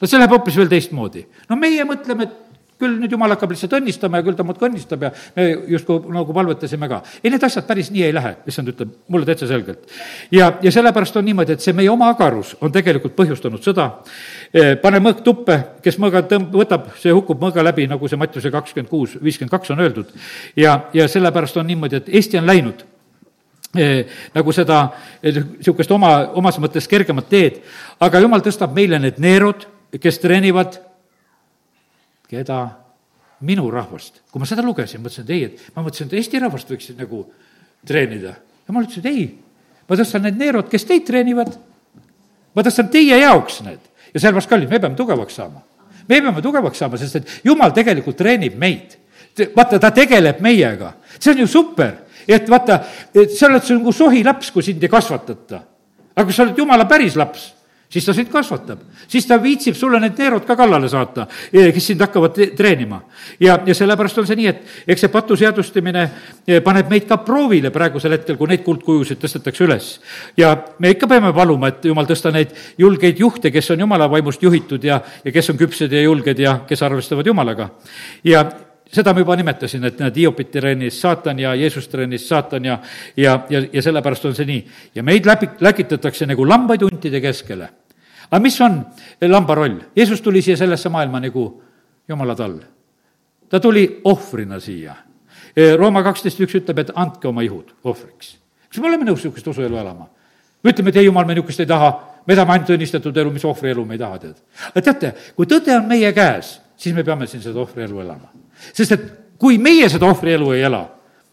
no 0.00 0.06
see 0.06 0.18
läheb 0.18 0.30
hoopis 0.36 0.56
veel 0.56 0.68
teistmoodi. 0.70 1.26
no 1.48 1.56
meie 1.56 1.84
mõtleme, 1.84 2.28
et 2.28 2.36
küll 2.78 2.94
nüüd 3.00 3.10
jumal 3.10 3.32
hakkab 3.34 3.50
lihtsalt 3.50 3.72
õnnistama 3.80 4.20
ja 4.20 4.22
küll 4.22 4.36
ta 4.38 4.44
muudkui 4.46 4.68
õnnistab 4.68 5.02
ja 5.02 5.08
me 5.34 5.46
justkui 5.72 6.12
nagu 6.14 6.34
palvetasime 6.34 6.88
ka. 6.88 7.00
ei, 7.24 7.32
need 7.34 7.42
asjad 7.42 7.66
päris 7.66 7.90
nii 7.90 8.04
ei 8.06 8.14
lähe, 8.14 8.36
issand 8.46 8.70
ütleb 8.70 8.92
mulle 9.08 9.26
täitsa 9.26 9.48
selgelt. 9.50 9.88
ja, 10.30 10.52
ja 10.62 10.72
sellepärast 10.72 11.18
on 11.18 11.26
niimoodi, 11.26 11.56
et 11.58 11.64
see 11.64 11.74
meie 11.74 11.90
oma 11.90 12.12
agarus 12.14 12.54
on 12.60 12.72
tegelikult 12.72 13.16
põhjustanud 13.18 13.64
sõda. 13.64 13.88
E, 14.54 14.76
pane 14.82 15.02
mõõk 15.02 15.24
tuppe, 15.26 15.58
kes 15.82 15.98
mõõga 15.98 16.22
tõmb-, 16.30 16.54
võtab, 16.62 16.92
see 17.02 17.10
hukkub 17.10 17.42
mõõga 17.42 17.66
läbi, 17.66 17.88
nagu 17.90 18.08
see 18.08 18.20
Mattiuse 18.20 18.54
kakskümmend 18.54 18.92
kuus, 18.92 19.18
viiskümmend 19.18 19.50
kaks 19.56 19.74
on 19.74 19.82
öeldud. 19.82 20.14
ja, 20.56 20.84
ja 20.94 21.08
sellepärast 21.10 21.58
on 21.58 21.66
niimoodi, 21.66 21.98
et 21.98 22.14
Eesti 22.14 22.38
on 22.38 22.46
läinud 22.46 22.86
nagu 24.34 24.52
seda 24.56 24.78
niisugust 25.22 25.90
oma, 25.92 26.12
omas 26.40 26.56
mõttes 26.62 26.88
kergemat 26.88 27.28
teed, 27.28 27.60
aga 28.00 28.22
jumal 28.24 28.40
tõstab 28.44 28.72
meile 28.76 29.00
need 29.02 29.20
neerud, 29.20 29.66
kes 30.00 30.20
treenivad 30.22 30.80
keda? 32.28 32.66
minu 33.40 33.68
rahvast. 33.70 34.22
kui 34.32 34.40
ma 34.42 34.46
seda 34.50 34.64
lugesin, 34.66 35.02
mõtlesin, 35.02 35.22
et 35.22 35.30
ei, 35.30 35.44
et 35.46 35.76
ma 35.76 35.84
mõtlesin, 35.84 36.08
et 36.08 36.16
Eesti 36.18 36.40
rahvast 36.42 36.70
võiks 36.72 36.90
nagu 36.98 37.20
treenida. 37.86 38.34
jumal 38.66 38.86
ütles, 38.88 38.98
et 38.98 39.06
ei, 39.06 39.28
ma 39.88 39.98
tõstan 39.98 40.24
need 40.26 40.40
neerud, 40.40 40.68
kes 40.70 40.84
teid 40.88 41.06
treenivad. 41.06 41.52
ma 42.54 42.64
tõstan 42.66 42.90
teie 42.90 43.20
jaoks 43.20 43.60
need 43.62 43.84
ja 44.14 44.20
sellepärast, 44.20 44.50
kallid, 44.50 44.70
me 44.70 44.80
peame 44.80 44.96
tugevaks 44.96 45.38
saama. 45.38 45.62
me 46.08 46.20
peame 46.20 46.42
tugevaks 46.42 46.78
saama, 46.78 46.98
sest 46.98 47.20
et 47.20 47.40
jumal 47.44 47.72
tegelikult 47.76 48.16
treenib 48.16 48.58
meid. 48.58 48.98
vaata, 49.54 49.78
ta 49.78 49.90
tegeleb 49.94 50.40
meiega, 50.42 50.94
see 51.18 51.32
on 51.32 51.44
ju 51.44 51.46
super, 51.46 51.94
et 52.28 52.50
vaata, 52.50 52.80
et 53.14 53.30
sa 53.30 53.46
oled 53.48 53.70
nagu 53.78 53.92
sohilaps, 53.92 54.50
kui 54.52 54.62
sind 54.62 54.82
ei 54.82 54.92
kasvatata. 54.92 55.62
aga 56.14 56.24
kui 56.24 56.34
sa 56.34 56.42
oled 56.42 56.58
jumala 56.58 56.84
päris 56.84 57.16
laps 57.16 57.58
siis 57.88 58.04
ta 58.04 58.12
sind 58.12 58.28
kasvatab, 58.28 58.80
siis 59.08 59.26
ta 59.26 59.38
viitsib 59.42 59.76
sulle 59.76 60.00
need 60.00 60.18
neerud 60.18 60.44
ka 60.46 60.56
kallale 60.56 60.88
saata, 60.92 61.26
eh, 61.52 61.72
kes 61.72 61.86
sind 61.86 62.00
hakkavad 62.00 62.36
treenima. 62.56 63.00
ja, 63.40 63.58
ja 63.66 63.74
sellepärast 63.74 64.18
on 64.18 64.26
see 64.26 64.36
nii, 64.36 64.46
et 64.46 64.62
eks 64.86 65.00
see 65.00 65.12
patu 65.12 65.36
seadustamine 65.36 66.02
eh, 66.46 66.60
paneb 66.64 66.90
meid 66.90 67.08
ka 67.08 67.16
proovile 67.24 67.70
praegusel 67.70 68.12
hetkel, 68.12 68.36
kui 68.36 68.48
neid 68.48 68.62
kuldkujusid 68.64 69.20
tõstetakse 69.22 69.64
üles. 69.64 70.00
ja 70.36 70.54
me 70.78 70.90
ikka 70.90 71.08
peame 71.08 71.32
paluma, 71.32 71.68
et 71.68 71.84
jumal, 71.84 72.06
tõsta 72.06 72.32
neid 72.32 72.52
julgeid 72.78 73.18
juhte, 73.18 73.50
kes 73.50 73.70
on 73.70 73.80
jumala 73.80 74.10
vaimust 74.10 74.42
juhitud 74.42 74.84
ja, 74.84 75.00
ja 75.24 75.32
kes 75.32 75.50
on 75.50 75.56
küpsed 75.56 75.92
ja 75.92 76.02
julged 76.02 76.38
ja 76.38 76.60
kes 76.68 76.82
arvestavad 76.82 77.26
jumalaga. 77.26 77.70
ja 78.24 78.44
seda 78.92 79.12
ma 79.12 79.20
juba 79.20 79.36
nimetasin, 79.36 79.84
et 79.84 79.98
näed, 80.00 80.16
Hiopit 80.16 80.50
treenis 80.52 81.00
saatan 81.00 81.38
ja 81.42 81.54
Jeesus 81.54 81.88
treenis 81.88 82.24
saatan 82.28 82.64
ja, 82.64 82.78
ja, 83.16 83.38
ja, 83.50 83.62
ja 83.72 83.82
sellepärast 83.82 84.24
on 84.30 84.36
see 84.36 84.48
nii. 84.48 84.62
ja 84.94 85.02
meid 85.04 85.26
läbi, 85.28 85.50
läkitatakse 85.60 86.26
nagu 86.26 86.46
lambaid 86.48 86.82
huntide 86.86 87.20
keskele. 87.20 87.68
aga 88.30 88.40
mis 88.42 88.60
on 88.60 88.80
lamba 89.28 89.54
roll? 89.54 89.78
Jeesus 89.96 90.22
tuli 90.22 90.42
siia 90.42 90.56
sellesse 90.56 90.88
maailma 90.88 91.20
nagu 91.20 91.46
jumala 92.08 92.36
tall. 92.36 92.58
ta 93.48 93.60
tuli 93.60 94.00
ohvrina 94.04 94.60
siia. 94.60 94.94
E, 95.56 95.76
Rooma 95.76 96.02
kaksteist 96.02 96.40
üks 96.40 96.54
ütleb, 96.60 96.78
et 96.78 96.92
andke 96.94 97.28
oma 97.28 97.42
ihud 97.42 97.74
ohvriks. 97.84 98.36
kas 98.68 98.80
me 98.80 98.88
oleme 98.88 99.04
nõus 99.04 99.20
niisugust 99.20 99.46
usuelu 99.46 99.76
elama? 99.76 100.08
me 100.62 100.72
ütleme, 100.72 100.88
et 100.90 100.96
ei, 100.96 101.04
jumal, 101.04 101.26
me 101.28 101.36
niisugust 101.36 101.60
ei 101.60 101.68
taha, 101.68 101.92
me 102.26 102.34
tahame 102.34 102.56
ainult 102.56 102.72
õnnistatud 102.72 103.16
elu, 103.16 103.36
mis 103.36 103.44
ohvrielu 103.44 103.84
me 103.84 103.94
ei 103.94 104.00
taha, 104.00 104.18
tead. 104.18 104.42
aga 104.72 104.80
teate, 104.80 105.14
kui 105.36 105.46
tõde 105.46 105.76
on 105.76 105.88
meie 105.88 106.12
käes, 106.12 106.58
siis 106.76 106.96
me 106.96 107.04
peame 107.04 107.28
siin 107.28 107.44
seda 107.44 107.60
ohvrielu 107.60 108.00
elama 108.00 108.47
sest 108.72 108.92
et 108.92 109.08
kui 109.38 109.58
meie 109.62 109.88
seda 109.88 110.08
ohvrielu 110.10 110.52
ei 110.56 110.62
ela, 110.66 110.82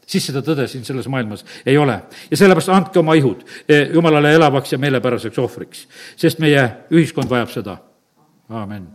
siis 0.06 0.28
seda 0.30 0.42
tõde 0.46 0.68
siin 0.70 0.86
selles 0.86 1.08
maailmas 1.10 1.46
ei 1.66 1.78
ole. 1.78 2.00
ja 2.32 2.38
sellepärast 2.38 2.70
andke 2.70 3.00
oma 3.00 3.16
ihud 3.18 3.44
eh, 3.70 3.90
jumalale 3.94 4.34
elavaks 4.38 4.74
ja 4.74 4.78
meelepäraseks 4.78 5.40
ohvriks, 5.42 5.88
sest 6.18 6.40
meie 6.40 6.66
ühiskond 6.92 7.30
vajab 7.30 7.50
seda. 7.54 7.78
aamen. 8.50 8.88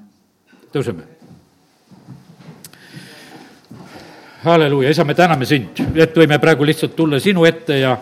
tõuseme. 0.73 1.03
halleluuja, 4.45 4.91
isa, 4.91 5.05
me 5.05 5.15
täname 5.15 5.45
sind, 5.45 5.83
et 5.95 6.17
võime 6.17 6.39
praegu 6.41 6.65
lihtsalt 6.65 6.97
tulla 6.97 7.21
sinu 7.21 7.45
ette 7.45 7.79
ja 7.79 7.99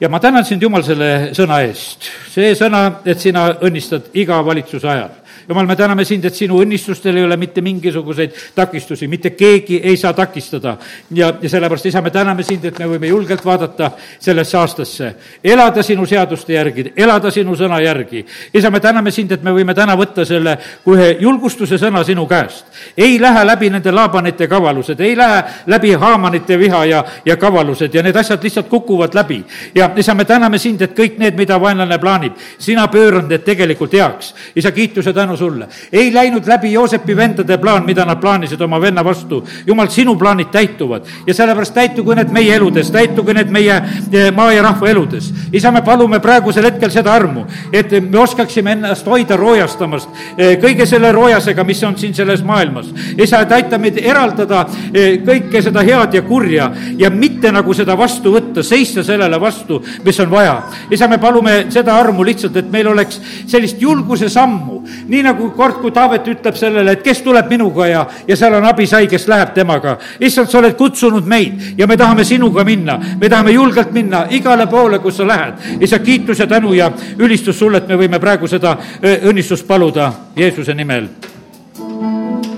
ja 0.00 0.08
ma 0.08 0.20
tänan 0.20 0.44
sind, 0.44 0.62
Jumal, 0.62 0.82
selle 0.82 1.32
sõna 1.32 1.62
eest. 1.64 2.10
see 2.30 2.54
sõna, 2.54 3.00
et 3.04 3.20
sina 3.20 3.48
õnnistad 3.64 4.12
iga 4.14 4.44
valitsuse 4.44 4.88
ajal 4.88 5.23
jumal, 5.48 5.66
me 5.66 5.76
täname 5.76 6.04
sind, 6.04 6.24
et 6.24 6.34
sinu 6.34 6.58
õnnistustel 6.62 7.16
ei 7.16 7.24
ole 7.24 7.36
mitte 7.36 7.60
mingisuguseid 7.60 8.34
takistusi, 8.54 9.08
mitte 9.08 9.30
keegi 9.30 9.80
ei 9.84 9.96
saa 9.96 10.12
takistada. 10.12 10.76
ja, 11.14 11.32
ja 11.42 11.48
sellepärast, 11.48 11.86
isa, 11.86 12.02
me 12.02 12.10
täname 12.10 12.42
sind, 12.42 12.64
et 12.64 12.78
me 12.78 12.88
võime 12.88 13.06
julgelt 13.06 13.44
vaadata 13.44 13.90
sellesse 14.18 14.58
aastasse, 14.58 15.14
elada 15.44 15.82
sinu 15.82 16.06
seaduste 16.06 16.52
järgi, 16.52 16.92
elada 16.96 17.30
sinu 17.30 17.56
sõna 17.56 17.80
järgi. 17.80 18.24
isa, 18.54 18.70
me 18.70 18.80
täname 18.80 19.10
sind, 19.10 19.32
et 19.32 19.42
me 19.42 19.52
võime 19.52 19.74
täna 19.74 19.96
võtta 19.96 20.24
selle 20.24 20.58
kui 20.84 20.96
ühe 20.96 21.16
julgustuse 21.20 21.78
sõna 21.78 22.04
sinu 22.04 22.26
käest. 22.26 22.66
ei 22.96 23.20
lähe 23.20 23.44
läbi 23.46 23.70
nende 23.70 23.92
laabanite 23.92 24.46
kavalused, 24.48 25.00
ei 25.00 25.16
lähe 25.16 25.42
läbi 25.66 25.92
haamanite 25.92 26.58
viha 26.58 26.84
ja, 26.84 27.04
ja 27.24 27.36
kavalused 27.36 27.94
ja 27.94 28.02
need 28.02 28.16
asjad 28.16 28.42
lihtsalt 28.42 28.68
kukuvad 28.68 29.14
läbi. 29.14 29.44
ja 29.74 29.90
isa, 29.96 30.14
me 30.14 30.24
täname 30.24 30.58
sind, 30.58 30.82
et 30.82 30.96
kõik 30.96 31.18
need, 31.18 31.36
mida 31.36 31.60
vaenlane 31.60 31.98
plaanib, 31.98 32.32
sina 32.58 32.88
pöörad 32.88 33.28
need 33.28 33.44
tegelikult 33.44 33.92
heaks. 33.92 34.34
isa, 34.56 34.72
kiituse 34.72 35.12
tänu 35.12 35.33
tänu 35.34 35.50
sulle. 35.50 35.68
ei 35.92 36.14
läinud 36.14 36.46
läbi 36.46 36.72
Joosepi 36.72 37.16
vendade 37.16 37.58
plaan, 37.58 37.84
mida 37.84 38.04
nad 38.04 38.20
plaanisid 38.20 38.60
oma 38.60 38.80
venna 38.80 39.04
vastu. 39.04 39.44
jumal, 39.66 39.88
sinu 39.88 40.16
plaanid 40.16 40.46
täituvad 40.52 41.02
ja 41.26 41.34
sellepärast 41.34 41.74
täitugu 41.74 42.14
need 42.14 42.30
meie 42.30 42.54
eludes, 42.54 42.90
täitugu 42.90 43.32
need 43.32 43.50
meie 43.50 43.82
eh, 44.12 44.32
maa 44.34 44.52
ja 44.52 44.62
rahva 44.62 44.88
eludes. 44.88 45.32
isa, 45.52 45.70
me 45.70 45.82
palume 45.82 46.20
praegusel 46.20 46.64
hetkel 46.64 46.90
seda 46.90 47.12
armu, 47.12 47.46
et 47.72 47.90
me 47.90 48.18
oskaksime 48.18 48.72
ennast 48.72 49.06
hoida 49.06 49.36
roojastamast 49.36 50.08
eh, 50.38 50.58
kõige 50.62 50.86
selle 50.86 51.12
roojasega, 51.12 51.64
mis 51.64 51.82
on 51.84 51.98
siin 51.98 52.14
selles 52.14 52.42
maailmas. 52.44 52.86
isa, 53.18 53.40
et 53.40 53.52
aita 53.52 53.78
meid 53.78 53.98
eraldada 53.98 54.66
eh, 54.92 55.20
kõike 55.24 55.62
seda 55.62 55.82
head 55.82 56.14
ja 56.14 56.22
kurja 56.22 56.70
ja 56.98 57.10
mitte 57.10 57.52
nagu 57.52 57.74
seda 57.74 57.98
vastu 57.98 58.32
võtta, 58.34 58.62
seista 58.62 59.02
sellele 59.04 59.40
vastu, 59.40 59.82
mis 60.04 60.20
on 60.20 60.30
vaja. 60.30 60.62
isa, 60.90 61.08
me 61.08 61.18
palume 61.18 61.66
seda 61.70 61.96
armu 61.96 62.24
lihtsalt, 62.24 62.56
et 62.56 62.70
meil 62.70 62.88
oleks 62.88 63.20
sellist 63.46 63.82
julguse 63.82 64.28
sammu, 64.28 64.82
nii 65.08 65.23
nagu 65.24 65.50
kord, 65.56 65.80
kui 65.82 65.92
Taavet 65.94 66.28
ütleb 66.34 66.58
sellele, 66.58 66.94
et 66.94 67.02
kes 67.04 67.22
tuleb 67.24 67.48
minuga 67.50 67.88
ja, 67.88 68.04
ja 68.28 68.36
seal 68.36 68.58
on 68.58 68.68
abisai, 68.68 69.06
kes 69.10 69.26
läheb 69.30 69.54
temaga. 69.56 69.96
issand, 70.20 70.50
sa 70.50 70.58
oled 70.58 70.76
kutsunud 70.78 71.26
meid 71.26 71.78
ja 71.78 71.86
me 71.86 71.96
tahame 71.96 72.24
sinuga 72.24 72.64
minna, 72.64 72.98
me 73.20 73.28
tahame 73.28 73.56
julgelt 73.56 73.92
minna 73.92 74.26
igale 74.30 74.66
poole, 74.66 74.98
kus 74.98 75.16
sa 75.16 75.26
lähed. 75.26 75.80
isa, 75.80 75.98
kiitus 75.98 76.38
ja 76.38 76.46
tänu 76.46 76.72
ja 76.74 76.92
ülistus 77.18 77.58
sulle, 77.58 77.82
et 77.82 77.88
me 77.88 77.96
võime 77.96 78.20
praegu 78.20 78.48
seda 78.48 78.76
õnnistust 79.02 79.66
paluda 79.66 80.12
Jeesuse 80.36 80.74
nimel. 80.74 81.08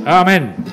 amin 0.07 0.57